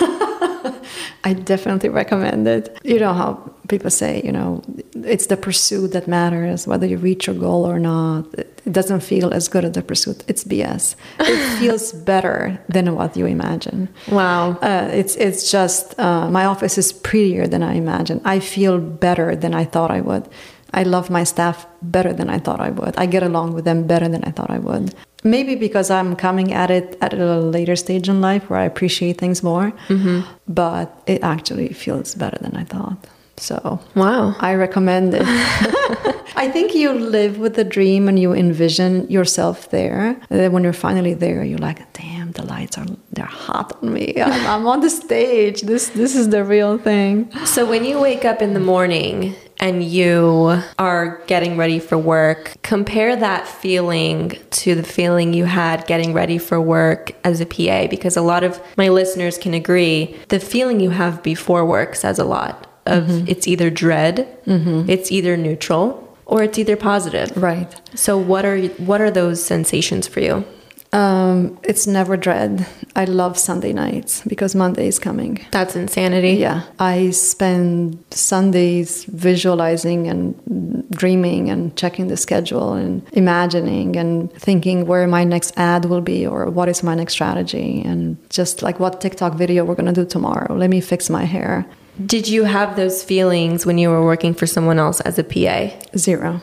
I 1.24 1.32
definitely 1.32 1.88
recommend 1.88 2.46
it. 2.48 2.78
You 2.84 2.98
know 2.98 3.12
how 3.12 3.54
people 3.68 3.90
say, 3.90 4.22
you 4.24 4.32
know, 4.32 4.62
it's 4.94 5.26
the 5.26 5.36
pursuit 5.36 5.92
that 5.92 6.06
matters, 6.06 6.66
whether 6.66 6.86
you 6.86 6.98
reach 6.98 7.26
your 7.26 7.36
goal 7.36 7.64
or 7.66 7.78
not. 7.78 8.26
It 8.34 8.72
doesn't 8.72 9.00
feel 9.00 9.32
as 9.32 9.48
good 9.48 9.64
as 9.64 9.72
the 9.72 9.82
pursuit. 9.82 10.24
It's 10.28 10.44
BS. 10.44 10.96
It 11.20 11.58
feels 11.60 11.92
better 11.92 12.58
than 12.68 12.94
what 12.94 13.16
you 13.16 13.26
imagine. 13.26 13.88
Wow. 14.08 14.52
Uh, 14.62 14.90
it's 14.92 15.16
it's 15.16 15.50
just 15.50 15.98
uh, 15.98 16.30
my 16.30 16.44
office 16.44 16.78
is 16.78 16.92
prettier 16.92 17.46
than 17.46 17.62
I 17.62 17.74
imagined. 17.74 18.20
I 18.24 18.40
feel 18.40 18.78
better 18.78 19.36
than 19.36 19.54
I 19.54 19.64
thought 19.64 19.90
I 19.90 20.00
would. 20.00 20.28
I 20.72 20.82
love 20.82 21.08
my 21.08 21.24
staff 21.24 21.66
better 21.82 22.12
than 22.12 22.28
I 22.28 22.38
thought 22.40 22.60
I 22.60 22.70
would. 22.70 22.96
I 22.96 23.06
get 23.06 23.22
along 23.22 23.54
with 23.54 23.64
them 23.64 23.86
better 23.86 24.08
than 24.08 24.24
I 24.24 24.32
thought 24.32 24.50
I 24.50 24.58
would. 24.58 24.94
Maybe 25.24 25.54
because 25.54 25.90
I'm 25.90 26.16
coming 26.16 26.52
at 26.52 26.70
it 26.70 26.98
at 27.00 27.14
a 27.14 27.40
later 27.40 27.76
stage 27.76 28.10
in 28.10 28.20
life 28.20 28.50
where 28.50 28.60
I 28.60 28.64
appreciate 28.64 29.16
things 29.16 29.42
more, 29.42 29.72
mm-hmm. 29.88 30.20
but 30.46 31.02
it 31.06 31.22
actually 31.22 31.72
feels 31.72 32.14
better 32.14 32.36
than 32.42 32.54
I 32.54 32.64
thought. 32.64 32.98
So 33.36 33.80
Wow. 33.94 34.34
I 34.38 34.54
recommend 34.54 35.14
it. 35.14 35.22
I 36.36 36.50
think 36.50 36.74
you 36.74 36.92
live 36.92 37.38
with 37.38 37.54
the 37.54 37.64
dream 37.64 38.08
and 38.08 38.18
you 38.18 38.32
envision 38.32 39.08
yourself 39.10 39.70
there. 39.70 40.08
And 40.30 40.40
then 40.40 40.52
when 40.52 40.64
you're 40.64 40.72
finally 40.72 41.14
there, 41.14 41.44
you're 41.44 41.58
like, 41.58 41.92
damn, 41.92 42.32
the 42.32 42.44
lights 42.44 42.76
are 42.76 42.86
they're 43.12 43.24
hot 43.24 43.76
on 43.82 43.92
me. 43.92 44.14
I'm, 44.20 44.46
I'm 44.46 44.66
on 44.66 44.80
the 44.80 44.90
stage. 44.90 45.62
This 45.62 45.88
this 45.90 46.14
is 46.16 46.30
the 46.30 46.44
real 46.44 46.78
thing. 46.78 47.30
So 47.44 47.64
when 47.66 47.84
you 47.84 48.00
wake 48.00 48.24
up 48.24 48.42
in 48.42 48.54
the 48.54 48.60
morning 48.60 49.34
and 49.58 49.84
you 49.84 50.60
are 50.78 51.22
getting 51.26 51.56
ready 51.56 51.78
for 51.78 51.96
work, 51.96 52.56
compare 52.62 53.14
that 53.16 53.46
feeling 53.46 54.32
to 54.50 54.74
the 54.74 54.82
feeling 54.82 55.32
you 55.32 55.44
had 55.44 55.86
getting 55.86 56.12
ready 56.12 56.38
for 56.38 56.60
work 56.60 57.12
as 57.24 57.40
a 57.40 57.46
PA 57.46 57.86
because 57.86 58.16
a 58.16 58.22
lot 58.22 58.42
of 58.42 58.60
my 58.76 58.88
listeners 58.88 59.38
can 59.38 59.54
agree 59.54 60.16
the 60.28 60.40
feeling 60.40 60.80
you 60.80 60.90
have 60.90 61.22
before 61.22 61.64
work 61.64 61.94
says 61.94 62.18
a 62.18 62.24
lot 62.24 62.66
of 62.86 63.28
it's 63.28 63.46
either 63.46 63.70
dread, 63.70 64.26
it's 64.46 65.10
either 65.10 65.36
neutral, 65.36 66.16
or 66.26 66.42
it's 66.42 66.58
either 66.58 66.76
positive. 66.76 67.36
Right. 67.36 67.70
So 67.94 68.16
what 68.18 68.44
are 68.44 68.58
what 68.90 69.00
are 69.00 69.10
those 69.10 69.44
sensations 69.44 70.06
for 70.06 70.20
you? 70.20 70.44
Um, 70.92 71.58
it's 71.64 71.88
never 71.88 72.16
dread. 72.16 72.68
I 72.94 73.04
love 73.04 73.36
Sunday 73.36 73.72
nights 73.72 74.22
because 74.28 74.54
Monday 74.54 74.86
is 74.86 75.00
coming. 75.00 75.44
That's 75.50 75.74
insanity. 75.74 76.34
Yeah, 76.34 76.62
I 76.78 77.10
spend 77.10 77.98
Sundays 78.12 79.02
visualizing 79.06 80.06
and 80.06 80.88
dreaming 80.90 81.50
and 81.50 81.76
checking 81.76 82.06
the 82.06 82.16
schedule 82.16 82.74
and 82.74 83.02
imagining 83.12 83.96
and 83.96 84.32
thinking 84.34 84.86
where 84.86 85.08
my 85.08 85.24
next 85.24 85.52
ad 85.56 85.86
will 85.86 86.00
be 86.00 86.24
or 86.24 86.48
what 86.48 86.68
is 86.68 86.84
my 86.84 86.94
next 86.94 87.14
strategy 87.14 87.82
and 87.84 88.16
just 88.30 88.62
like 88.62 88.78
what 88.78 89.00
TikTok 89.00 89.34
video 89.34 89.64
we're 89.64 89.74
gonna 89.74 89.92
do 89.92 90.06
tomorrow. 90.06 90.54
Let 90.54 90.70
me 90.70 90.80
fix 90.80 91.10
my 91.10 91.24
hair. 91.24 91.66
Did 92.04 92.28
you 92.28 92.44
have 92.44 92.76
those 92.76 93.02
feelings 93.02 93.64
when 93.64 93.78
you 93.78 93.88
were 93.88 94.04
working 94.04 94.34
for 94.34 94.46
someone 94.46 94.78
else 94.78 95.00
as 95.00 95.18
a 95.18 95.24
PA? 95.24 95.70
Zero. 95.96 96.40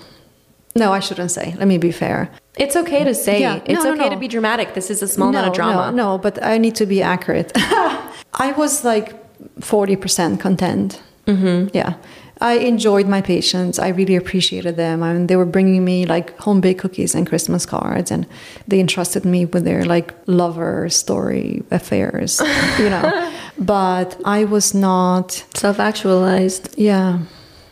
No, 0.76 0.94
I 0.94 1.00
shouldn't 1.00 1.32
say. 1.32 1.54
Let 1.58 1.68
me 1.68 1.78
be 1.78 1.92
fair. 1.92 2.32
It's 2.58 2.76
okay 2.76 3.04
to 3.04 3.14
say. 3.14 3.42
Yeah, 3.42 3.62
it's 3.66 3.84
no, 3.84 3.92
okay 3.92 4.06
no. 4.06 4.10
to 4.10 4.18
be 4.18 4.28
dramatic. 4.28 4.74
This 4.74 4.90
is 4.90 5.02
a 5.02 5.08
small 5.08 5.32
no, 5.32 5.40
amount 5.40 5.50
of 5.50 5.56
drama. 5.56 5.92
No, 5.92 6.14
no, 6.14 6.18
but 6.18 6.42
I 6.44 6.58
need 6.58 6.76
to 6.76 6.86
be 6.86 7.02
accurate. 7.02 7.52
I 7.56 8.54
was 8.58 8.86
like 8.86 9.16
40% 9.60 10.40
content. 10.40 11.02
Mm-hmm. 11.28 11.70
Yeah. 11.74 11.96
I 12.42 12.54
enjoyed 12.54 13.08
my 13.08 13.22
patients. 13.22 13.78
I 13.78 13.90
really 13.90 14.16
appreciated 14.16 14.76
them. 14.76 15.04
I 15.04 15.14
mean, 15.14 15.28
they 15.28 15.36
were 15.36 15.46
bringing 15.46 15.86
me 15.86 16.08
like 16.08 16.36
home 16.40 16.60
baked 16.60 16.82
cookies 16.82 17.14
and 17.14 17.28
Christmas 17.28 17.68
cards, 17.68 18.10
and 18.10 18.26
they 18.68 18.80
entrusted 18.80 19.26
me 19.26 19.46
with 19.46 19.64
their 19.64 19.86
like 19.86 20.16
lover 20.26 20.90
story 20.90 21.64
affairs, 21.70 22.42
you 22.80 22.90
know. 22.90 23.32
but 23.66 24.20
I 24.26 24.44
was 24.46 24.74
not 24.74 25.44
Self-actualized. 25.54 26.76
yeah 26.78 27.20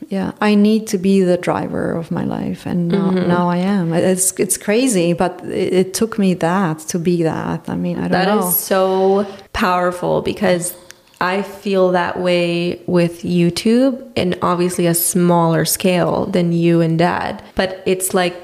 yeah 0.08 0.32
i 0.42 0.56
need 0.56 0.88
to 0.88 0.98
be 0.98 1.22
the 1.22 1.38
driver 1.38 1.92
of 1.92 2.10
my 2.10 2.24
life 2.24 2.66
and 2.66 2.88
now, 2.88 3.12
Mm-hmm. 3.12 3.28
now 3.28 3.50
i 3.50 3.58
am 3.58 3.94
it's 3.94 4.32
it's 4.40 4.58
crazy 4.58 5.14
but 5.14 5.34
it, 5.44 5.74
it 5.82 5.94
took 5.94 6.18
me 6.18 6.34
that 6.36 6.80
to 6.92 6.98
be 7.00 7.24
that 7.24 7.62
i 7.70 7.76
mean 7.76 7.98
i 7.98 8.08
don't 8.08 8.12
That 8.12 8.28
is 8.38 8.46
know 8.46 8.52
so 8.52 9.26
powerful 9.54 10.22
because 10.22 10.74
I 11.22 11.42
feel 11.42 11.92
that 11.92 12.18
way 12.22 12.82
with 12.88 13.24
YouTube 13.24 13.94
and 14.16 14.38
obviously 14.42 14.86
a 14.88 14.94
smaller 14.94 15.66
scale 15.66 16.26
than 16.28 16.54
you 16.54 16.80
and 16.80 16.98
dad. 16.98 17.44
But 17.56 17.84
it's 17.86 18.14
like 18.14 18.40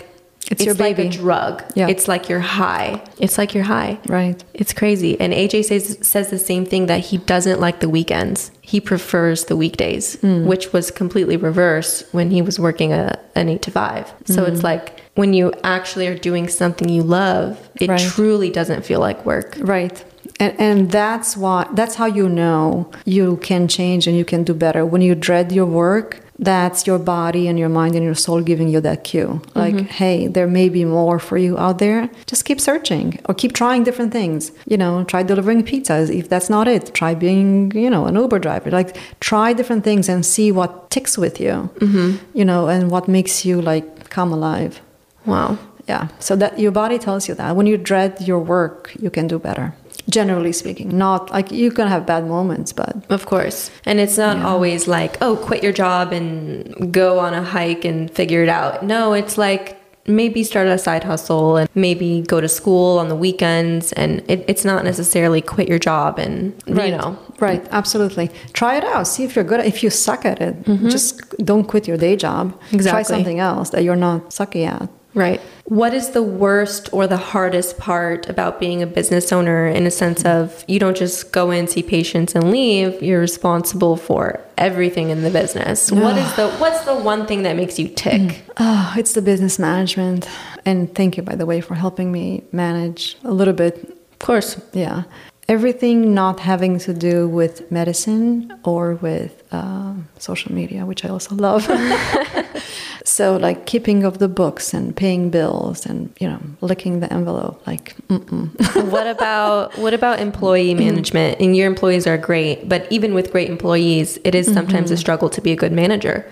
It's 0.51 0.63
your 0.65 0.75
like 0.75 0.97
baby. 0.97 1.07
a 1.09 1.11
drug. 1.11 1.63
Yeah. 1.75 1.87
It's 1.87 2.07
like 2.07 2.29
you're 2.29 2.39
high. 2.39 3.01
It's 3.19 3.37
like 3.37 3.53
you're 3.55 3.63
high. 3.63 3.97
right 4.07 4.43
It's 4.53 4.73
crazy. 4.73 5.19
And 5.19 5.33
AJ 5.33 5.65
says 5.65 5.97
says 6.01 6.29
the 6.29 6.37
same 6.39 6.65
thing 6.65 6.85
that 6.85 6.99
he 6.99 7.17
doesn't 7.17 7.59
like 7.59 7.79
the 7.79 7.89
weekends. 7.89 8.51
He 8.61 8.79
prefers 8.79 9.45
the 9.45 9.55
weekdays, 9.55 10.19
Hmm. 10.21 10.45
which 10.45 10.71
was 10.73 10.91
completely 10.91 11.37
reverse 11.37 12.03
when 12.11 12.31
he 12.31 12.41
was 12.41 12.59
working 12.59 12.93
a, 12.93 13.17
an 13.35 13.49
8 13.49 13.61
to 13.63 13.71
5. 13.71 14.13
So 14.25 14.43
it's 14.43 14.59
Hmm. 14.61 14.65
like 14.71 15.01
when 15.15 15.33
you 15.33 15.53
actually 15.63 16.07
are 16.07 16.17
doing 16.17 16.47
something 16.47 16.89
you 16.89 17.01
love, 17.03 17.57
it 17.79 17.89
Right. 17.89 17.99
truly 17.99 18.49
doesn't 18.49 18.85
feel 18.85 18.99
like 18.99 19.25
work. 19.25 19.57
right 19.61 20.03
and, 20.39 20.53
and 20.59 20.91
that's 20.91 21.37
why 21.37 21.65
that's 21.75 21.95
how 21.95 22.05
you 22.19 22.27
know 22.27 22.89
you 23.05 23.37
can 23.37 23.67
change 23.67 24.05
and 24.07 24.17
you 24.17 24.25
can 24.25 24.43
do 24.43 24.53
better 24.53 24.83
when 24.85 25.01
you 25.01 25.13
dread 25.15 25.51
your 25.51 25.65
work 25.67 26.19
that's 26.39 26.85
your 26.85 26.99
body 26.99 27.47
and 27.47 27.57
your 27.57 27.69
mind 27.69 27.95
and 27.95 28.03
your 28.03 28.15
soul 28.15 28.41
giving 28.41 28.67
you 28.67 28.81
that 28.81 29.03
cue. 29.03 29.27
Mm-hmm. 29.27 29.59
Like 29.59 29.89
hey 29.89 30.27
there 30.27 30.47
may 30.47 30.69
be 30.69 30.85
more 30.85 31.19
for 31.19 31.37
you 31.37 31.57
out 31.57 31.79
there. 31.79 32.09
Just 32.25 32.45
keep 32.45 32.59
searching 32.59 33.19
or 33.25 33.35
keep 33.35 33.53
trying 33.53 33.83
different 33.83 34.11
things. 34.11 34.51
You 34.65 34.77
know 34.77 35.03
try 35.03 35.23
delivering 35.23 35.63
pizzas. 35.63 36.13
If 36.13 36.29
that's 36.29 36.49
not 36.49 36.67
it 36.67 36.93
try 36.93 37.15
being 37.15 37.71
you 37.71 37.89
know 37.89 38.05
an 38.05 38.15
uber 38.15 38.39
driver. 38.39 38.69
Like 38.71 38.97
try 39.19 39.53
different 39.53 39.83
things 39.83 40.09
and 40.09 40.25
see 40.25 40.51
what 40.51 40.89
ticks 40.91 41.17
with 41.17 41.39
you 41.39 41.69
mm-hmm. 41.79 42.37
you 42.37 42.45
know 42.45 42.67
and 42.67 42.91
what 42.91 43.07
makes 43.07 43.45
you 43.45 43.61
like 43.61 44.09
come 44.09 44.31
alive. 44.31 44.81
Wow. 45.25 45.57
yeah. 45.87 46.09
So 46.19 46.35
that 46.35 46.59
your 46.59 46.71
body 46.71 46.97
tells 46.99 47.27
you 47.27 47.35
that. 47.35 47.55
When 47.55 47.65
you 47.65 47.77
dread 47.77 48.21
your 48.21 48.39
work, 48.39 48.93
you 48.99 49.09
can 49.09 49.27
do 49.27 49.39
better. 49.39 49.73
Generally 50.09 50.53
speaking, 50.53 50.95
not 50.97 51.31
like 51.31 51.51
you 51.51 51.71
can 51.71 51.87
have 51.87 52.05
bad 52.05 52.27
moments, 52.27 52.71
but 52.71 52.95
Of 53.09 53.25
course. 53.25 53.71
And 53.85 53.99
it's 53.99 54.17
not 54.17 54.37
always 54.37 54.87
like, 54.87 55.17
oh, 55.21 55.35
quit 55.35 55.63
your 55.63 55.73
job 55.73 56.11
and 56.13 56.93
go 56.93 57.19
on 57.19 57.33
a 57.33 57.41
hike 57.43 57.83
and 57.85 58.09
figure 58.11 58.43
it 58.43 58.49
out. 58.49 58.83
No, 58.83 59.13
it's 59.13 59.37
like 59.37 59.81
maybe 60.07 60.43
start 60.43 60.67
a 60.67 60.77
side 60.77 61.03
hustle 61.03 61.57
and 61.57 61.67
maybe 61.73 62.21
go 62.27 62.39
to 62.39 62.47
school 62.47 62.99
on 62.99 63.09
the 63.09 63.15
weekends. 63.15 63.91
And 63.93 64.21
it, 64.29 64.45
it's 64.47 64.63
not 64.63 64.83
necessarily 64.83 65.41
quit 65.41 65.67
your 65.67 65.79
job 65.79 66.19
and, 66.19 66.53
you 66.67 66.75
know, 66.75 67.17
right, 67.39 67.67
absolutely. 67.71 68.29
Try 68.53 68.77
it 68.77 68.83
out. 68.83 69.07
See 69.07 69.23
if 69.23 69.35
you're 69.35 69.43
good. 69.43 69.61
If 69.65 69.81
you 69.81 69.89
suck 69.89 70.23
at 70.23 70.39
it, 70.39 70.55
just 70.89 71.21
don't 71.39 71.63
quit 71.63 71.87
your 71.87 71.97
day 71.97 72.15
job. 72.15 72.53
exactly. 72.71 72.91
Try 72.91 73.01
Mm-hmm. 73.01 73.13
Something 73.15 73.39
else 73.39 73.69
that 73.71 73.83
you're 73.83 73.95
not 73.95 74.29
sucky 74.29 74.67
at. 74.67 74.87
Right. 75.15 75.41
What 75.65 75.95
is 75.95 76.11
the 76.11 76.21
worst 76.21 76.89
or 76.93 77.07
the 77.07 77.17
hardest 77.17 77.79
part 77.79 78.29
about 78.29 78.59
being 78.59 78.83
a 78.83 78.87
business 78.87 79.31
owner 79.31 79.67
in 79.67 79.87
a 79.87 79.91
sense 79.91 80.23
of 80.23 80.63
you 80.67 80.77
don't 80.77 80.95
just 80.95 81.31
go 81.31 81.49
in, 81.49 81.67
see 81.67 81.81
patients 81.81 82.35
and 82.35 82.51
leave, 82.51 83.01
you're 83.01 83.19
responsible 83.19 83.97
for 83.97 84.39
everything 84.59 85.09
in 85.09 85.23
the 85.23 85.31
business. 85.31 85.91
What 85.91 86.17
is 86.17 86.35
the 86.35 86.49
what's 86.59 86.85
the 86.85 86.93
one 86.93 87.25
thing 87.25 87.41
that 87.43 87.55
makes 87.55 87.79
you 87.79 87.87
tick? 87.87 88.43
Oh, 88.57 88.93
it's 88.95 89.13
the 89.13 89.23
business 89.23 89.57
management. 89.57 90.29
And 90.65 90.93
thank 90.93 91.17
you, 91.17 91.23
by 91.23 91.33
the 91.33 91.47
way, 91.47 91.61
for 91.61 91.73
helping 91.73 92.11
me 92.11 92.43
manage 92.51 93.17
a 93.23 93.31
little 93.31 93.53
bit 93.53 93.89
Of 94.13 94.19
course. 94.19 94.61
Yeah. 94.71 95.03
Everything 95.47 96.13
not 96.13 96.39
having 96.39 96.79
to 96.79 96.93
do 96.93 97.27
with 97.27 97.71
medicine 97.71 98.51
or 98.63 98.95
with 98.95 99.43
um, 99.51 100.07
social 100.19 100.51
media, 100.53 100.85
which 100.85 101.03
I 101.05 101.09
also 101.09 101.35
love. 101.35 101.67
so, 103.07 103.37
like 103.37 103.65
keeping 103.65 104.03
of 104.03 104.17
the 104.19 104.27
books 104.27 104.73
and 104.73 104.95
paying 104.95 105.29
bills 105.29 105.85
and, 105.85 106.13
you 106.19 106.27
know, 106.27 106.41
licking 106.61 106.99
the 106.99 107.11
envelope, 107.13 107.65
like, 107.67 107.95
what 108.07 109.07
about 109.07 109.77
what 109.77 109.93
about 109.93 110.19
employee 110.19 110.73
management? 110.73 111.39
And 111.39 111.55
your 111.55 111.67
employees 111.67 112.07
are 112.07 112.17
great, 112.17 112.67
but 112.67 112.91
even 112.91 113.13
with 113.13 113.31
great 113.31 113.49
employees, 113.49 114.17
it 114.23 114.35
is 114.35 114.51
sometimes 114.51 114.91
a 114.91 114.97
struggle 114.97 115.29
to 115.29 115.41
be 115.41 115.51
a 115.51 115.55
good 115.55 115.71
manager. 115.71 116.25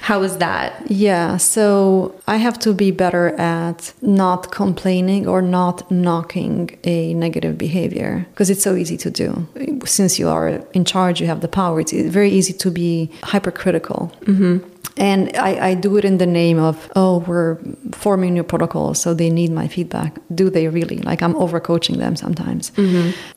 How 0.00 0.22
is 0.22 0.38
that? 0.38 0.90
Yeah, 0.90 1.36
so 1.36 2.18
I 2.26 2.36
have 2.38 2.58
to 2.60 2.72
be 2.72 2.90
better 2.90 3.28
at 3.38 3.92
not 4.00 4.50
complaining 4.50 5.28
or 5.28 5.42
not 5.42 5.88
knocking 5.90 6.78
a 6.84 7.12
negative 7.14 7.58
behavior 7.58 8.26
because 8.30 8.48
it's 8.48 8.62
so 8.62 8.74
easy 8.74 8.96
to 8.96 9.10
do. 9.10 9.46
Since 9.84 10.18
you 10.18 10.28
are 10.28 10.48
in 10.72 10.84
charge, 10.84 11.20
you 11.20 11.26
have 11.26 11.42
the 11.42 11.48
power. 11.48 11.80
It's 11.80 11.92
very 11.92 12.30
easy 12.30 12.54
to 12.54 12.70
be 12.70 13.10
hypercritical. 13.22 14.10
Mm-hmm. 14.22 14.69
And 14.96 15.34
I, 15.36 15.70
I 15.70 15.74
do 15.74 15.96
it 15.96 16.04
in 16.04 16.18
the 16.18 16.26
name 16.26 16.58
of, 16.58 16.90
oh, 16.94 17.18
we're 17.20 17.58
forming 17.92 18.34
new 18.34 18.42
protocols, 18.42 19.00
so 19.00 19.14
they 19.14 19.30
need 19.30 19.50
my 19.50 19.66
feedback. 19.68 20.18
Do 20.34 20.50
they 20.50 20.68
really? 20.68 20.98
Like 20.98 21.22
I'm 21.22 21.34
overcoaching 21.34 21.98
them 21.98 22.16
sometimes. 22.16 22.72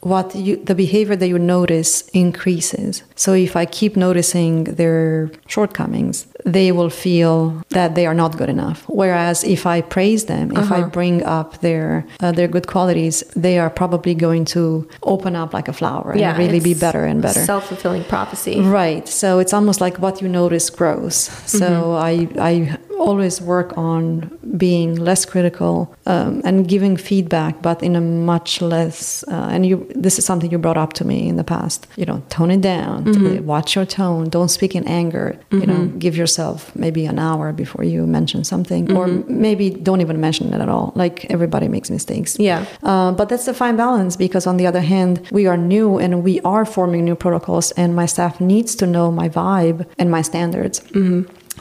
What 0.02 0.36
you, 0.36 0.58
the 0.58 0.76
behavior 0.76 1.16
that 1.16 1.28
you 1.28 1.40
notice 1.40 2.02
increases. 2.10 3.04
So 3.16 3.34
if 3.34 3.56
I 3.56 3.66
keep 3.66 3.96
noticing 3.96 4.66
their 4.66 5.32
shortcomings, 5.48 6.28
they 6.46 6.72
will 6.72 6.90
feel 6.90 7.62
that 7.70 7.96
they 7.96 8.06
are 8.06 8.14
not 8.14 8.38
good 8.38 8.50
enough. 8.50 8.84
Whereas 8.88 9.44
if 9.44 9.66
I 9.66 9.82
praise 9.82 10.26
them, 10.26 10.52
if 10.58 10.72
I 10.72 10.82
bring 10.84 11.24
up 11.24 11.62
their 11.62 12.06
uh, 12.20 12.32
their 12.32 12.48
good 12.48 12.68
qualities, 12.68 13.24
they 13.36 13.58
are 13.60 13.70
probably 13.70 14.16
going 14.16 14.46
to 14.46 14.88
open 15.04 15.36
up 15.36 15.54
like 15.54 15.68
a 15.70 15.74
flower 15.74 16.12
and 16.12 16.38
really 16.38 16.60
be 16.60 16.74
better 16.74 17.06
and 17.06 17.22
better. 17.22 17.44
Self 17.46 17.68
fulfilling 17.68 18.04
prophecy. 18.04 18.60
Right. 18.60 19.08
So 19.08 19.40
it's 19.40 19.54
almost 19.54 19.80
like 19.80 19.98
what 20.00 20.22
you 20.22 20.28
notice 20.28 20.70
grows. 20.70 21.30
So 21.46 21.94
I 21.94 22.28
I 22.40 22.78
always 23.00 23.42
work 23.42 23.78
on 23.78 24.30
being 24.58 24.96
less 24.96 25.26
critical 25.26 25.94
um, 26.06 26.42
and 26.46 26.68
giving 26.68 26.96
feedback, 26.96 27.62
but 27.62 27.82
in 27.84 27.96
a 27.96 28.02
much 28.02 28.62
less. 28.62 29.24
Uh, 29.28 29.50
and 29.52 29.66
you, 29.66 29.86
this 29.96 30.18
is 30.20 30.26
something 30.26 30.52
you 30.52 30.58
brought 30.58 30.78
up 30.78 30.94
to 30.94 31.06
me 31.06 31.28
in 31.28 31.36
the 31.36 31.44
past. 31.44 31.88
You 31.96 32.06
know, 32.06 32.22
tone 32.30 32.52
it 32.52 32.62
down. 32.62 33.46
Watch 33.46 33.76
your 33.76 33.86
tone. 33.86 34.30
Don't 34.30 34.50
speak 34.50 34.76
in 34.76 34.88
anger. 34.88 35.38
You 35.52 35.66
know, 35.66 35.86
give 35.98 36.16
yourself 36.16 36.74
maybe 36.76 37.06
an 37.06 37.20
hour 37.20 37.52
before 37.54 37.84
you 37.84 38.06
mention 38.06 38.44
something, 38.44 38.96
or 38.96 39.08
maybe 39.28 39.70
don't 39.70 40.02
even 40.02 40.20
mention 40.20 40.54
it 40.54 40.62
at 40.62 40.70
all. 40.70 40.92
Like 40.96 41.26
everybody 41.30 41.68
makes 41.68 41.90
mistakes. 41.90 42.38
Yeah. 42.40 42.66
Uh, 42.84 43.12
but 43.12 43.30
that's 43.30 43.46
the 43.46 43.54
fine 43.54 43.76
balance 43.76 44.16
because, 44.16 44.48
on 44.48 44.58
the 44.58 44.68
other 44.68 44.82
hand, 44.82 45.28
we 45.32 45.48
are 45.48 45.58
new 45.58 45.98
and 46.00 46.24
we 46.24 46.40
are 46.42 46.66
forming 46.66 47.06
new 47.06 47.16
protocols, 47.16 47.72
and 47.72 47.96
my 47.96 48.06
staff 48.06 48.40
needs 48.40 48.76
to 48.76 48.86
know 48.86 49.12
my 49.12 49.30
vibe 49.30 49.86
and 49.98 50.10
my 50.10 50.22
standards. 50.22 50.82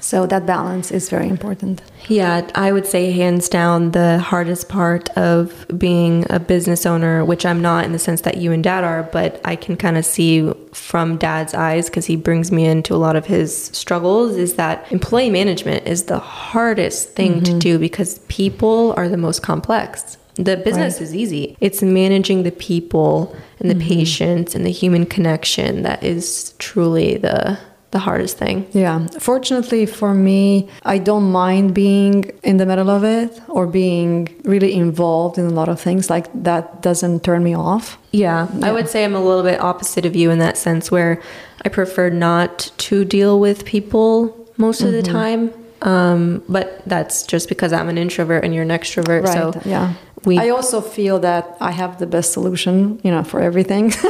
So 0.03 0.27
that 0.27 0.47
balance 0.47 0.91
is 0.91 1.09
very 1.09 1.29
important. 1.29 1.81
Yeah, 2.09 2.51
I 2.57 2.73
would 2.73 2.87
say 2.87 3.13
hands 3.13 3.49
down 3.49 3.93
the 3.93 4.19
hardest 4.19 4.69
part 4.69 5.09
of 5.11 5.65
being 5.79 6.27
a 6.29 6.41
business 6.41 6.85
owner, 6.85 7.25
which 7.25 7.47
I'm 7.47 7.63
not 7.63 7.85
in 7.85 7.93
the 7.93 8.01
sense 8.01 8.23
that 8.23 8.39
you 8.39 8.51
and 8.51 8.65
dad 8.65 8.83
are, 8.83 9.05
but 9.05 9.41
I 9.45 9.55
can 9.55 9.77
kind 9.77 9.97
of 9.97 10.05
see 10.05 10.53
from 10.73 11.19
dad's 11.19 11.55
eyes 11.55 11.89
because 11.89 12.07
he 12.07 12.17
brings 12.17 12.51
me 12.51 12.65
into 12.65 12.95
a 12.95 12.97
lot 12.97 13.15
of 13.15 13.27
his 13.27 13.67
struggles 13.67 14.37
is 14.37 14.55
that 14.55 14.91
employee 14.91 15.31
management 15.31 15.87
is 15.87 16.05
the 16.05 16.19
hardest 16.19 17.11
thing 17.11 17.45
to 17.45 17.53
mm-hmm. 17.53 17.59
do 17.61 17.79
because 17.79 18.19
people 18.27 18.95
are 18.97 19.09
the 19.09 19.17
most 19.17 19.43
complex. 19.43 20.19
The 20.35 20.57
business 20.57 21.01
is 21.01 21.15
easy. 21.15 21.57
It's 21.61 21.83
managing 21.83 22.43
the 22.43 22.53
people 22.53 23.37
and 23.61 23.71
the 23.71 23.75
mm-hmm. 23.75 23.89
patients 23.89 24.55
and 24.57 24.67
the 24.67 24.73
human 24.73 25.07
connection 25.07 25.83
that 25.83 26.03
is 26.03 26.55
truly 26.59 27.19
the 27.19 27.59
the 27.93 27.99
hardest 27.99 28.38
thing. 28.38 28.66
Yeah. 28.72 29.07
Fortunately 29.20 29.86
for 29.86 30.14
me, 30.14 30.68
I 30.82 30.99
don't 30.99 31.30
mind 31.30 31.74
being 31.74 32.24
in 32.43 32.57
the 32.57 32.66
middle 32.66 32.90
of 32.90 33.05
it 33.05 33.40
or 33.49 33.66
being 33.66 34.28
really 34.45 34.72
involved 34.72 35.38
in 35.38 35.45
a 35.47 35.51
lot 35.51 35.68
of 35.68 35.78
things. 35.80 36.11
Like 36.11 36.26
that 36.43 36.80
doesn't 36.80 37.22
turn 37.22 37.45
me 37.45 37.55
off. 37.55 37.99
Yeah, 38.11 38.49
I 38.62 38.72
would 38.72 38.88
say 38.88 39.05
I'm 39.05 39.14
a 39.14 39.22
little 39.22 39.43
bit 39.43 39.61
opposite 39.61 40.05
of 40.05 40.16
you 40.16 40.30
in 40.30 40.38
that 40.38 40.57
sense 40.57 40.90
where 40.90 41.22
I 41.64 41.68
prefer 41.68 42.11
not 42.11 42.72
to 42.78 43.05
deal 43.05 43.38
with 43.38 43.64
people 43.64 44.49
most 44.57 44.82
of 44.82 44.93
the 44.93 45.03
time. 45.03 45.53
Um, 45.82 46.43
but 46.49 46.82
that's 46.86 47.24
just 47.24 47.49
because 47.49 47.72
I'm 47.72 47.88
an 47.88 47.99
introvert 47.99 48.45
and 48.45 48.55
you're 48.55 48.62
an 48.62 48.68
extrovert. 48.68 49.26
So 49.26 49.61
yeah. 49.68 49.95
we 50.24 50.38
I 50.38 50.51
also 50.51 50.80
feel 50.80 51.18
that 51.20 51.57
I 51.61 51.72
have 51.72 51.99
the 51.99 52.07
best 52.07 52.32
solution, 52.32 53.01
you 53.03 53.11
know, 53.11 53.24
for 53.24 53.40
everything. 53.40 53.93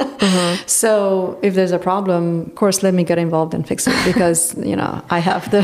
Mm-hmm. 0.00 0.62
So 0.66 1.38
if 1.42 1.54
there's 1.54 1.72
a 1.72 1.78
problem, 1.78 2.42
of 2.42 2.54
course, 2.54 2.82
let 2.82 2.94
me 2.94 3.04
get 3.04 3.18
involved 3.18 3.54
and 3.54 3.66
fix 3.66 3.86
it 3.86 3.94
because 4.04 4.56
you 4.58 4.76
know 4.76 5.02
I 5.10 5.18
have 5.18 5.50
the. 5.50 5.62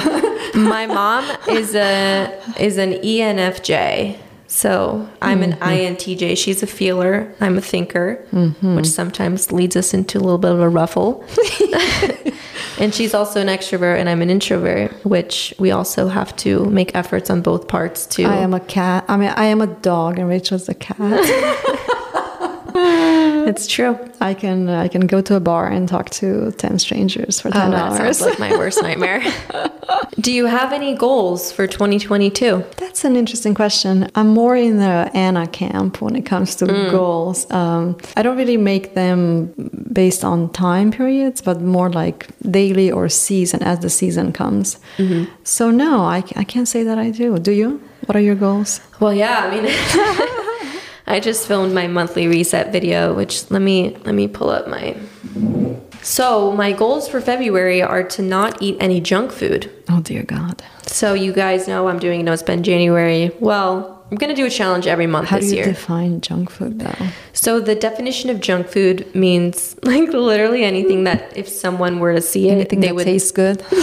my 0.54 0.86
mom 0.86 1.24
is 1.48 1.74
a 1.74 2.32
is 2.58 2.78
an 2.78 2.92
ENFJ. 2.92 4.18
So 4.48 5.08
I'm 5.20 5.42
an 5.42 5.54
mm-hmm. 5.54 5.96
INTJ. 5.96 6.38
She's 6.38 6.62
a 6.62 6.68
feeler. 6.68 7.34
I'm 7.40 7.58
a 7.58 7.60
thinker, 7.60 8.24
mm-hmm. 8.30 8.76
which 8.76 8.86
sometimes 8.86 9.50
leads 9.50 9.76
us 9.76 9.92
into 9.92 10.18
a 10.18 10.20
little 10.20 10.38
bit 10.38 10.52
of 10.52 10.60
a 10.60 10.68
ruffle. 10.68 11.24
and 12.78 12.94
she's 12.94 13.12
also 13.12 13.40
an 13.40 13.48
extrovert, 13.48 13.98
and 13.98 14.08
I'm 14.08 14.22
an 14.22 14.30
introvert, 14.30 14.92
which 15.04 15.52
we 15.58 15.72
also 15.72 16.06
have 16.06 16.34
to 16.36 16.64
make 16.66 16.94
efforts 16.94 17.28
on 17.28 17.42
both 17.42 17.66
parts 17.66 18.06
to. 18.06 18.22
I 18.22 18.36
am 18.36 18.54
a 18.54 18.60
cat. 18.60 19.04
I 19.08 19.16
mean, 19.16 19.30
I 19.30 19.46
am 19.46 19.60
a 19.60 19.66
dog, 19.66 20.18
and 20.18 20.28
Rachel's 20.28 20.68
a 20.68 20.74
cat. 20.74 20.96
It's 23.46 23.66
true. 23.66 23.98
I 24.20 24.34
can 24.34 24.68
uh, 24.68 24.80
I 24.80 24.88
can 24.88 25.06
go 25.06 25.20
to 25.22 25.36
a 25.36 25.40
bar 25.40 25.68
and 25.68 25.88
talk 25.88 26.10
to 26.10 26.52
ten 26.52 26.78
strangers 26.78 27.40
for 27.40 27.48
Oh, 27.48 27.52
ten 27.52 27.70
that 27.70 27.92
hours. 27.92 28.18
sounds 28.18 28.20
like 28.22 28.38
my 28.38 28.50
worst 28.56 28.82
nightmare. 28.82 29.22
Do 30.20 30.32
you 30.32 30.46
have 30.46 30.72
any 30.72 30.96
goals 30.96 31.52
for 31.52 31.66
2022? 31.66 32.64
That's 32.78 33.04
an 33.04 33.16
interesting 33.16 33.54
question. 33.54 34.10
I'm 34.14 34.28
more 34.28 34.56
in 34.56 34.78
the 34.78 35.10
Anna 35.14 35.46
camp 35.46 36.00
when 36.00 36.16
it 36.16 36.22
comes 36.22 36.56
to 36.56 36.66
mm. 36.66 36.90
goals. 36.90 37.48
Um, 37.50 37.96
I 38.16 38.22
don't 38.22 38.36
really 38.36 38.56
make 38.56 38.94
them 38.94 39.52
based 39.92 40.24
on 40.24 40.50
time 40.52 40.90
periods, 40.90 41.40
but 41.42 41.60
more 41.60 41.90
like 41.90 42.28
daily 42.50 42.90
or 42.90 43.08
season 43.08 43.62
as 43.62 43.80
the 43.80 43.90
season 43.90 44.32
comes. 44.32 44.78
Mm-hmm. 44.96 45.30
So, 45.44 45.70
no, 45.70 46.00
I, 46.00 46.24
I 46.34 46.44
can't 46.44 46.66
say 46.66 46.82
that 46.82 46.98
I 46.98 47.10
do. 47.10 47.38
Do 47.38 47.52
you? 47.52 47.80
What 48.06 48.16
are 48.16 48.20
your 48.20 48.36
goals? 48.36 48.80
Well, 49.00 49.12
yeah, 49.12 49.40
I 49.44 49.50
mean, 49.50 49.64
I 51.06 51.20
just 51.20 51.46
filmed 51.46 51.72
my 51.74 51.86
monthly 51.86 52.26
reset 52.26 52.72
video, 52.72 53.14
which 53.14 53.50
let 53.50 53.62
me 53.62 53.96
let 54.04 54.14
me 54.14 54.26
pull 54.28 54.50
up 54.50 54.66
my. 54.68 54.96
So 56.02 56.52
my 56.52 56.72
goals 56.72 57.08
for 57.08 57.20
February 57.20 57.82
are 57.82 58.02
to 58.04 58.22
not 58.22 58.60
eat 58.62 58.76
any 58.80 59.00
junk 59.00 59.32
food. 59.32 59.70
Oh, 59.88 60.00
dear 60.00 60.22
God. 60.22 60.62
So 60.86 61.14
you 61.14 61.32
guys 61.32 61.66
know 61.66 61.88
I'm 61.88 61.98
doing 61.98 62.24
No 62.24 62.36
Spend 62.36 62.64
January. 62.64 63.32
Well, 63.40 64.04
I'm 64.10 64.16
gonna 64.16 64.34
do 64.34 64.46
a 64.46 64.50
challenge 64.50 64.86
every 64.86 65.06
month 65.08 65.28
How 65.28 65.36
do 65.38 65.42
this 65.42 65.50
you 65.52 65.58
year. 65.58 65.66
define 65.66 66.20
junk 66.20 66.50
food, 66.50 66.78
though? 66.78 67.08
so 67.32 67.60
the 67.60 67.74
definition 67.74 68.30
of 68.30 68.40
junk 68.40 68.68
food 68.68 69.12
means 69.14 69.76
like 69.82 70.08
literally 70.12 70.62
anything 70.64 71.04
that 71.04 71.36
if 71.36 71.48
someone 71.48 71.98
were 71.98 72.14
to 72.14 72.20
see 72.22 72.48
it, 72.48 72.52
Anything 72.52 72.80
they 72.80 72.88
that 72.88 72.94
would 72.94 73.04
taste 73.04 73.34
good? 73.34 73.64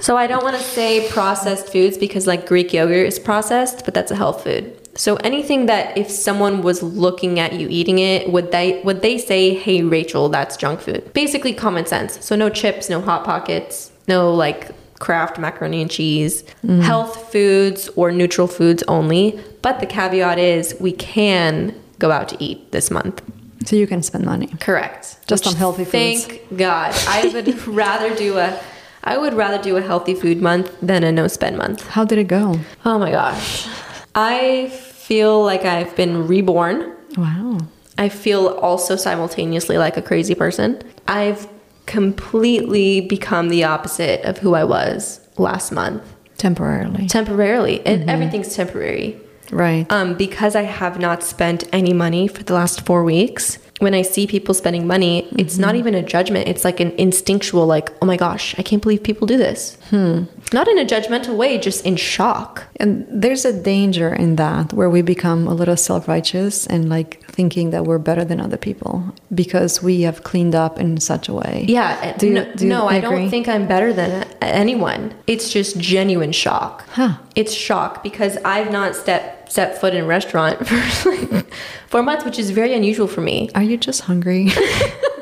So 0.00 0.16
I 0.16 0.26
don't 0.26 0.42
want 0.42 0.56
to 0.56 0.62
say 0.62 1.06
processed 1.10 1.70
foods 1.70 1.98
because 1.98 2.26
like 2.26 2.46
Greek 2.46 2.72
yogurt 2.72 3.06
is 3.06 3.18
processed, 3.18 3.84
but 3.84 3.92
that's 3.92 4.10
a 4.10 4.16
health 4.16 4.42
food. 4.44 4.74
So 4.94 5.16
anything 5.16 5.66
that 5.66 5.96
if 5.96 6.10
someone 6.10 6.62
was 6.62 6.82
looking 6.82 7.38
at 7.38 7.52
you 7.52 7.68
eating 7.70 7.98
it, 7.98 8.30
would 8.30 8.52
they 8.52 8.80
would 8.82 9.02
they 9.02 9.18
say, 9.18 9.54
"Hey 9.54 9.82
Rachel, 9.82 10.28
that's 10.28 10.56
junk 10.56 10.80
food?" 10.80 11.12
Basically 11.12 11.52
common 11.52 11.86
sense. 11.86 12.24
So 12.24 12.36
no 12.36 12.48
chips, 12.50 12.90
no 12.90 13.00
hot 13.00 13.24
pockets, 13.24 13.90
no 14.08 14.34
like 14.34 14.70
Kraft 14.98 15.38
macaroni 15.38 15.80
and 15.80 15.90
cheese, 15.90 16.42
mm-hmm. 16.42 16.80
health 16.80 17.32
foods 17.32 17.88
or 17.96 18.12
neutral 18.12 18.46
foods 18.46 18.82
only. 18.86 19.40
But 19.62 19.80
the 19.80 19.86
caveat 19.86 20.38
is 20.38 20.76
we 20.78 20.92
can 20.92 21.74
go 21.98 22.10
out 22.10 22.28
to 22.28 22.42
eat 22.42 22.72
this 22.72 22.90
month. 22.90 23.22
so 23.64 23.76
you 23.76 23.86
can 23.86 24.02
spend 24.02 24.24
money. 24.24 24.48
Correct. 24.60 25.16
Just 25.26 25.44
Which, 25.44 25.54
on 25.54 25.58
healthy 25.58 25.84
foods. 25.84 26.26
Thank 26.26 26.56
God. 26.56 26.94
I 27.08 27.30
would 27.32 27.66
rather 27.66 28.14
do 28.14 28.38
a 28.38 28.58
I 29.02 29.16
would 29.16 29.32
rather 29.32 29.62
do 29.62 29.76
a 29.76 29.80
healthy 29.80 30.14
food 30.14 30.42
month 30.42 30.70
than 30.82 31.04
a 31.04 31.12
no 31.12 31.26
spend 31.26 31.56
month. 31.56 31.86
How 31.88 32.04
did 32.04 32.18
it 32.18 32.28
go? 32.28 32.60
Oh 32.84 32.98
my 32.98 33.10
gosh. 33.10 33.66
I 34.14 34.68
feel 34.68 35.42
like 35.44 35.64
I've 35.64 35.94
been 35.96 36.26
reborn. 36.26 36.94
Wow. 37.16 37.58
I 37.98 38.08
feel 38.08 38.48
also 38.48 38.96
simultaneously 38.96 39.78
like 39.78 39.96
a 39.96 40.02
crazy 40.02 40.34
person. 40.34 40.82
I've 41.06 41.48
completely 41.86 43.02
become 43.02 43.48
the 43.48 43.64
opposite 43.64 44.24
of 44.24 44.38
who 44.38 44.54
I 44.54 44.64
was 44.64 45.20
last 45.36 45.72
month. 45.72 46.02
Temporarily. 46.38 47.08
Temporarily. 47.08 47.84
And 47.84 48.08
everything's 48.08 48.54
temporary. 48.54 49.20
Right. 49.50 49.90
Um, 49.90 50.14
because 50.14 50.54
I 50.54 50.62
have 50.62 50.98
not 50.98 51.22
spent 51.22 51.68
any 51.72 51.92
money 51.92 52.28
for 52.28 52.42
the 52.42 52.54
last 52.54 52.86
four 52.86 53.04
weeks, 53.04 53.58
when 53.80 53.94
I 53.94 54.02
see 54.02 54.26
people 54.26 54.54
spending 54.54 54.86
money, 54.86 55.26
it's 55.38 55.58
not 55.58 55.74
even 55.74 55.94
a 55.94 56.02
judgment. 56.02 56.48
It's 56.48 56.64
like 56.64 56.80
an 56.80 56.92
instinctual, 56.92 57.66
like, 57.66 57.90
oh 58.00 58.06
my 58.06 58.16
gosh, 58.16 58.54
I 58.58 58.62
can't 58.62 58.82
believe 58.82 59.02
people 59.02 59.26
do 59.26 59.36
this. 59.36 59.76
Hmm. 59.90 60.24
Not 60.52 60.68
in 60.68 60.78
a 60.78 60.84
judgmental 60.84 61.36
way, 61.36 61.58
just 61.58 61.84
in 61.84 61.96
shock. 61.96 62.64
And 62.76 63.06
there's 63.10 63.44
a 63.44 63.52
danger 63.52 64.14
in 64.14 64.36
that 64.36 64.72
where 64.72 64.88
we 64.88 65.02
become 65.02 65.46
a 65.48 65.54
little 65.54 65.76
self 65.76 66.06
righteous 66.08 66.66
and 66.66 66.88
like 66.88 67.24
thinking 67.26 67.70
that 67.70 67.84
we're 67.84 67.98
better 67.98 68.24
than 68.24 68.40
other 68.40 68.56
people 68.56 69.12
because 69.34 69.82
we 69.82 70.02
have 70.02 70.22
cleaned 70.22 70.54
up 70.54 70.78
in 70.78 70.98
such 71.00 71.28
a 71.28 71.34
way. 71.34 71.64
Yeah. 71.68 72.16
Do 72.16 72.26
you- 72.28 72.34
no, 72.34 72.44
do 72.54 72.64
you 72.64 72.70
no 72.70 72.86
I 72.88 73.00
don't 73.00 73.28
think 73.30 73.48
I'm 73.48 73.66
better 73.66 73.92
than 73.92 74.26
anyone. 74.40 75.12
It's 75.26 75.50
just 75.52 75.78
genuine 75.78 76.32
shock. 76.32 76.86
Huh. 76.90 77.14
It's 77.34 77.52
shock 77.52 78.02
because 78.02 78.36
I've 78.44 78.70
not 78.70 78.94
stepped 78.96 79.52
set 79.52 79.80
foot 79.80 79.94
in 79.94 80.04
a 80.04 80.06
restaurant 80.06 80.64
for 80.66 81.10
like 81.16 81.52
four 81.88 82.02
months, 82.02 82.24
which 82.24 82.38
is 82.38 82.50
very 82.50 82.72
unusual 82.74 83.08
for 83.08 83.20
me. 83.20 83.50
Are 83.56 83.62
you 83.62 83.76
just 83.76 84.02
hungry? 84.02 84.48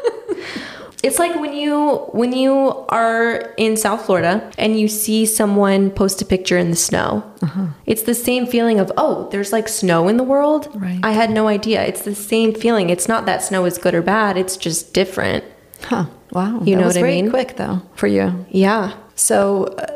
It's 1.02 1.18
like 1.18 1.34
when 1.36 1.52
you 1.54 1.96
when 2.12 2.32
you 2.32 2.52
are 2.88 3.54
in 3.56 3.76
South 3.76 4.04
Florida 4.06 4.50
and 4.58 4.78
you 4.80 4.88
see 4.88 5.26
someone 5.26 5.90
post 5.90 6.20
a 6.22 6.24
picture 6.24 6.58
in 6.58 6.70
the 6.70 6.76
snow. 6.76 7.22
Uh-huh. 7.40 7.66
It's 7.86 8.02
the 8.02 8.14
same 8.14 8.46
feeling 8.46 8.80
of 8.80 8.90
oh, 8.96 9.28
there's 9.30 9.52
like 9.52 9.68
snow 9.68 10.08
in 10.08 10.16
the 10.16 10.24
world. 10.24 10.68
Right. 10.74 10.98
I 11.04 11.12
had 11.12 11.30
no 11.30 11.46
idea. 11.46 11.82
It's 11.84 12.02
the 12.02 12.14
same 12.16 12.52
feeling. 12.52 12.90
It's 12.90 13.06
not 13.06 13.26
that 13.26 13.42
snow 13.42 13.64
is 13.64 13.78
good 13.78 13.94
or 13.94 14.02
bad. 14.02 14.36
It's 14.36 14.56
just 14.56 14.92
different. 14.92 15.44
huh. 15.84 16.06
Wow. 16.32 16.60
You 16.64 16.74
that 16.74 16.80
know 16.80 16.86
was 16.88 16.96
what 16.96 17.04
I 17.04 17.08
very 17.08 17.22
mean? 17.22 17.30
quick 17.30 17.56
though 17.56 17.80
for 17.94 18.08
you. 18.08 18.44
Yeah. 18.50 18.92
So 19.14 19.64
uh, 19.64 19.86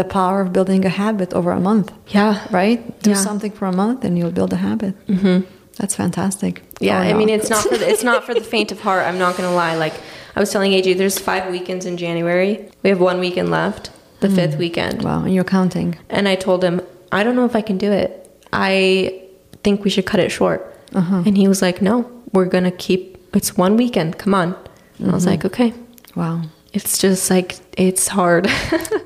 the 0.00 0.04
power 0.04 0.40
of 0.40 0.52
building 0.52 0.84
a 0.84 0.88
habit 0.88 1.32
over 1.34 1.50
a 1.52 1.60
month, 1.60 1.92
Yeah. 2.08 2.34
right? 2.50 2.78
Do 3.02 3.10
Yeah. 3.10 3.16
something 3.16 3.52
for 3.52 3.66
a 3.66 3.72
month 3.72 4.02
and 4.04 4.16
you'll 4.18 4.32
build 4.40 4.52
a 4.54 4.56
habit. 4.56 4.94
Mm-hmm. 5.06 5.38
That's 5.78 5.94
fantastic. 5.94 6.62
Yeah, 6.80 6.98
I 7.00 7.12
mean 7.12 7.28
it's 7.28 7.50
not 7.50 7.62
for 7.70 7.76
the, 7.78 7.86
it's 7.92 8.02
not 8.02 8.24
for 8.26 8.34
the 8.34 8.40
faint 8.54 8.72
of 8.72 8.80
heart. 8.80 9.06
I'm 9.06 9.18
not 9.18 9.36
gonna 9.36 9.54
lie. 9.54 9.76
Like 9.76 9.94
I 10.38 10.40
was 10.40 10.52
telling 10.52 10.70
AJ, 10.70 10.98
there's 10.98 11.18
five 11.18 11.50
weekends 11.50 11.84
in 11.84 11.96
January. 11.96 12.70
We 12.84 12.90
have 12.90 13.00
one 13.00 13.18
weekend 13.18 13.50
left, 13.50 13.90
the 14.20 14.30
fifth 14.30 14.56
weekend. 14.56 15.02
wow, 15.02 15.24
and 15.24 15.34
you're 15.34 15.42
counting. 15.42 15.98
And 16.10 16.28
I 16.28 16.36
told 16.36 16.62
him, 16.62 16.80
I 17.10 17.24
don't 17.24 17.34
know 17.34 17.44
if 17.44 17.56
I 17.56 17.60
can 17.60 17.76
do 17.76 17.90
it. 17.90 18.30
I 18.52 19.20
think 19.64 19.82
we 19.82 19.90
should 19.90 20.06
cut 20.06 20.20
it 20.20 20.30
short. 20.30 20.72
Uh-huh. 20.94 21.24
And 21.26 21.36
he 21.36 21.48
was 21.48 21.60
like, 21.60 21.82
No, 21.82 22.08
we're 22.32 22.44
gonna 22.44 22.70
keep. 22.70 23.18
It's 23.34 23.56
one 23.56 23.76
weekend. 23.76 24.18
Come 24.18 24.32
on. 24.32 24.54
And 25.00 25.10
I 25.10 25.12
was 25.12 25.26
like, 25.26 25.44
Okay. 25.44 25.74
Wow. 26.14 26.42
It's 26.72 26.98
just 26.98 27.30
like 27.30 27.56
it's 27.76 28.08
hard. 28.08 28.48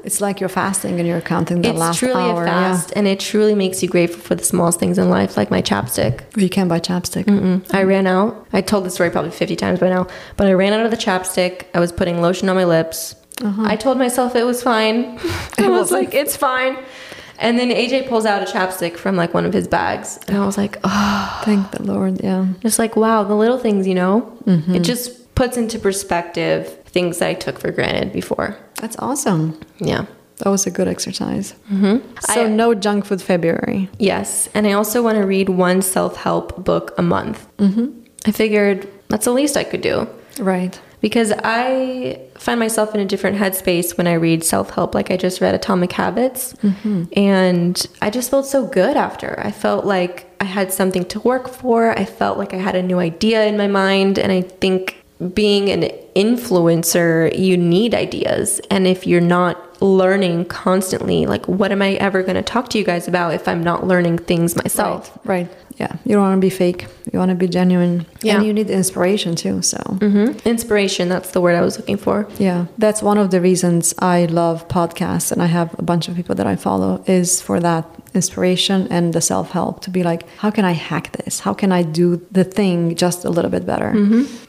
It's 0.04 0.20
like 0.20 0.40
you're 0.40 0.48
fasting 0.48 0.98
and 0.98 1.06
you're 1.06 1.20
counting 1.20 1.62
the 1.62 1.68
it's 1.70 1.78
last 1.78 1.98
truly 2.00 2.20
hour. 2.20 2.42
a 2.42 2.46
fast, 2.46 2.92
and 2.96 3.06
it 3.06 3.20
truly 3.20 3.54
makes 3.54 3.84
you 3.84 3.88
grateful 3.88 4.20
for 4.20 4.34
the 4.34 4.42
smallest 4.42 4.80
things 4.80 4.98
in 4.98 5.08
life, 5.10 5.36
like 5.36 5.48
my 5.48 5.62
chapstick. 5.62 6.22
Yeah. 6.36 6.42
You 6.42 6.48
can't 6.48 6.68
buy 6.68 6.80
chapstick. 6.80 7.26
Mm, 7.26 7.72
I 7.72 7.84
ran 7.84 8.08
out. 8.08 8.48
I 8.52 8.62
told 8.62 8.84
the 8.84 8.90
story 8.90 9.10
probably 9.10 9.30
50 9.30 9.54
times 9.54 9.78
by 9.78 9.90
now, 9.90 10.08
but 10.36 10.48
I 10.48 10.54
ran 10.54 10.72
out 10.72 10.84
of 10.84 10.90
the 10.90 10.96
chapstick. 10.96 11.66
I 11.72 11.78
was 11.78 11.92
putting 11.92 12.20
lotion 12.20 12.48
on 12.48 12.56
my 12.56 12.64
lips. 12.64 13.14
I 13.44 13.76
told 13.76 13.96
myself 13.96 14.34
it 14.34 14.44
was 14.44 14.60
fine. 14.60 15.18
I 15.58 15.66
It 15.66 15.70
was 15.70 15.92
like, 15.92 16.14
it's 16.14 16.36
fine. 16.36 16.78
And 17.38 17.58
then 17.60 17.70
AJ 17.70 18.08
pulls 18.08 18.26
out 18.26 18.42
a 18.42 18.52
chapstick 18.52 18.96
from 18.96 19.14
like 19.16 19.34
one 19.34 19.46
of 19.46 19.52
his 19.52 19.68
bags. 19.68 20.18
And 20.26 20.36
I 20.36 20.44
was 20.44 20.58
like, 20.58 20.78
oh, 20.82 21.40
Thank 21.44 21.70
the 21.70 21.84
Lord. 21.84 22.20
Yeah. 22.22 22.46
just 22.60 22.80
like, 22.80 22.96
wow, 22.96 23.22
the 23.22 23.34
little 23.36 23.58
things, 23.58 23.86
you 23.86 23.94
know? 23.94 24.36
It 24.46 24.80
just 24.80 25.21
puts 25.42 25.56
into 25.56 25.76
perspective 25.78 26.58
things 26.94 27.18
that 27.18 27.28
I 27.28 27.34
took 27.34 27.58
for 27.58 27.70
granted 27.72 28.12
before. 28.12 28.56
That's 28.80 28.96
awesome. 28.98 29.58
Yeah. 29.78 30.06
That 30.38 30.50
was 30.50 30.66
a 30.66 30.70
good 30.70 30.88
exercise. 30.88 31.54
Mm-hmm. 31.70 31.96
So 32.32 32.44
I- 32.44 32.48
no 32.48 32.74
junk 32.74 33.04
food 33.06 33.20
February. 33.22 33.88
Yes. 33.98 34.48
And 34.54 34.66
I 34.66 34.72
also 34.72 35.02
want 35.02 35.16
to 35.18 35.26
read 35.26 35.48
one 35.48 35.82
self 35.82 36.16
help 36.16 36.64
book 36.64 36.86
a 36.96 37.02
month. 37.02 37.38
Mm-hmm. 37.58 37.86
I 38.26 38.30
figured 38.32 38.86
that's 39.08 39.24
the 39.24 39.32
least 39.32 39.56
I 39.56 39.64
could 39.64 39.80
do. 39.92 40.06
Right. 40.38 40.80
because 41.00 41.30
I 41.44 42.20
find 42.38 42.58
myself 42.60 42.94
in 42.94 43.00
a 43.00 43.04
different 43.04 43.36
headspace 43.36 43.98
when 43.98 44.06
I 44.06 44.14
read 44.14 44.44
self 44.44 44.70
help. 44.70 44.94
Like 44.94 45.10
I 45.10 45.16
just 45.16 45.40
read 45.40 45.54
Atomic 45.54 45.92
Habits, 45.92 46.54
and 47.16 47.74
I 48.00 48.08
just 48.10 48.30
felt 48.30 48.46
so 48.46 48.66
good 48.66 48.96
after. 48.96 49.38
I 49.40 49.50
felt 49.50 49.84
like 49.84 50.14
I 50.40 50.44
had 50.44 50.72
something 50.72 51.04
to 51.06 51.20
work 51.20 51.48
for. 51.48 51.90
I 51.98 52.04
felt 52.04 52.38
like 52.38 52.54
I 52.54 52.58
had 52.58 52.76
a 52.76 52.82
new 52.82 52.98
idea 52.98 53.44
in 53.44 53.56
my 53.56 53.66
mind, 53.66 54.18
and 54.18 54.30
I 54.32 54.40
think 54.62 55.01
being 55.34 55.68
an 55.70 55.90
influencer, 56.16 57.36
you 57.38 57.56
need 57.56 57.94
ideas. 57.94 58.60
And 58.70 58.86
if 58.86 59.06
you're 59.06 59.20
not 59.20 59.82
learning 59.82 60.44
constantly, 60.46 61.26
like, 61.26 61.46
what 61.48 61.72
am 61.72 61.82
I 61.82 61.94
ever 61.94 62.22
going 62.22 62.36
to 62.36 62.42
talk 62.42 62.68
to 62.70 62.78
you 62.78 62.84
guys 62.84 63.08
about 63.08 63.34
if 63.34 63.48
I'm 63.48 63.62
not 63.62 63.86
learning 63.86 64.18
things 64.18 64.54
myself? 64.56 65.16
Right. 65.24 65.48
Yeah. 65.78 65.96
You 66.04 66.12
don't 66.14 66.22
want 66.22 66.36
to 66.36 66.40
be 66.40 66.50
fake. 66.50 66.86
You 67.12 67.18
want 67.18 67.30
to 67.30 67.34
be 67.34 67.48
genuine. 67.48 68.06
Yeah. 68.20 68.36
And 68.36 68.46
you 68.46 68.52
need 68.52 68.70
inspiration 68.70 69.34
too. 69.34 69.62
So, 69.62 69.78
hmm 69.78 70.32
Inspiration, 70.44 71.08
that's 71.08 71.30
the 71.32 71.40
word 71.40 71.54
I 71.56 71.62
was 71.62 71.78
looking 71.78 71.96
for. 71.96 72.28
yeah, 72.38 72.66
that's 72.78 73.02
one 73.02 73.18
of 73.18 73.30
the 73.30 73.40
reasons 73.40 73.94
I 73.98 74.26
love 74.26 74.68
podcasts 74.68 75.32
and 75.32 75.42
I 75.42 75.46
have 75.46 75.74
a 75.78 75.82
bunch 75.82 76.08
of 76.08 76.14
people 76.14 76.34
that 76.36 76.46
I 76.46 76.56
follow 76.56 77.02
is 77.06 77.40
for 77.40 77.58
that 77.60 77.86
inspiration 78.14 78.86
and 78.90 79.12
the 79.12 79.20
self 79.20 79.50
help 79.50 79.80
to 79.82 79.90
be 79.90 80.02
like, 80.02 80.28
how 80.38 80.50
can 80.50 80.64
I 80.64 80.72
hack 80.72 81.12
this? 81.12 81.40
How 81.40 81.54
can 81.54 81.72
I 81.72 81.82
do 81.82 82.24
the 82.30 82.44
thing 82.44 82.94
just 82.96 83.24
a 83.24 83.30
little 83.30 83.50
bit 83.50 83.66
better? 83.66 83.92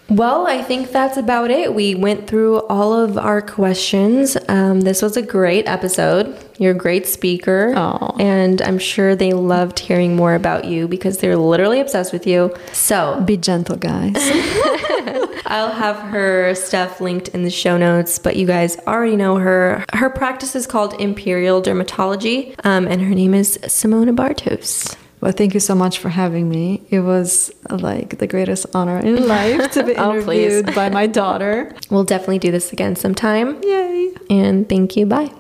Well, 0.10 0.46
I 0.48 0.62
think 0.62 0.92
that's 0.92 1.18
about 1.18 1.50
it. 1.50 1.74
We 1.74 1.96
went 1.96 2.28
through 2.28 2.62
all 2.68 2.94
of 2.94 3.18
our 3.18 3.42
questions. 3.42 4.38
Um, 4.50 4.82
this 4.82 5.02
was 5.02 5.16
a 5.18 5.22
great 5.22 5.68
episode. 5.68 6.38
You're 6.60 6.72
a 6.72 6.78
great 6.78 7.08
speaker. 7.08 7.74
Aw. 7.76 8.18
And 8.20 8.62
I'm 8.62 8.78
sure 8.78 9.16
they 9.16 9.34
loved 9.34 9.80
hearing 9.80 10.16
more 10.16 10.36
about 10.36 10.66
you 10.66 10.88
because 10.88 11.20
they're 11.20 11.38
literally 11.38 11.80
obsessed 11.80 12.12
with 12.12 12.28
you. 12.28 12.54
So 12.74 13.22
Be 13.26 13.38
gentle, 13.38 13.78
guys. 13.78 14.14
I'll 15.46 15.72
have 15.72 15.98
her 15.98 16.54
stuff 16.56 17.02
linked 17.02 17.28
in 17.30 17.44
the 17.44 17.50
show 17.52 17.78
notes, 17.78 18.20
but 18.20 18.36
you 18.36 18.48
guys 18.48 18.78
already 18.88 19.16
know 19.16 19.38
her. 19.38 19.84
Her 19.94 20.10
practice 20.10 20.56
is 20.56 20.66
called 20.68 21.00
Imperial 21.00 21.62
Dermatology, 21.62 22.56
um, 22.64 22.88
and 22.88 23.02
her 23.02 23.14
name 23.16 23.34
is 23.34 23.58
Simona 23.64 24.16
Bartos. 24.16 24.96
well, 25.22 25.32
thank 25.32 25.54
you 25.54 25.60
so 25.60 25.74
much 25.76 26.00
for 26.00 26.10
having 26.10 26.50
me. 26.50 26.82
It 26.90 27.00
was 27.02 27.52
like 27.70 28.20
the 28.20 28.28
greatest 28.28 28.66
honor 28.74 29.00
in 29.00 29.28
life 29.38 29.72
to 29.74 29.84
be 29.84 29.96
Oh, 29.96 30.12
interviewed 30.16 30.74
by 30.76 30.90
my 30.90 31.08
daughter. 31.08 31.74
We'll 31.90 32.04
definitely 32.04 32.40
do 32.40 32.52
this 32.52 32.74
again 32.74 32.96
sometime. 32.96 33.62
Yay. 33.64 34.12
And 34.30 34.68
thank 34.68 34.96
you. 34.98 35.06
Bye. 35.06 35.32